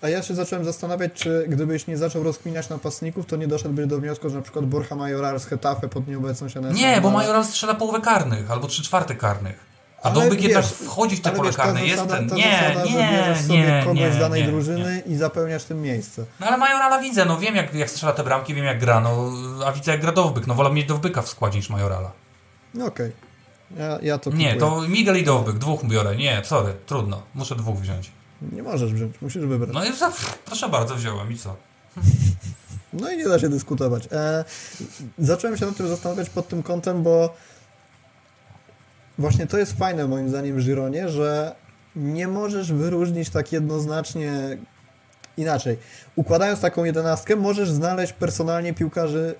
[0.01, 3.99] A ja się zacząłem zastanawiać, czy gdybyś nie zaczął rozkminiać napastników, to nie doszedłbyś do
[3.99, 6.77] wniosku, że na przykład Borja Majoral z Hetafe pod nieobecność NS.
[6.77, 9.67] Nie, bo Majoral strzela połowę karnych, albo trzy czwarte karnych.
[10.03, 12.25] A Dobyk jednak wchodzi w te pole karne, jest ten.
[12.25, 15.13] Nie, zasada, nie, że sobie nie, kogoś nie, z danej nie, drużyny nie.
[15.13, 16.25] i zapełniasz tym miejsce.
[16.39, 19.31] No ale Majorala widzę, no wiem jak, jak strzela te bramki, wiem jak gra, no
[19.65, 22.11] a widzę jak gra Dowbyk, no wolę mieć Dowbyka w składzie niż Majorala.
[22.73, 23.07] No okej.
[23.07, 23.26] Okay.
[23.77, 26.15] Ja, ja to Nie, to Miguel i Dowbyk, dwóch biorę.
[26.15, 28.11] Nie, sorry, trudno, muszę dwóch wziąć.
[28.51, 29.69] Nie możesz wziąć, musisz wybrać.
[29.73, 30.11] No i za,
[30.45, 31.55] proszę bardzo, wziąłem i co?
[32.93, 34.07] No i nie da się dyskutować.
[34.11, 34.45] E,
[35.19, 37.33] zacząłem się nad tym zastanawiać pod tym kątem, bo
[39.17, 41.55] właśnie to jest fajne moim zdaniem w Gironie, że
[41.95, 44.57] nie możesz wyróżnić tak jednoznacznie
[45.37, 45.77] inaczej.
[46.15, 49.35] Układając taką jedenastkę, możesz znaleźć personalnie piłkarzy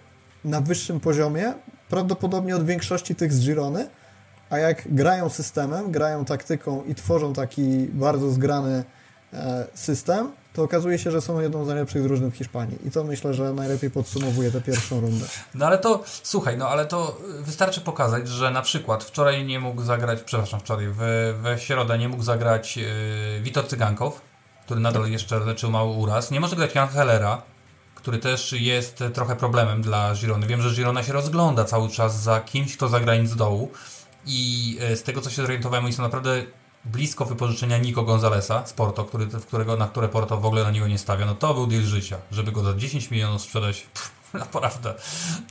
[0.45, 1.53] na wyższym poziomie,
[1.89, 3.89] prawdopodobnie od większości tych z Girony,
[4.49, 8.83] a jak grają systemem, grają taktyką i tworzą taki bardzo zgrany
[9.33, 12.87] e, system, to okazuje się, że są jedną z najlepszych drużyn w Hiszpanii.
[12.87, 15.25] I to myślę, że najlepiej podsumowuje tę pierwszą rundę.
[15.55, 19.81] No ale to, słuchaj, no ale to wystarczy pokazać, że na przykład wczoraj nie mógł
[19.81, 22.83] zagrać, przepraszam, wczoraj, we, we środę nie mógł zagrać yy,
[23.41, 24.21] Witor Cygankow,
[24.65, 26.31] który nadal jeszcze leczył mały uraz.
[26.31, 27.41] Nie może grać Jan Hellera,
[27.95, 30.47] który też jest trochę problemem dla Girony.
[30.47, 33.71] Wiem, że Girona się rozgląda cały czas za kimś, kto zagra z dołu.
[34.28, 36.43] I e, z tego, co się zorientowałem, oni są naprawdę
[36.86, 40.71] blisko wypożyczenia Nico Gonzalesa z Porto, który, w którego, na które Porto w ogóle na
[40.71, 41.25] niego nie stawia.
[41.25, 43.82] No to był deal życia, żeby go za 10 milionów sprzedać.
[43.93, 44.93] Pff, naprawdę.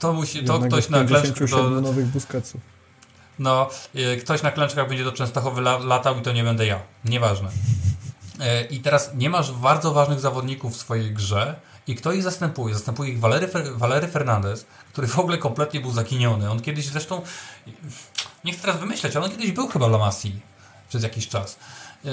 [0.01, 1.51] To musi, to ktoś na klęczkach...
[1.51, 1.70] Do...
[1.70, 2.61] nowych Busquetsów.
[3.39, 6.81] No, e, ktoś na klęczkach będzie do Częstochowy latał i to nie będę ja.
[7.05, 7.49] Nieważne.
[8.41, 12.74] E, I teraz nie masz bardzo ważnych zawodników w swojej grze, i kto ich zastępuje?
[12.74, 16.51] Zastępuje ich Valery, Valery Fernandez, który w ogóle kompletnie był zakiniony.
[16.51, 17.22] On kiedyś zresztą,
[18.45, 20.41] nie chcę teraz wymyśleć, ale on kiedyś był chyba Lamasi
[20.89, 21.59] przez jakiś czas.
[22.05, 22.12] Yy,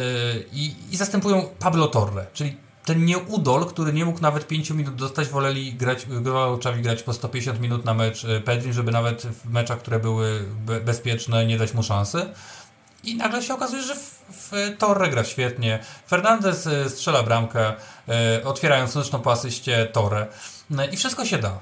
[0.51, 5.27] I, I zastępują Pablo Torre, czyli ten nieudol, który nie mógł nawet 5 minut dostać,
[5.27, 9.79] woleli grać, wolał grać po 150 minut na mecz yy, Pedri, żeby nawet w meczach,
[9.79, 10.45] które były
[10.85, 12.25] bezpieczne, nie dać mu szansy.
[13.03, 15.79] I nagle się okazuje, że w, w Torre gra świetnie.
[16.07, 17.73] Fernandez y, strzela bramkę,
[18.09, 20.27] e, otwierając zresztą po asyście Torre.
[20.69, 21.59] No I wszystko się da.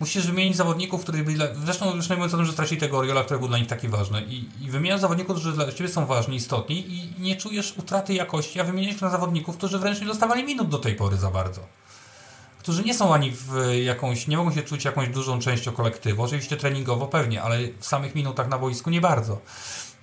[0.00, 1.38] Musisz wymienić zawodników, których byli.
[1.64, 3.88] Zresztą już nie mówiąc o tym, że stracili tego Oriola, który był dla nich taki
[3.88, 4.22] ważny.
[4.22, 8.60] I, i wymieniasz zawodników, którzy dla ciebie są ważni, istotni i nie czujesz utraty jakości,
[8.60, 11.60] a wymieniasz na zawodników, którzy wręcz nie dostawali minut do tej pory za bardzo.
[12.58, 16.22] Którzy nie są ani w jakąś, nie mogą się czuć jakąś dużą częścią kolektywu.
[16.22, 19.40] Oczywiście treningowo pewnie, ale w samych minutach na boisku nie bardzo.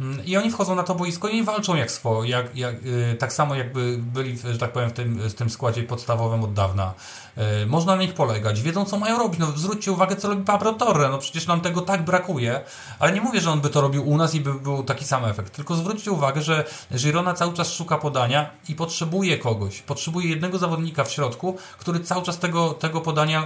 [0.02, 3.34] Mm, I oni wchodzą na to boisko i walczą jak swoje, jak, jak, yy, tak
[3.34, 6.94] samo jakby byli, że tak powiem, w tym, w tym składzie podstawowym od dawna.
[7.38, 9.40] Yy, można na nich polegać, wiedzą co mają robić.
[9.40, 11.10] No zwróćcie uwagę, co robi Pablo Torre.
[11.10, 12.62] No przecież nam tego tak brakuje,
[12.99, 15.26] ale nie mówię, że on by to robił u nas i by był taki sam
[15.26, 15.56] efekt.
[15.56, 19.82] Tylko zwróćcie uwagę, że Girona cały czas szuka podania i potrzebuje kogoś.
[19.82, 23.44] Potrzebuje jednego zawodnika w środku, który cały czas tego, tego podania,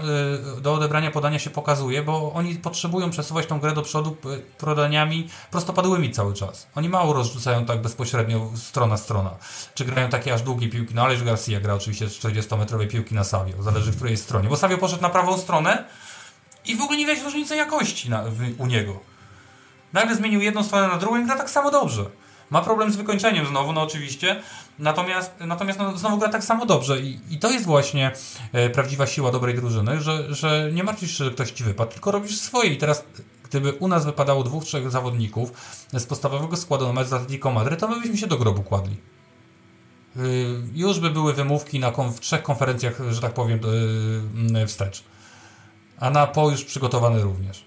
[0.56, 4.18] yy, do odebrania podania się pokazuje, bo oni potrzebują przesuwać tą grę do przodu
[4.58, 6.68] podaniami prostopadłymi cały czas.
[6.76, 9.32] Oni mało rozrzucają tak bezpośrednio strona strona.
[9.74, 10.96] Czy grają takie aż długie piłki?
[10.96, 13.64] No Ależ Garcia gra oczywiście 40-metrowej piłki na Savio.
[13.76, 14.50] Zależy w której stronie.
[14.50, 15.84] Bo Savio poszedł na prawą stronę
[16.66, 19.00] i w ogóle nie widać różnicy jakości na, w, u niego.
[19.94, 22.06] Nagle zmienił jedną stronę na drugą i gra tak samo dobrze.
[22.50, 24.42] Ma problem z wykończeniem znowu, no oczywiście,
[24.80, 28.12] natomiast, natomiast no, znowu gra tak samo dobrze I, i to jest właśnie
[28.54, 32.12] e, prawdziwa siła dobrej drużyny, że, że nie martwisz się, że ktoś ci wypadł, tylko
[32.12, 33.04] robisz swoje i teraz
[33.44, 35.52] gdyby u nas wypadało dwóch, trzech zawodników
[35.94, 38.98] z podstawowego składu na mecz z Atletico Madryt, to my byśmy się do grobu kładli.
[40.16, 40.24] Yy,
[40.74, 43.60] już by były wymówki na trzech konferencjach, że tak powiem,
[44.54, 45.04] yy, wstecz.
[46.00, 47.66] A na po już przygotowany również.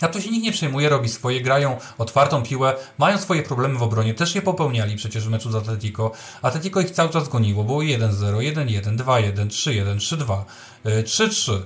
[0.00, 3.82] A to się nikt nie przejmuje, robi swoje, grają otwartą piłę, mają swoje problemy w
[3.82, 6.12] obronie, też je popełniali przecież w meczu z Atletico.
[6.42, 10.42] Atletico ich cały czas goniło, było 1-0, 1-1, 2-1, 3-1, 3-2,
[10.84, 11.60] 3-3.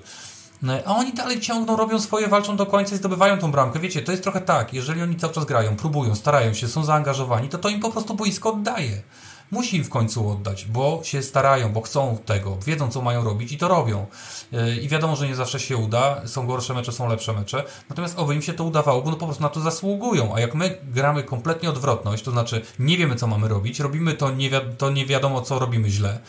[0.62, 3.80] No, a oni dalej ciągną, robią swoje, walczą do końca i zdobywają tą bramkę.
[3.80, 7.48] Wiecie, to jest trochę tak, jeżeli oni cały czas grają, próbują, starają się, są zaangażowani,
[7.48, 9.02] to to im po prostu boisko oddaje.
[9.50, 13.52] Musi im w końcu oddać, bo się starają, bo chcą tego, wiedzą co mają robić
[13.52, 14.06] i to robią.
[14.52, 18.18] Yy, I wiadomo, że nie zawsze się uda, są gorsze mecze, są lepsze mecze, natomiast
[18.18, 20.34] oby im się to udawało, bo no po prostu na to zasługują.
[20.34, 24.30] A jak my gramy kompletnie odwrotność, to znaczy nie wiemy co mamy robić, robimy to
[24.30, 26.20] nie, wi to nie wiadomo co robimy źle,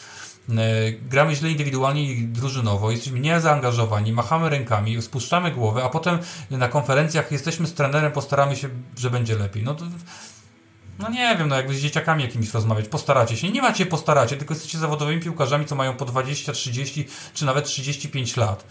[0.57, 6.19] E, gramy źle indywidualnie i drużynowo, jesteśmy niezaangażowani, machamy rękami, spuszczamy głowę, a potem
[6.51, 9.63] na konferencjach jesteśmy z trenerem, postaramy się, że będzie lepiej.
[9.63, 9.85] No to,
[10.99, 13.51] no nie wiem, no jakby z dzieciakami jakimiś rozmawiać, postaracie się.
[13.51, 18.37] Nie macie postaracie, tylko jesteście zawodowymi piłkarzami, co mają po 20, 30 czy nawet 35
[18.37, 18.65] lat.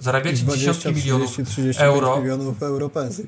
[0.00, 2.20] Zarabiacie 20, dziesiątki 30, milionów 30, euro.
[2.20, 3.26] milionów euro pensji.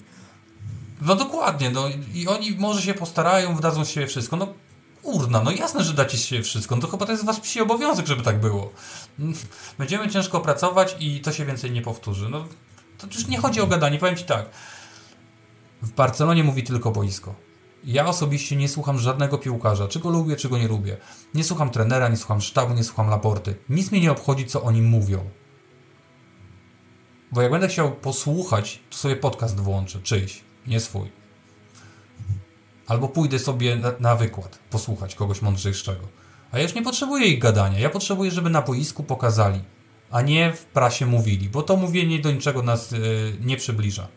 [1.01, 4.37] No dokładnie, no i oni może się postarają, wdadzą z siebie wszystko.
[4.37, 4.55] No
[5.03, 8.07] urna, no jasne, że dacie się wszystko, no to chyba to jest wasz psi obowiązek,
[8.07, 8.73] żeby tak było.
[9.79, 12.29] Będziemy ciężko pracować i to się więcej nie powtórzy.
[12.29, 12.47] No,
[12.99, 14.47] to już nie chodzi o gadanie, powiem Ci tak.
[15.83, 17.46] W Barcelonie mówi tylko boisko.
[17.85, 20.97] Ja osobiście nie słucham żadnego piłkarza, czy go lubię, czy go nie lubię.
[21.35, 23.55] Nie słucham trenera, nie słucham sztabu, nie słucham laporty.
[23.69, 25.31] Nic mnie nie obchodzi, co oni mówią.
[27.33, 31.11] Bo jak będę chciał posłuchać, to sobie podcast włączę, czyjś, nie swój.
[32.87, 36.09] Albo pójdę sobie na, na wykład, posłuchać kogoś mądrzejszego.
[36.53, 37.79] A ja już nie potrzebuję ich gadania.
[37.79, 39.61] Ja potrzebuję, żeby na boisku pokazali,
[40.11, 42.99] a nie w prasie mówili, bo to mówienie do niczego nas yy,
[43.41, 44.09] nie przybliża.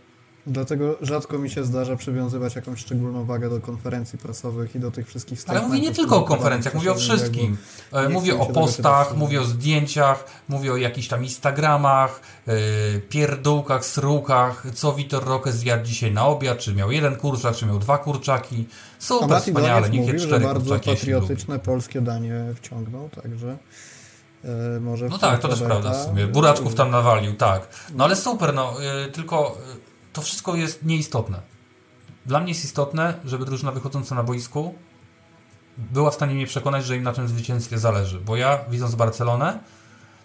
[0.50, 5.08] Dlatego rzadko mi się zdarza przywiązywać jakąś szczególną wagę do konferencji prasowych i do tych
[5.08, 7.58] wszystkich Ale mówię nie tylko o konferencjach, mówię o wszystkim.
[7.92, 12.54] E, mówię o postach, mówię o zdjęciach, mówię o jakichś tam Instagramach, yy,
[13.10, 17.80] pierdółkach, srukach, co Witor Roque zjadł dzisiaj na obiad, czy miał jeden kurczak, czy miał
[17.80, 18.68] dwa kurczaki.
[19.00, 23.58] Super, A wspaniale, niech je cztery bardzo patriotyczne polskie danie wciągnął, także...
[24.44, 26.28] E, może no tak, to też prawda w sumie.
[26.28, 27.68] Buraczków tam nawalił, tak.
[27.96, 28.74] No ale super, no,
[29.14, 29.58] tylko
[30.14, 31.42] to wszystko jest nieistotne.
[32.26, 34.76] Dla mnie jest istotne, żeby drużyna wychodząca na boisku
[35.78, 38.20] była w stanie mnie przekonać, że im na tym zwycięstwie zależy.
[38.20, 39.60] Bo ja, widząc Barcelonę,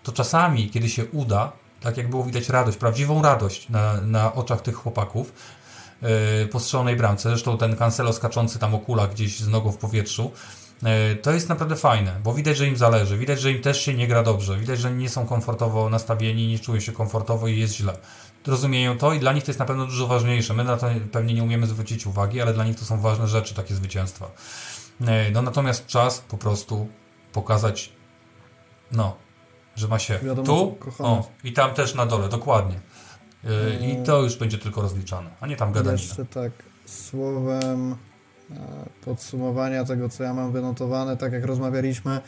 [0.03, 4.61] to czasami, kiedy się uda, tak jak było widać radość, prawdziwą radość na, na oczach
[4.63, 5.33] tych chłopaków
[6.03, 6.09] yy,
[6.53, 10.33] po strzelonej bramce, zresztą ten Cancelo skaczący tam o kulach gdzieś z nogą w powietrzu,
[10.83, 13.95] yy, to jest naprawdę fajne, bo widać, że im zależy, widać, że im też się
[13.95, 17.75] nie gra dobrze, widać, że nie są komfortowo nastawieni, nie czują się komfortowo i jest
[17.75, 17.97] źle
[18.47, 20.55] rozumieją to i dla nich to jest na pewno dużo ważniejsze.
[20.55, 23.55] My na to pewnie nie umiemy zwrócić uwagi, ale dla nich to są ważne rzeczy,
[23.55, 24.31] takie zwycięstwa.
[25.07, 26.89] E, no natomiast czas po prostu
[27.33, 27.93] pokazać,
[28.93, 29.17] no,
[29.77, 32.81] że ma się Wiadomo, tu o, i tam też na dole, dokładnie.
[33.45, 36.03] E, I to już będzie tylko rozliczane, a nie tam gadanie.
[36.03, 36.53] Jeszcze tak
[36.87, 37.97] słowem
[38.51, 38.57] e,
[39.05, 42.21] podsumowania tego, co ja mam wynotowane, tak jak rozmawialiśmy,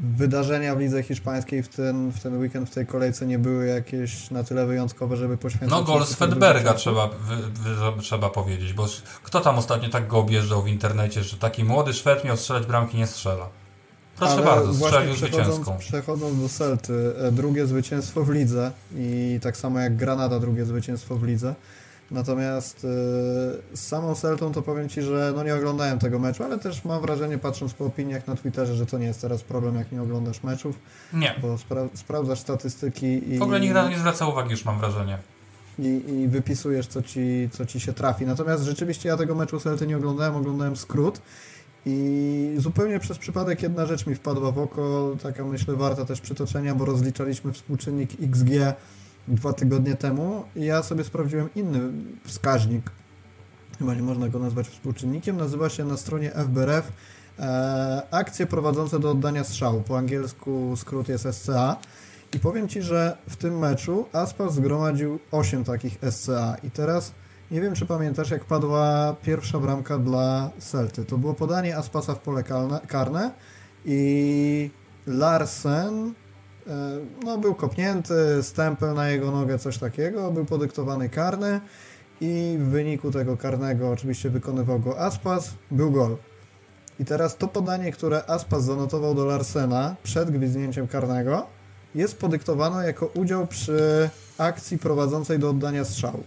[0.00, 4.30] wydarzenia w lidze hiszpańskiej w ten, w ten weekend, w tej kolejce nie były jakieś
[4.30, 5.70] na tyle wyjątkowe, żeby poświęcić...
[5.70, 8.86] No gol z Fedberga trzeba, wy, wy, trzeba powiedzieć, bo
[9.22, 12.96] kto tam ostatnio tak go objeżdżał w internecie, że taki młody Szwed miał strzelać bramki,
[12.96, 13.48] nie strzela.
[14.16, 15.78] Proszę Ale bardzo, strzelił zwycięską.
[15.78, 21.16] Przechodząc do Celty, e, drugie zwycięstwo w lidze i tak samo jak Granada drugie zwycięstwo
[21.16, 21.54] w lidze.
[22.10, 22.90] Natomiast yy,
[23.76, 27.02] z samą Celtą to powiem Ci, że no nie oglądałem tego meczu, ale też mam
[27.02, 30.42] wrażenie, patrząc po opiniach na Twitterze, że to nie jest teraz problem, jak nie oglądasz
[30.42, 30.78] meczów.
[31.12, 31.34] Nie.
[31.42, 33.38] Bo spra sprawdzasz statystyki i...
[33.38, 35.18] W ogóle nikt na to nie zwraca uwagi, już mam wrażenie.
[35.78, 38.26] i, i wypisujesz, co ci, co ci się trafi.
[38.26, 41.20] Natomiast rzeczywiście ja tego meczu Celty nie oglądałem, oglądałem skrót
[41.86, 46.74] i zupełnie przez przypadek jedna rzecz mi wpadła w oko, taka myślę warta też przytoczenia,
[46.74, 48.50] bo rozliczaliśmy współczynnik XG
[49.28, 51.80] dwa tygodnie temu ja sobie sprawdziłem inny
[52.24, 52.90] wskaźnik,
[53.78, 56.92] chyba nie można go nazwać współczynnikiem, nazywa się na stronie FBRF
[57.38, 59.82] e, akcje prowadzące do oddania strzału.
[59.82, 61.76] Po angielsku skrót jest SCA.
[62.34, 66.56] I powiem Ci, że w tym meczu Aspas zgromadził 8 takich SCA.
[66.62, 67.12] I teraz
[67.50, 71.04] nie wiem, czy pamiętasz, jak padła pierwsza bramka dla Celty.
[71.04, 72.44] To było podanie Aspasa w pole
[72.88, 73.30] karne
[73.84, 74.70] i
[75.06, 76.14] Larsen
[77.24, 81.60] no, był kopnięty, stempel na jego nogę, coś takiego, był podyktowany karny
[82.20, 86.16] i w wyniku tego karnego oczywiście wykonywał go Aspas, był gol.
[87.00, 91.46] I teraz to podanie, które Aspas zanotował do Larsena przed gwizdnięciem karnego
[91.94, 96.24] jest podyktowane jako udział przy akcji prowadzącej do oddania strzału.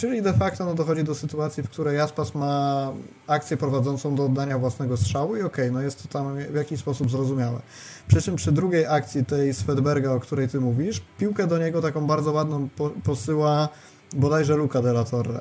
[0.00, 2.92] Czyli de facto no, dochodzi do sytuacji, w której Aspas ma
[3.26, 6.80] akcję prowadzącą do oddania własnego strzału i okej, okay, no jest to tam w jakiś
[6.80, 7.60] sposób zrozumiałe.
[8.08, 12.06] Przy czym przy drugiej akcji tej Svedberga, o której ty mówisz, piłkę do niego taką
[12.06, 13.68] bardzo ładną po posyła
[14.12, 15.40] bodajże Luca de la Torre.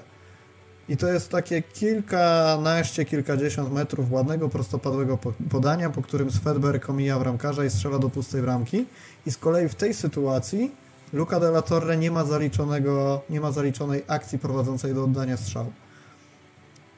[0.90, 5.18] I to jest takie kilkanaście, kilkadziesiąt metrów ładnego, prostopadłego
[5.52, 8.86] podania, po którym Svedberg omija bramkarza i strzela do pustej bramki.
[9.26, 10.72] I z kolei w tej sytuacji
[11.14, 15.72] Luca de la Torre nie ma, zaliczonego, nie ma zaliczonej akcji prowadzącej do oddania strzału.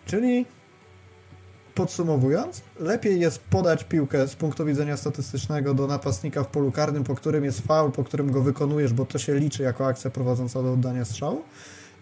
[0.06, 0.46] Czyli
[1.76, 7.16] podsumowując, lepiej jest podać piłkę z punktu widzenia statystycznego do napastnika w polu karnym, po
[7.16, 10.74] którym jest faul, po którym go wykonujesz, bo to się liczy jako akcja prowadząca do
[10.74, 11.42] oddania strzału,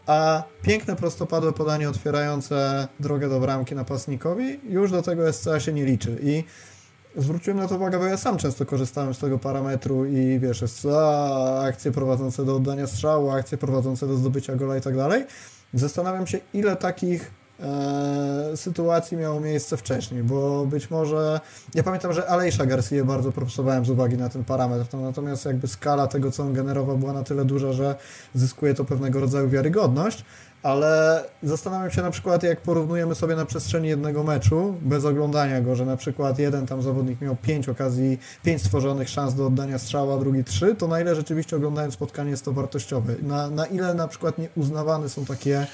[0.06, 5.86] a piękne prostopadłe podanie otwierające drogę do bramki napastnikowi już do tego SCA się nie
[5.86, 6.44] liczy i
[7.15, 11.61] zwróciłem na to uwagę, bo ja sam często korzystałem z tego parametru i wiesz, SCA,
[11.64, 15.26] akcje prowadzące do oddania strzału, akcje prowadzące do zdobycia gola i tak dalej.
[15.73, 21.40] Zastanawiam się, ile takich e, sytuacji miało miejsce wcześniej, bo być może,
[21.76, 26.07] ja pamiętam, że Alejsza Garcia bardzo propsowałem z uwagi na ten parametr, natomiast jakby skala
[26.07, 27.95] tego, co on generował była na tyle duża, że
[28.34, 30.26] zyskuje to pewnego rodzaju wiarygodność,
[30.64, 35.76] ale zastanawiam się na przykład, jak porównujemy sobie na przestrzeni jednego meczu, bez oglądania go,
[35.76, 40.18] że na przykład jeden tam zawodnik miał pięć okazji, pięć stworzonych szans do oddania strzała,
[40.18, 43.15] drugi trzy, to na ile rzeczywiście oglądając spotkanie jest to wartościowe?
[43.22, 45.68] Na, na ile na przykład nie uznawane są takie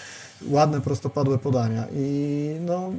[0.47, 1.87] ładne, prostopadłe podania?
[1.93, 2.91] I no,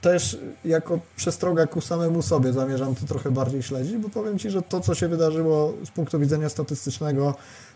[0.00, 4.62] też jako przestroga ku samemu sobie zamierzam to trochę bardziej śledzić, bo powiem Ci, że
[4.62, 7.34] to, co się wydarzyło z punktu widzenia statystycznego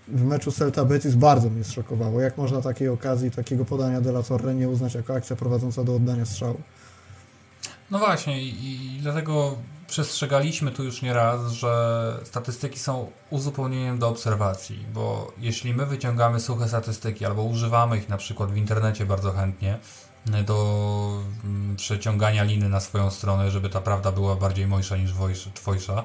[0.09, 2.21] w meczu Celta Betis bardzo mnie zszokowało.
[2.21, 5.95] Jak można takiej okazji, takiego podania de la Torre nie uznać jako akcja prowadząca do
[5.95, 6.61] oddania strzału?
[7.91, 9.57] No właśnie i, i dlatego
[9.87, 16.69] przestrzegaliśmy tu już nieraz, że statystyki są uzupełnieniem do obserwacji, bo jeśli my wyciągamy suche
[16.69, 19.79] statystyki albo używamy ich na przykład w internecie bardzo chętnie,
[20.47, 25.13] do mm, przeciągania liny na swoją stronę, żeby ta prawda była bardziej mojsza niż
[25.55, 26.05] twojsza, e,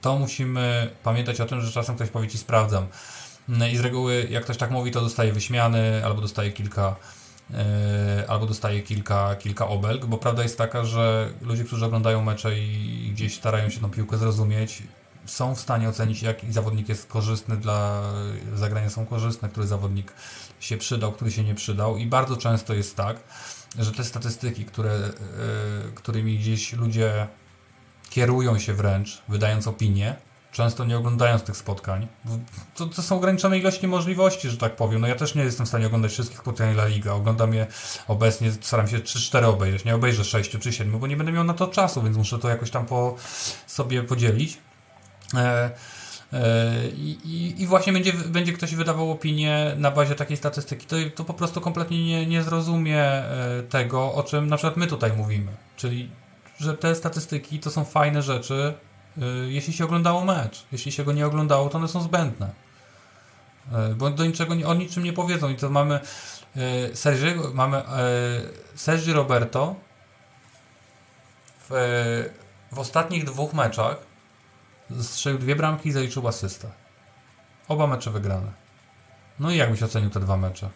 [0.00, 2.86] to musimy pamiętać o tym, że czasem ktoś powie ci sprawdzam.
[3.48, 6.96] Mm, I z reguły, jak ktoś tak mówi, to dostaje wyśmiany, albo dostaje kilka,
[7.54, 12.58] e, albo dostaje kilka, kilka obelg, bo prawda jest taka, że ludzie, którzy oglądają mecze
[12.58, 14.82] i gdzieś starają się tą piłkę zrozumieć,
[15.26, 18.02] są w stanie ocenić, jaki zawodnik jest korzystny dla
[18.54, 20.12] zagrania, są korzystne, który zawodnik
[20.60, 23.16] się przydał, który się nie przydał i bardzo często jest tak,
[23.78, 25.12] że te statystyki, które, e,
[25.94, 27.28] którymi gdzieś ludzie
[28.14, 30.16] kierują się wręcz, wydając opinie,
[30.52, 32.06] często nie oglądając tych spotkań.
[32.74, 35.00] To, to, są ograniczone ilości możliwości, że tak powiem.
[35.00, 37.12] No ja też nie jestem w stanie oglądać wszystkich spotkań La Liga.
[37.12, 37.66] Oglądam je
[38.08, 39.84] obecnie, staram się 3-4 obejrzeć.
[39.84, 42.48] Nie obejrzę 6 czy 7, bo nie będę miał na to czasu, więc muszę to
[42.48, 43.16] jakoś tam po
[43.66, 44.58] sobie podzielić.
[45.34, 45.70] E,
[46.32, 51.24] e, I, i, właśnie będzie, będzie ktoś wydawał opinię na bazie takiej statystyki, to, to
[51.24, 55.52] po prostu kompletnie nie, nie zrozumie e, tego, o czym na przykład my tutaj mówimy.
[55.76, 56.10] Czyli,
[56.58, 58.74] że te statystyki to są fajne rzeczy,
[59.46, 60.66] jeśli się oglądało mecz.
[60.72, 62.50] Jeśli się go nie oglądało, to one są zbędne.
[63.96, 65.48] Bo do niczego, o niczym nie powiedzą.
[65.48, 66.00] I to mamy
[66.94, 67.82] Sergi, mamy
[68.74, 69.74] Sergi Roberto
[71.70, 72.30] w,
[72.72, 73.96] w ostatnich dwóch meczach
[75.02, 76.70] Strzelił dwie bramki i zaliczył asystę.
[77.68, 78.52] Oba mecze wygrane.
[79.40, 80.70] No i jak byś ocenił te dwa mecze?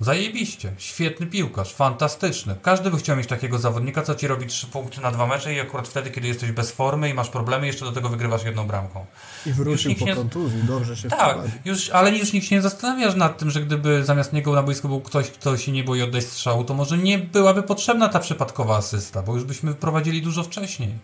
[0.00, 2.54] Zajebiście, świetny piłkarz, fantastyczny.
[2.62, 5.60] Każdy by chciał mieć takiego zawodnika, co ci robi trzy punkty na dwa mecze i
[5.60, 9.06] akurat wtedy, kiedy jesteś bez formy i masz problemy, jeszcze do tego wygrywasz jedną bramką.
[9.46, 10.14] I wrócił po nie...
[10.14, 14.04] kontuzji, dobrze się Tak, już, ale już nikt się nie zastanawiasz nad tym, że gdyby
[14.04, 17.18] zamiast niego na boisku był ktoś, kto się nie boi oddać strzału, to może nie
[17.18, 20.94] byłaby potrzebna ta przypadkowa asysta, bo już byśmy prowadzili dużo wcześniej.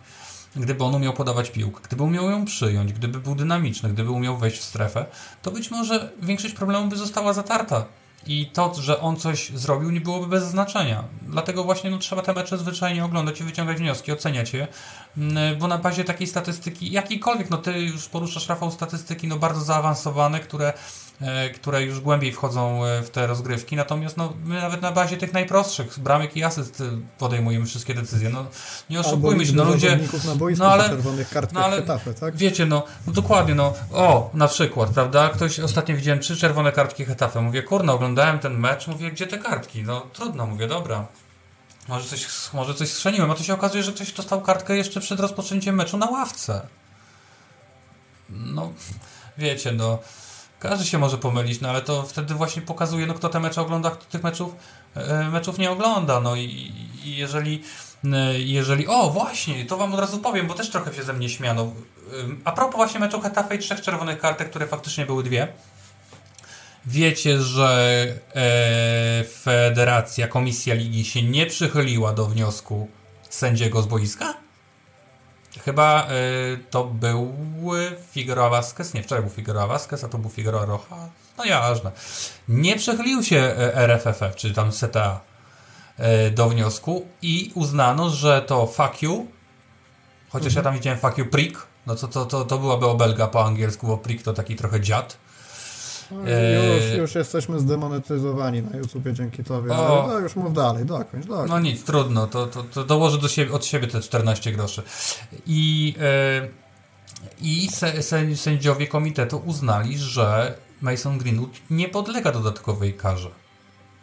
[0.56, 4.58] gdyby on umiał podawać piłkę, gdyby umiał ją przyjąć, gdyby był dynamiczny, gdyby umiał wejść
[4.58, 5.06] w strefę,
[5.42, 7.84] to być może większość problemów by została zatarta.
[8.26, 11.04] I to, że on coś zrobił, nie byłoby bez znaczenia.
[11.22, 14.68] Dlatego właśnie no, trzeba te mecze zwyczajnie oglądać i wyciągać wnioski, oceniać je,
[15.16, 19.60] mm, bo na bazie takiej statystyki, jakiejkolwiek, no ty już poruszasz, Rafał, statystyki no bardzo
[19.60, 20.72] zaawansowane, które
[21.54, 23.76] które już głębiej wchodzą e, w te rozgrywki.
[23.76, 26.84] Natomiast no, my nawet na bazie tych najprostszych bramek i asyst e,
[27.18, 28.30] podejmujemy wszystkie decyzje.
[28.30, 28.46] No,
[28.90, 29.98] nie oszukujmy się, no ludzie.
[30.26, 30.90] Na boisku no ale,
[31.52, 32.36] no, ale Hetafe, tak?
[32.36, 35.28] wiecie, no, no, dokładnie, no, o, na przykład, prawda?
[35.28, 37.40] Ktoś ostatnio widziałem trzy czerwone kartki Hetafe.
[37.40, 39.82] Mówię, kurna, oglądałem ten mecz, mówię, gdzie te kartki?
[39.82, 41.06] No trudno, mówię, dobra.
[41.88, 45.20] Może coś, może coś strzeliłem, a to się okazuje, że ktoś dostał kartkę jeszcze przed
[45.20, 46.66] rozpoczęciem meczu na ławce.
[48.28, 48.72] No,
[49.38, 49.98] wiecie, no.
[50.58, 53.90] Każdy się może pomylić, no ale to wtedy właśnie pokazuje, no kto te mecze ogląda,
[53.90, 54.56] kto tych meczów,
[54.94, 56.20] e, meczów nie ogląda.
[56.20, 56.72] No i,
[57.04, 57.62] i jeżeli,
[58.04, 58.86] e, jeżeli.
[58.86, 61.72] O, właśnie, to wam od razu powiem, bo też trochę się ze mnie śmiano.
[62.44, 65.48] A propos właśnie meczu Hetafe i trzech czerwonych kartek, które faktycznie były dwie.
[66.86, 72.88] Wiecie, że e, Federacja, Komisja Ligi się nie przychyliła do wniosku
[73.30, 74.45] sędziego z boiska?
[75.66, 77.34] Chyba y, to był
[78.12, 80.96] Figueroa Vasquez, nie, wczoraj był Figueroa Vasquez, a to był Figueroa Rocha,
[81.38, 81.90] no jasne.
[82.48, 85.20] Nie przechylił się y, RFFF, czy tam CTA
[86.26, 89.26] y, do wniosku i uznano, że to fuck you,
[90.28, 90.56] chociaż mhm.
[90.56, 93.86] ja tam widziałem fuck you prick, no to, to, to, to byłaby obelga po angielsku,
[93.86, 95.16] bo prick to taki trochę dziad.
[96.10, 101.26] No, już, już jesteśmy zdemonetyzowani na YouTubie dzięki tobie, o, no już mów dalej, dokończ,
[101.26, 101.50] dokończ.
[101.50, 104.82] No nic, trudno, to, to, to dołożę do siebie, od siebie te 14 groszy.
[105.46, 105.94] I,
[106.40, 106.50] yy,
[107.40, 107.68] i
[108.36, 113.30] sędziowie komitetu uznali, że Mason Greenwood nie podlega dodatkowej karze.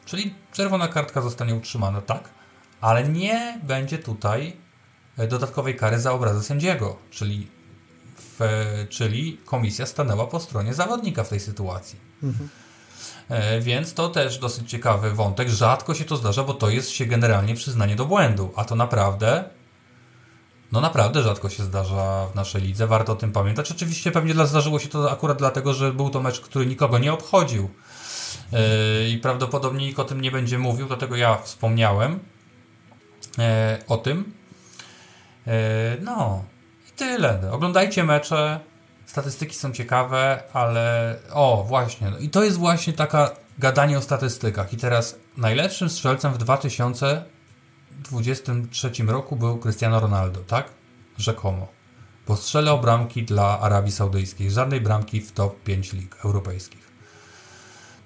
[0.05, 2.29] Czyli czerwona kartka zostanie utrzymana, tak,
[2.81, 4.53] ale nie będzie tutaj
[5.17, 7.47] e, dodatkowej kary za obrazę sędziego, czyli
[8.39, 8.39] w,
[8.89, 11.99] czyli komisja stanęła po stronie zawodnika w tej sytuacji.
[12.23, 12.49] Mhm.
[13.29, 15.49] E, więc to też dosyć ciekawy wątek.
[15.49, 19.43] Rzadko się to zdarza, bo to jest się generalnie przyznanie do błędu, a to naprawdę
[20.73, 23.71] no naprawdę rzadko się zdarza w naszej lidze, warto o tym pamiętać.
[23.71, 27.13] Oczywiście pewnie dla, zdarzyło się to akurat dlatego, że był to mecz, który nikogo nie
[27.13, 27.69] obchodził
[28.51, 28.59] yy,
[29.09, 32.19] i prawdopodobnie nikt o tym nie będzie mówił, dlatego ja wspomniałem
[33.37, 33.45] yy,
[33.87, 34.33] o tym.
[35.45, 35.53] Yy,
[36.01, 36.43] no,
[36.95, 37.51] tyle.
[37.51, 38.59] Oglądajcie mecze,
[39.05, 42.09] statystyki są ciekawe, ale o, właśnie.
[42.09, 44.73] No I to jest właśnie taka gadanie o statystykach.
[44.73, 50.69] I teraz najlepszym strzelcem w 2023 roku był Cristiano Ronaldo, tak?
[51.17, 51.67] Rzekomo.
[52.27, 54.51] Bo strzelał bramki dla Arabii Saudyjskiej.
[54.51, 56.93] Żadnej bramki w top 5 lig europejskich.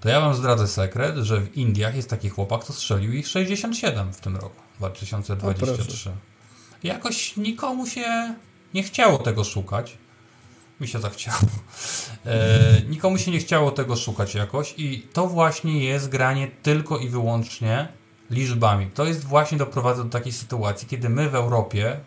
[0.01, 4.13] To ja wam zdradzę sekret, że w Indiach jest taki chłopak, co strzelił ich 67
[4.13, 6.11] w tym roku, 2023.
[6.83, 8.35] Jakoś nikomu się
[8.77, 9.97] nie chciało tego szukać.
[10.81, 11.37] Mi się zachciało.
[12.25, 17.09] E, nikomu się nie chciało tego szukać jakoś i to właśnie jest granie tylko i
[17.09, 17.87] wyłącznie
[18.29, 18.87] liczbami.
[18.93, 21.99] To jest właśnie doprowadza do takiej sytuacji, kiedy my w Europie,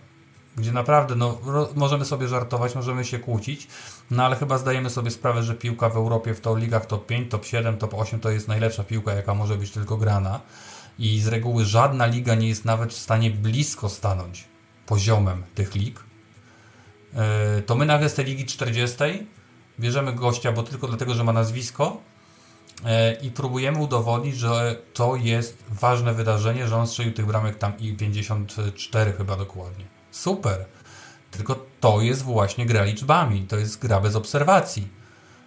[0.57, 1.39] gdzie naprawdę no,
[1.75, 3.69] możemy sobie żartować, możemy się kłócić,
[4.11, 7.31] no ale chyba zdajemy sobie sprawę, że piłka w Europie w to ligach top 5,
[7.31, 10.41] top 7, top 8 to jest najlepsza piłka, jaka może być tylko grana
[10.99, 14.45] i z reguły żadna liga nie jest nawet w stanie blisko stanąć
[14.87, 16.10] poziomem tych lig
[17.67, 18.97] to my nagle z tej ligi 40
[19.81, 22.01] bierzemy gościa, bo tylko dlatego, że ma nazwisko
[22.85, 27.79] e, i próbujemy udowodnić, że to jest ważne wydarzenie, że on strzelił tych bramek tam
[27.79, 29.85] i 54 chyba dokładnie.
[30.11, 30.65] Super.
[31.31, 34.89] Tylko to jest właśnie gra liczbami, to jest gra bez obserwacji.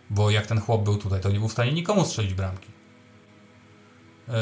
[0.09, 2.67] Bo jak ten chłop był tutaj, to nie był w stanie nikomu strzelić bramki.
[4.27, 4.33] Yy,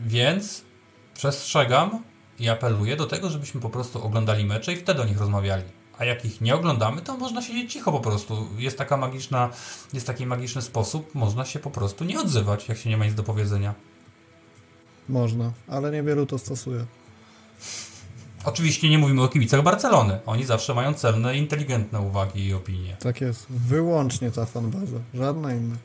[0.00, 0.64] więc
[1.14, 2.02] przestrzegam
[2.38, 5.62] i apeluję do tego, żebyśmy po prostu oglądali mecze i wtedy o nich rozmawiali
[6.02, 8.46] a jak ich nie oglądamy, to można siedzieć cicho po prostu.
[8.58, 9.50] Jest taka magiczna,
[9.92, 13.14] jest taki magiczny sposób, można się po prostu nie odzywać, jak się nie ma nic
[13.14, 13.74] do powiedzenia.
[15.08, 16.86] Można, ale niewielu to stosuje.
[18.44, 20.20] Oczywiście nie mówimy o kibicach Barcelony.
[20.26, 22.96] Oni zawsze mają celne, inteligentne uwagi i opinie.
[23.00, 23.46] Tak jest.
[23.50, 24.98] Wyłącznie ta fanbaza.
[25.14, 25.76] Żadna inna.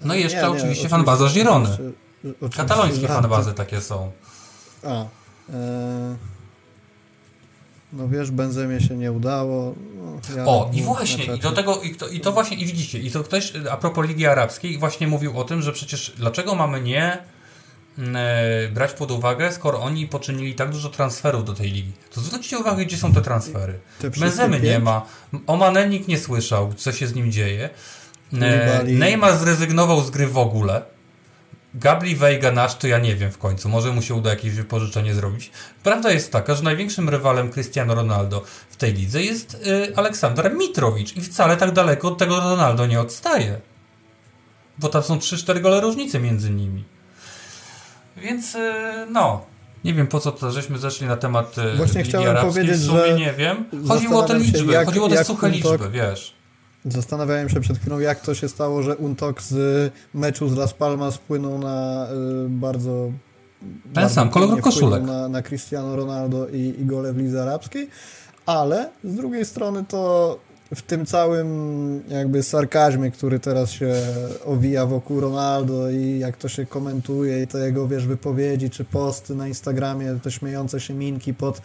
[0.00, 1.68] No i jeszcze nie, nie, oczywiście, oczywiście fanbaza Girony.
[2.56, 4.12] Katalońskie fanbazy takie są.
[4.82, 5.04] A.
[5.52, 6.32] E
[7.92, 9.74] no wiesz, Benzemie się nie udało.
[9.96, 12.98] No, ja o, i właśnie, i do tego, i to, i to właśnie, i widzicie,
[12.98, 16.80] i to ktoś a propos Ligi Arabskiej właśnie mówił o tym, że przecież dlaczego mamy
[16.80, 17.18] nie
[17.98, 21.92] mm, e, brać pod uwagę, skoro oni poczynili tak dużo transferów do tej ligi.
[22.14, 23.78] To zwróćcie uwagę, gdzie są te transfery.
[24.00, 25.06] Te Benzemy nie ma,
[25.46, 27.70] o Mane nikt nie słyszał, co się z nim dzieje.
[28.40, 30.91] E, Neymar zrezygnował z gry w ogóle.
[31.74, 33.68] Gabri Veiga nasz, to ja nie wiem w końcu.
[33.68, 35.50] Może mu się uda jakieś wypożyczenie zrobić.
[35.82, 41.16] Prawda jest taka, że największym rywalem Cristiano Ronaldo w tej lidze jest y, Aleksander Mitrowicz
[41.16, 43.60] i wcale tak daleko od tego Ronaldo nie odstaje.
[44.78, 46.84] Bo tam są 3-4 gole różnicy między nimi.
[48.16, 48.72] Więc y,
[49.10, 49.46] no,
[49.84, 52.76] nie wiem po co to żeśmy zeszli na temat y, Właśnie Ligi chciałem Arabskiej, powiedzieć,
[52.76, 53.64] w sumie że nie wiem.
[53.88, 56.41] Chodziło o te liczby, jak, chodziło o te suche liczby, wiesz.
[56.84, 61.16] Zastanawiałem się przed chwilą, jak to się stało, że Untok z meczu z Las Palmas
[61.16, 62.06] wpłynął na
[62.46, 63.12] y, bardzo...
[63.60, 65.02] Ten bardzo sam, kolor koszulek.
[65.02, 67.88] Na, na Cristiano Ronaldo i, i gole w Lidze Arabskiej,
[68.46, 70.38] ale z drugiej strony to
[70.74, 73.94] w tym całym jakby sarkazmie, który teraz się
[74.44, 79.34] owija wokół Ronaldo i jak to się komentuje i te jego, wiesz, wypowiedzi czy posty
[79.34, 81.62] na Instagramie, te śmiejące się minki pod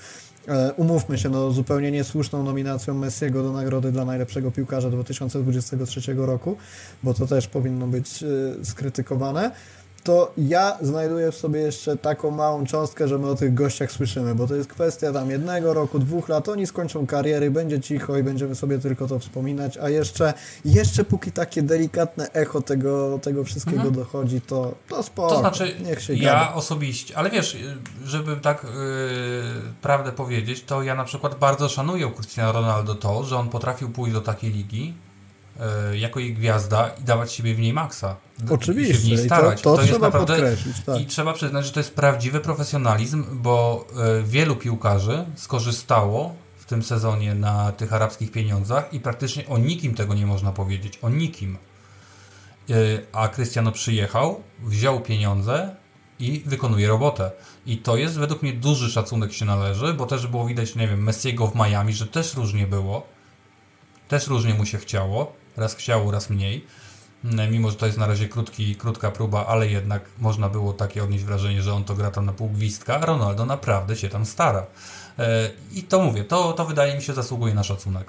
[0.77, 6.57] umówmy się, no zupełnie niesłuszną nominacją Messiego do nagrody dla najlepszego piłkarza 2023 roku,
[7.03, 9.51] bo to też powinno być e, skrytykowane
[10.07, 14.35] to ja znajduję w sobie jeszcze taką małą cząstkę, że my o tych gościach słyszymy,
[14.35, 18.23] bo to jest kwestia tam jednego roku, dwóch lat, oni skończą kariery, będzie cicho i
[18.23, 20.33] będziemy sobie tylko to wspominać, a jeszcze,
[20.65, 23.95] jeszcze póki takie delikatne echo tego, tego wszystkiego mhm.
[23.95, 26.53] dochodzi, to, to spoko, To znaczy, niech się ja gada.
[26.53, 27.57] osobiście, ale wiesz,
[28.05, 28.71] żeby tak yy,
[29.81, 34.13] prawdę powiedzieć, to ja na przykład bardzo szanuję Cristiano Ronaldo to, że on potrafił pójść
[34.13, 34.93] do takiej ligi,
[35.93, 38.15] jako jej gwiazda i dawać siebie w niej maksa.
[38.49, 39.59] Oczywiście, I się w niej starać.
[39.59, 40.75] i to, to, to trzeba jest naprawdę, podkreślić.
[40.85, 41.01] Tak.
[41.01, 46.83] I trzeba przyznać, że to jest prawdziwy profesjonalizm, bo yy, wielu piłkarzy skorzystało w tym
[46.83, 50.99] sezonie na tych arabskich pieniądzach i praktycznie o nikim tego nie można powiedzieć.
[51.01, 51.57] O nikim.
[52.67, 55.75] Yy, a Cristiano przyjechał, wziął pieniądze
[56.19, 57.31] i wykonuje robotę.
[57.65, 61.03] I to jest według mnie duży szacunek się należy, bo też było widać, nie wiem,
[61.03, 63.07] Messiego w Miami, że też różnie było.
[64.07, 65.33] Też różnie mu się chciało.
[65.57, 66.65] Raz chciało, raz mniej.
[67.51, 71.23] Mimo, że to jest na razie krótki, krótka próba, ale jednak można było takie odnieść
[71.23, 74.65] wrażenie, że on to gra tam na pół gwizdka, a Ronaldo naprawdę się tam stara.
[75.73, 78.07] I to mówię, to, to wydaje mi się zasługuje na szacunek.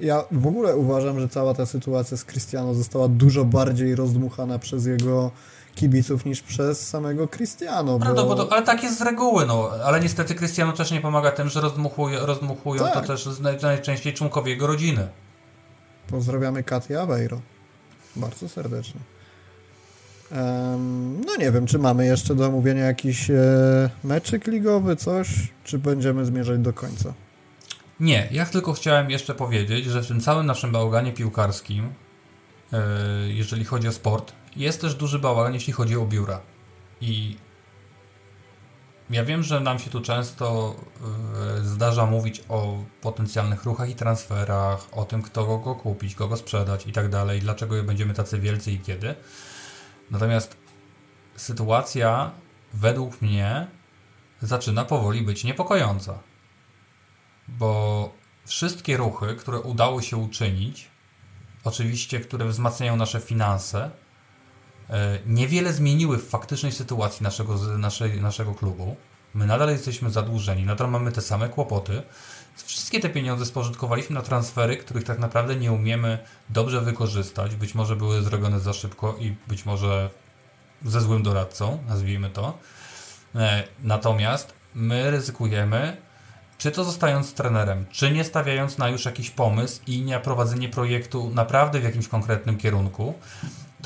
[0.00, 4.86] Ja w ogóle uważam, że cała ta sytuacja z Cristiano została dużo bardziej rozdmuchana przez
[4.86, 5.30] jego
[5.74, 7.98] kibiców niż przez samego Cristiano.
[7.98, 8.36] Bo...
[8.36, 9.70] bo ale tak jest z reguły, no.
[9.84, 12.94] Ale niestety Cristiano też nie pomaga tym, że rozdmuchuje, rozdmuchują Tak.
[12.94, 15.08] to też naj, najczęściej członkowie jego rodziny.
[16.10, 17.40] Pozdrawiamy Katię Aveiro.
[18.16, 19.00] Bardzo serdecznie.
[21.26, 25.28] No nie wiem, czy mamy jeszcze do omówienia jakiś e, meczyk ligowy, coś,
[25.64, 27.14] czy będziemy zmierzać do końca?
[28.00, 31.92] Nie, ja tylko chciałem jeszcze powiedzieć, że w tym całym naszym bałaganie piłkarskim,
[32.72, 32.78] e,
[33.28, 36.40] jeżeli chodzi o sport, jest też duży bałagan, jeśli chodzi o biura.
[37.00, 37.36] I
[39.10, 40.76] ja wiem, że nam się tu często
[41.60, 46.86] e, zdarza mówić o potencjalnych ruchach i transferach, o tym, kto go kupić, kogo sprzedać
[46.86, 49.14] i tak dalej, dlaczego będziemy tacy wielcy i kiedy.
[50.10, 50.56] Natomiast
[51.36, 52.30] sytuacja
[52.74, 53.66] według mnie
[54.42, 56.18] zaczyna powoli być niepokojąca.
[57.48, 58.12] Bo
[58.46, 60.90] wszystkie ruchy, które udało się uczynić,
[61.64, 63.90] oczywiście, które wzmacniają nasze finanse,
[65.26, 68.96] niewiele zmieniły w faktycznej sytuacji naszego, naszej, naszego klubu.
[69.34, 72.02] My nadal jesteśmy zadłużeni, nadal mamy te same kłopoty.
[72.64, 76.18] Wszystkie te pieniądze spożytkowaliśmy na transfery, których tak naprawdę nie umiemy
[76.50, 77.56] dobrze wykorzystać.
[77.56, 80.10] Być może były zrobione za szybko i być może
[80.84, 82.58] ze złym doradcą, nazwijmy to.
[83.34, 85.96] E, Natomiast my ryzykujemy,
[86.58, 91.30] czy to zostając trenerem, czy nie stawiając na już jakiś pomysł i nie prowadzenie projektu
[91.34, 93.14] naprawdę w jakimś konkretnym kierunku,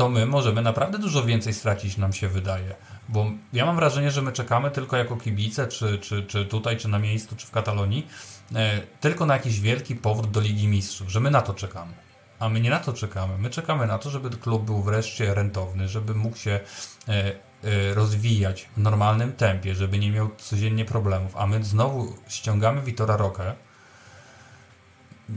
[0.01, 2.75] to my możemy naprawdę dużo więcej stracić, nam się wydaje.
[3.09, 6.89] Bo ja mam wrażenie, że my czekamy tylko jako kibice, czy, czy, czy tutaj, czy
[6.89, 8.07] na miejscu, czy w Katalonii,
[8.55, 11.93] e, tylko na jakiś wielki powrót do Ligi Mistrzów, że my na to czekamy.
[12.39, 13.39] A my nie na to czekamy.
[13.39, 16.61] My czekamy na to, żeby klub był wreszcie rentowny, żeby mógł się
[17.09, 17.33] e,
[17.65, 21.37] e, rozwijać w normalnym tempie, żeby nie miał codziennie problemów.
[21.37, 23.55] A my znowu ściągamy Witora Rokę.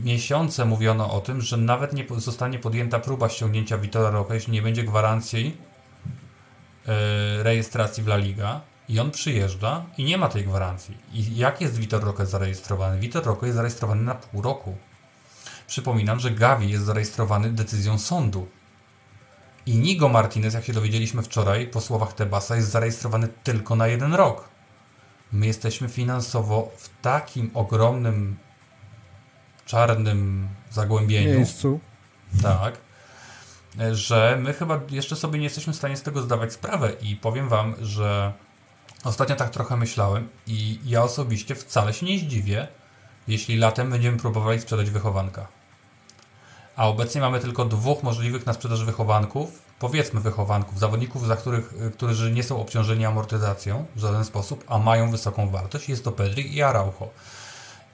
[0.03, 4.61] Miesiące mówiono o tym, że nawet nie zostanie podjęta próba ściągnięcia Witora Rokę, jeśli nie
[4.61, 5.57] będzie gwarancji
[6.87, 8.61] e, rejestracji w La Liga.
[8.89, 10.97] I on przyjeżdża i nie ma tej gwarancji.
[11.13, 12.99] I jak jest Vitor Roque zarejestrowany?
[12.99, 14.75] Vitor Roque jest zarejestrowany na pół roku.
[15.67, 18.47] Przypominam, że Gavi jest zarejestrowany decyzją sądu.
[19.65, 24.13] I Nigo Martinez, jak się dowiedzieliśmy wczoraj po słowach Tebasa, jest zarejestrowany tylko na jeden
[24.13, 24.49] rok.
[25.31, 28.37] My jesteśmy finansowo w takim ogromnym
[29.65, 31.79] czarnym zagłębieniu, miejscu.
[32.41, 32.77] tak,
[33.91, 37.49] że my chyba jeszcze sobie nie jesteśmy w stanie z tego zdawać sprawę i powiem
[37.49, 38.33] Wam, że
[39.03, 42.67] ostatnio tak trochę myślałem i ja osobiście wcale się nie zdziwię,
[43.27, 45.47] jeśli latem będziemy próbowali sprzedać wychowanka.
[46.75, 52.31] a obecnie mamy tylko dwóch możliwych na sprzedaż wychowanków, powiedzmy wychowanków, zawodników, za których, którzy
[52.31, 55.89] nie są obciążeni amortyzacją w żaden sposób, a mają wysoką wartość.
[55.89, 57.09] Jest to Pedri i Araujo.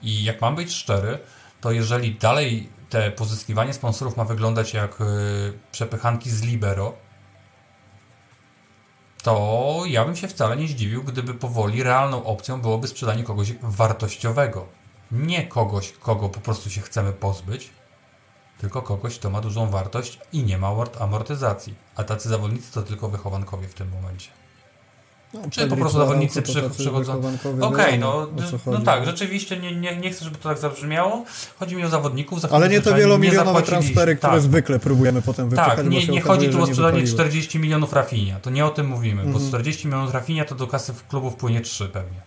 [0.02, 1.18] I jak mam być szczery,
[1.60, 5.04] to jeżeli dalej te pozyskiwanie sponsorów ma wyglądać jak y,
[5.72, 6.92] przepychanki z Libero,
[9.22, 14.66] to ja bym się wcale nie zdziwił, gdyby powoli realną opcją byłoby sprzedanie kogoś wartościowego.
[15.12, 17.70] Nie kogoś, kogo po prostu się chcemy pozbyć,
[18.58, 21.74] tylko kogoś, kto ma dużą wartość i nie ma amortyzacji.
[21.96, 24.30] A tacy zawodnicy to tylko wychowankowie w tym momencie.
[25.34, 27.18] No, Czy po prostu zawodnicy przy, przychodzą.
[27.18, 28.28] Okej, okay, no,
[28.66, 31.24] no tak, rzeczywiście nie, nie, nie chcę, żeby to tak zabrzmiało.
[31.58, 32.44] Chodzi mi o zawodników.
[32.44, 34.42] Ale nie te wielomilionowe transfery, które tak.
[34.42, 35.76] zwykle próbujemy potem wypychać.
[35.76, 38.40] Tak, nie, nie chodzi tu o sprzedanie 40 milionów Rafinia.
[38.40, 39.42] To nie o tym mówimy, mhm.
[39.44, 42.20] bo 40 milionów Rafinia to do kasy klubów płynie 3 pewnie.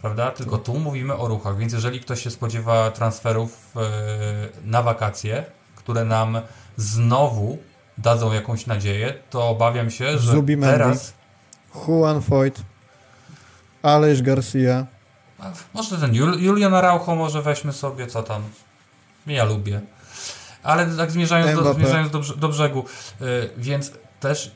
[0.00, 0.30] Prawda?
[0.30, 3.82] Tylko tu mówimy o ruchach, więc jeżeli ktoś się spodziewa transferów yy,
[4.64, 5.44] na wakacje,
[5.76, 6.40] które nam
[6.76, 7.58] znowu
[7.98, 11.14] dadzą jakąś nadzieję, to obawiam się, że Zubimendi, teraz...
[11.74, 12.62] Juan Foyt,
[13.82, 14.86] Aleix Garcia.
[15.74, 18.42] Może ten Jul Julian Araujo może weźmy sobie, co tam.
[19.26, 19.80] Ja lubię.
[20.62, 22.84] Ale tak zmierzając, do, zmierzając do, do brzegu,
[23.20, 24.50] yy, więc też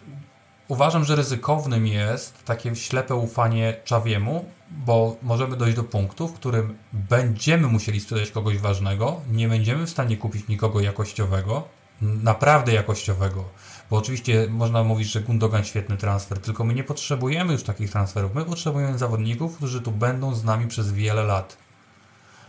[0.69, 6.79] uważam, że ryzykownym jest takie ślepe ufanie Czawiemu, bo możemy dojść do punktu, w którym
[6.93, 11.69] będziemy musieli sprzedać kogoś ważnego, nie będziemy w stanie kupić nikogo jakościowego,
[12.03, 13.45] naprawdę jakościowego.
[13.91, 18.35] Bo oczywiście można mówić, że Gundogan świetny transfer, tylko my nie potrzebujemy już takich transferów.
[18.35, 21.57] My potrzebujemy zawodników, którzy tu będą z nami przez wiele lat.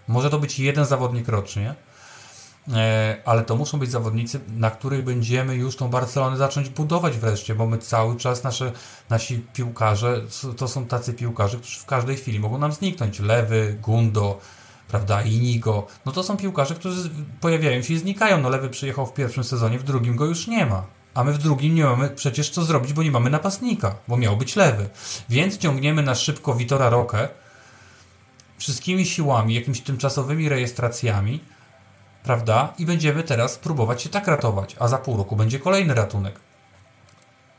[0.08, 1.76] Może to być jeden zawodnik rocznie,
[2.74, 7.56] e, ale to muszą być zawodnicy, na których będziemy już tą Barcelonę zacząć budować wreszcie,
[7.56, 8.72] bo my cały czas, nasze,
[9.10, 10.22] nasi piłkarze,
[10.58, 13.20] to są tacy piłkarze, którzy w każdej chwili mogą nam zniknąć.
[13.20, 14.40] Lewy, Gundo,
[14.92, 17.10] prawda, Inigo, no to są piłkarze, którzy
[17.42, 18.42] pojawiają się i znikają.
[18.42, 20.84] No Lewy przyjechał w pierwszym sezonie, w drugim go już nie ma.
[21.14, 24.38] A my w drugim nie mamy przecież co zrobić, bo nie mamy napastnika, bo miał
[24.38, 24.90] być lewy.
[25.30, 27.28] Więc ciągniemy na szybko Witora Rokę
[28.58, 31.40] wszystkimi siłami, jakimiś tymczasowymi rejestracjami,
[32.24, 32.74] prawda?
[32.78, 36.40] I będziemy teraz próbować się tak ratować, a za pół roku będzie kolejny ratunek.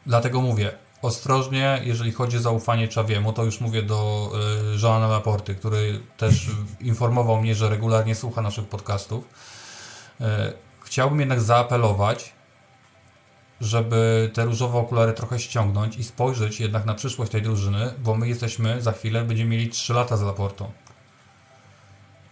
[0.06, 0.72] Dlatego mówię,
[1.02, 4.30] ostrożnie, jeżeli chodzi o zaufanie Czawiemu, to już mówię do
[4.74, 6.46] y, Joana Laporty, który też
[6.80, 9.24] informował mnie, że regularnie słucha naszych podcastów.
[10.20, 10.24] Y,
[10.84, 12.32] chciałbym jednak zaapelować,
[13.60, 18.28] żeby te różowe okulary trochę ściągnąć i spojrzeć jednak na przyszłość tej drużyny, bo my
[18.28, 20.72] jesteśmy za chwilę, będziemy mieli 3 lata za Laportą.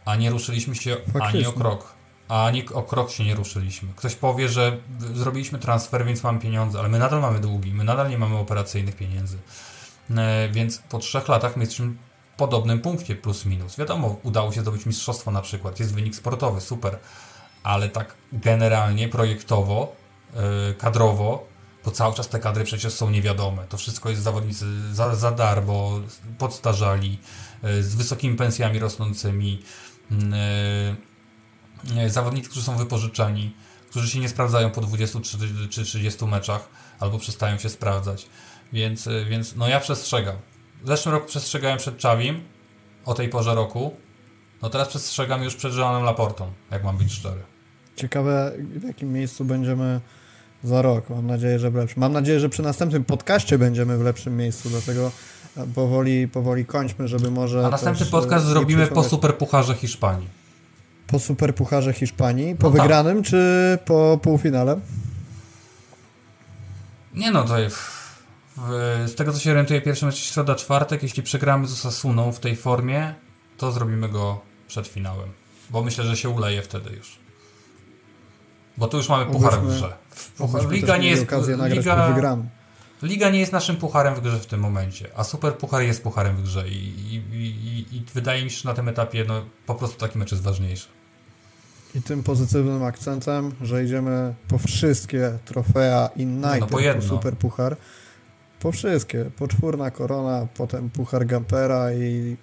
[0.05, 1.27] A nie ruszyliśmy się Faktycznie.
[1.29, 2.00] ani o krok
[2.31, 3.89] a ani o krok się nie ruszyliśmy.
[3.97, 4.79] Ktoś powie, że
[5.15, 8.97] zrobiliśmy transfer, więc mamy pieniądze, ale my nadal mamy długi, my nadal nie mamy operacyjnych
[8.97, 9.39] pieniędzy.
[10.17, 13.77] E, więc po trzech latach my jesteśmy w podobnym punkcie, plus minus.
[13.77, 16.99] Wiadomo, udało się zdobyć mistrzostwo na przykład, jest wynik sportowy, super,
[17.63, 19.93] ale tak generalnie, projektowo,
[20.35, 21.47] e, kadrowo,
[21.85, 23.65] bo cały czas te kadry przecież są niewiadome.
[23.69, 26.01] To wszystko jest zawodnicy za, za darmo,
[26.39, 27.19] podstarzali,
[27.63, 29.63] e, z wysokimi pensjami rosnącymi
[32.07, 33.55] zawodnicy, którzy są wypożyczeni,
[33.91, 35.21] którzy się nie sprawdzają po 20
[35.71, 36.69] czy 30 meczach,
[37.01, 38.27] albo przestają się sprawdzać.
[38.73, 40.37] Więc, e, więc no ja przestrzegam.
[40.85, 42.41] W zeszłym roku przestrzegałem przed Czawim,
[43.05, 43.97] o tej porze roku.
[44.63, 47.41] No teraz przestrzegam już przed Joanem Laportą, jak mam być szczery.
[47.97, 50.01] Ciekawe, w jakim miejscu będziemy
[50.65, 51.11] za rok.
[51.11, 52.01] Mam nadzieję, że w lepszym.
[52.01, 55.11] Mam nadzieję, że przy następnym podcaście będziemy w lepszym miejscu, dlatego
[55.75, 57.67] powoli, powoli kończmy, żeby może.
[57.67, 60.40] A następny podcast zrobimy po Superpucharze Hiszpanii.
[61.11, 62.57] Po Superpucharze Hiszpanii?
[62.57, 62.83] Po no tak.
[62.83, 64.81] wygranym, czy po półfinale?
[67.15, 67.79] Nie no, to jest...
[69.07, 71.03] z tego co się orientuję, pierwszy mecz środa, czwartek.
[71.03, 73.15] Jeśli przegramy z Osasuną w tej formie,
[73.57, 75.29] to zrobimy go przed finałem.
[75.71, 77.19] Bo myślę, że się uleje wtedy już.
[78.77, 79.97] Bo tu już mamy puchar w grze.
[80.37, 81.27] Puchar, Liga nie jest...
[81.69, 82.09] Liga,
[83.03, 86.37] Liga nie jest naszym pucharem w grze w tym momencie, a super puchar jest pucharem
[86.37, 89.75] w grze i, i, i, i wydaje mi się, że na tym etapie no, po
[89.75, 90.89] prostu taki mecz jest ważniejszy.
[91.95, 97.37] I tym pozytywnym akcentem, że idziemy po wszystkie trofea i no, no po, po super
[97.37, 97.77] puchar.
[98.61, 99.31] Po wszystkie.
[99.39, 102.37] Poczwórna korona, potem puchar Gampera i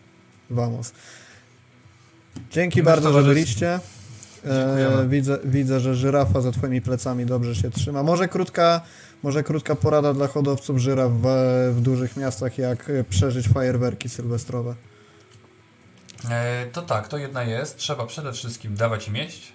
[0.49, 0.91] vamos.
[2.51, 3.79] Dzięki bardzo, że byliście.
[4.45, 8.03] E, widzę, widzę, że żyrafa za twoimi plecami dobrze się trzyma.
[8.03, 8.81] Może krótka,
[9.23, 11.25] może krótka porada dla hodowców żyraf w,
[11.75, 14.75] w dużych miastach, jak przeżyć fajerwerki sylwestrowe.
[16.29, 17.77] E, to tak, to jedna jest.
[17.77, 19.53] Trzeba przede wszystkim dawać im jeść.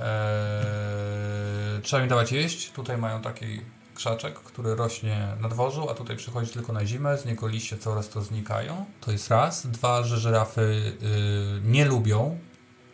[0.00, 2.70] E, trzeba im dawać jeść.
[2.70, 3.60] Tutaj mają taki
[3.94, 7.18] krzaczek, który rośnie na dworzu, a tutaj przychodzi tylko na zimę.
[7.18, 8.84] Z niego liście coraz to znikają.
[9.00, 9.66] To jest raz.
[9.66, 12.38] Dwa, że żyrafy y, nie lubią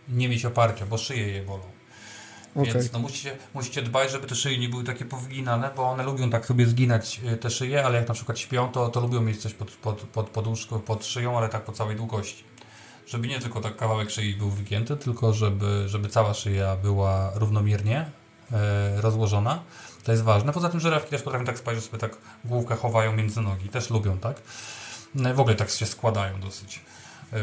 [0.09, 1.65] nie mieć oparcia, bo szyje je bolą.
[2.57, 2.73] Okay.
[2.73, 6.31] Więc no musicie, musicie dbać, żeby te szyje nie były takie powginane, bo one lubią
[6.31, 9.43] tak sobie zginać e, te szyje, ale jak na przykład śpią, to, to lubią mieć
[9.43, 12.45] coś pod, pod, pod poduszką, pod szyją, ale tak po całej długości.
[13.07, 18.11] Żeby nie tylko tak kawałek szyi był wygięty, tylko żeby, żeby cała szyja była równomiernie
[18.53, 19.63] e, rozłożona.
[20.05, 20.53] To jest ważne.
[20.53, 23.69] Poza tym żerawki też potrafią tak spać, że sobie tak główkę chowają między nogi.
[23.69, 24.43] Też lubią, tak?
[25.15, 26.81] No w ogóle tak się składają dosyć.
[27.33, 27.37] E,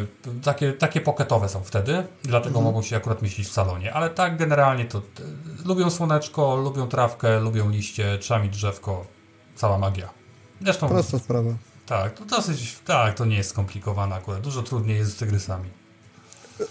[0.43, 2.65] takie, takie poketowe są wtedy, dlatego mhm.
[2.65, 3.93] mogą się akurat mieścić w salonie.
[3.93, 5.23] Ale tak generalnie to t,
[5.65, 9.05] lubią słoneczko, lubią trawkę, lubią liście, trzeba mieć drzewko,
[9.55, 10.09] cała magia.
[10.61, 11.51] Zresztą, Prosta sprawa.
[11.85, 14.41] Tak, to dosyć, tak, to nie jest skomplikowane akurat.
[14.41, 15.69] Dużo trudniej jest z tygrysami.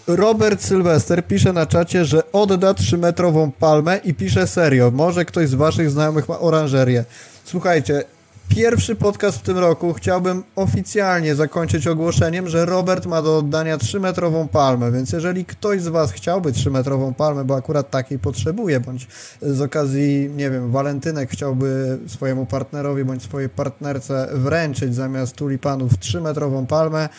[0.07, 4.91] Robert Sylwester pisze na czacie, że odda 3-metrową palmę i pisze serio.
[4.91, 7.05] Może ktoś z waszych znajomych ma oranżerię.
[7.43, 8.03] Słuchajcie,
[8.49, 14.47] pierwszy podcast w tym roku chciałbym oficjalnie zakończyć ogłoszeniem, że Robert ma do oddania 3-metrową
[14.47, 19.07] palmę, więc jeżeli ktoś z Was chciałby 3-metrową palmę, bo akurat takiej potrzebuje, bądź
[19.41, 26.65] z okazji, nie wiem, walentynek chciałby swojemu partnerowi bądź swojej partnerce wręczyć zamiast tulipanów 3-metrową
[26.65, 27.09] palmę,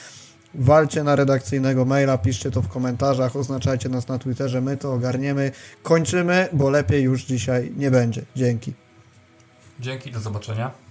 [0.54, 5.50] walcie na redakcyjnego maila, piszcie to w komentarzach, oznaczajcie nas na Twitterze, my to ogarniemy.
[5.82, 8.22] Kończymy, bo lepiej już dzisiaj nie będzie.
[8.36, 8.72] Dzięki.
[9.80, 10.89] Dzięki, do zobaczenia.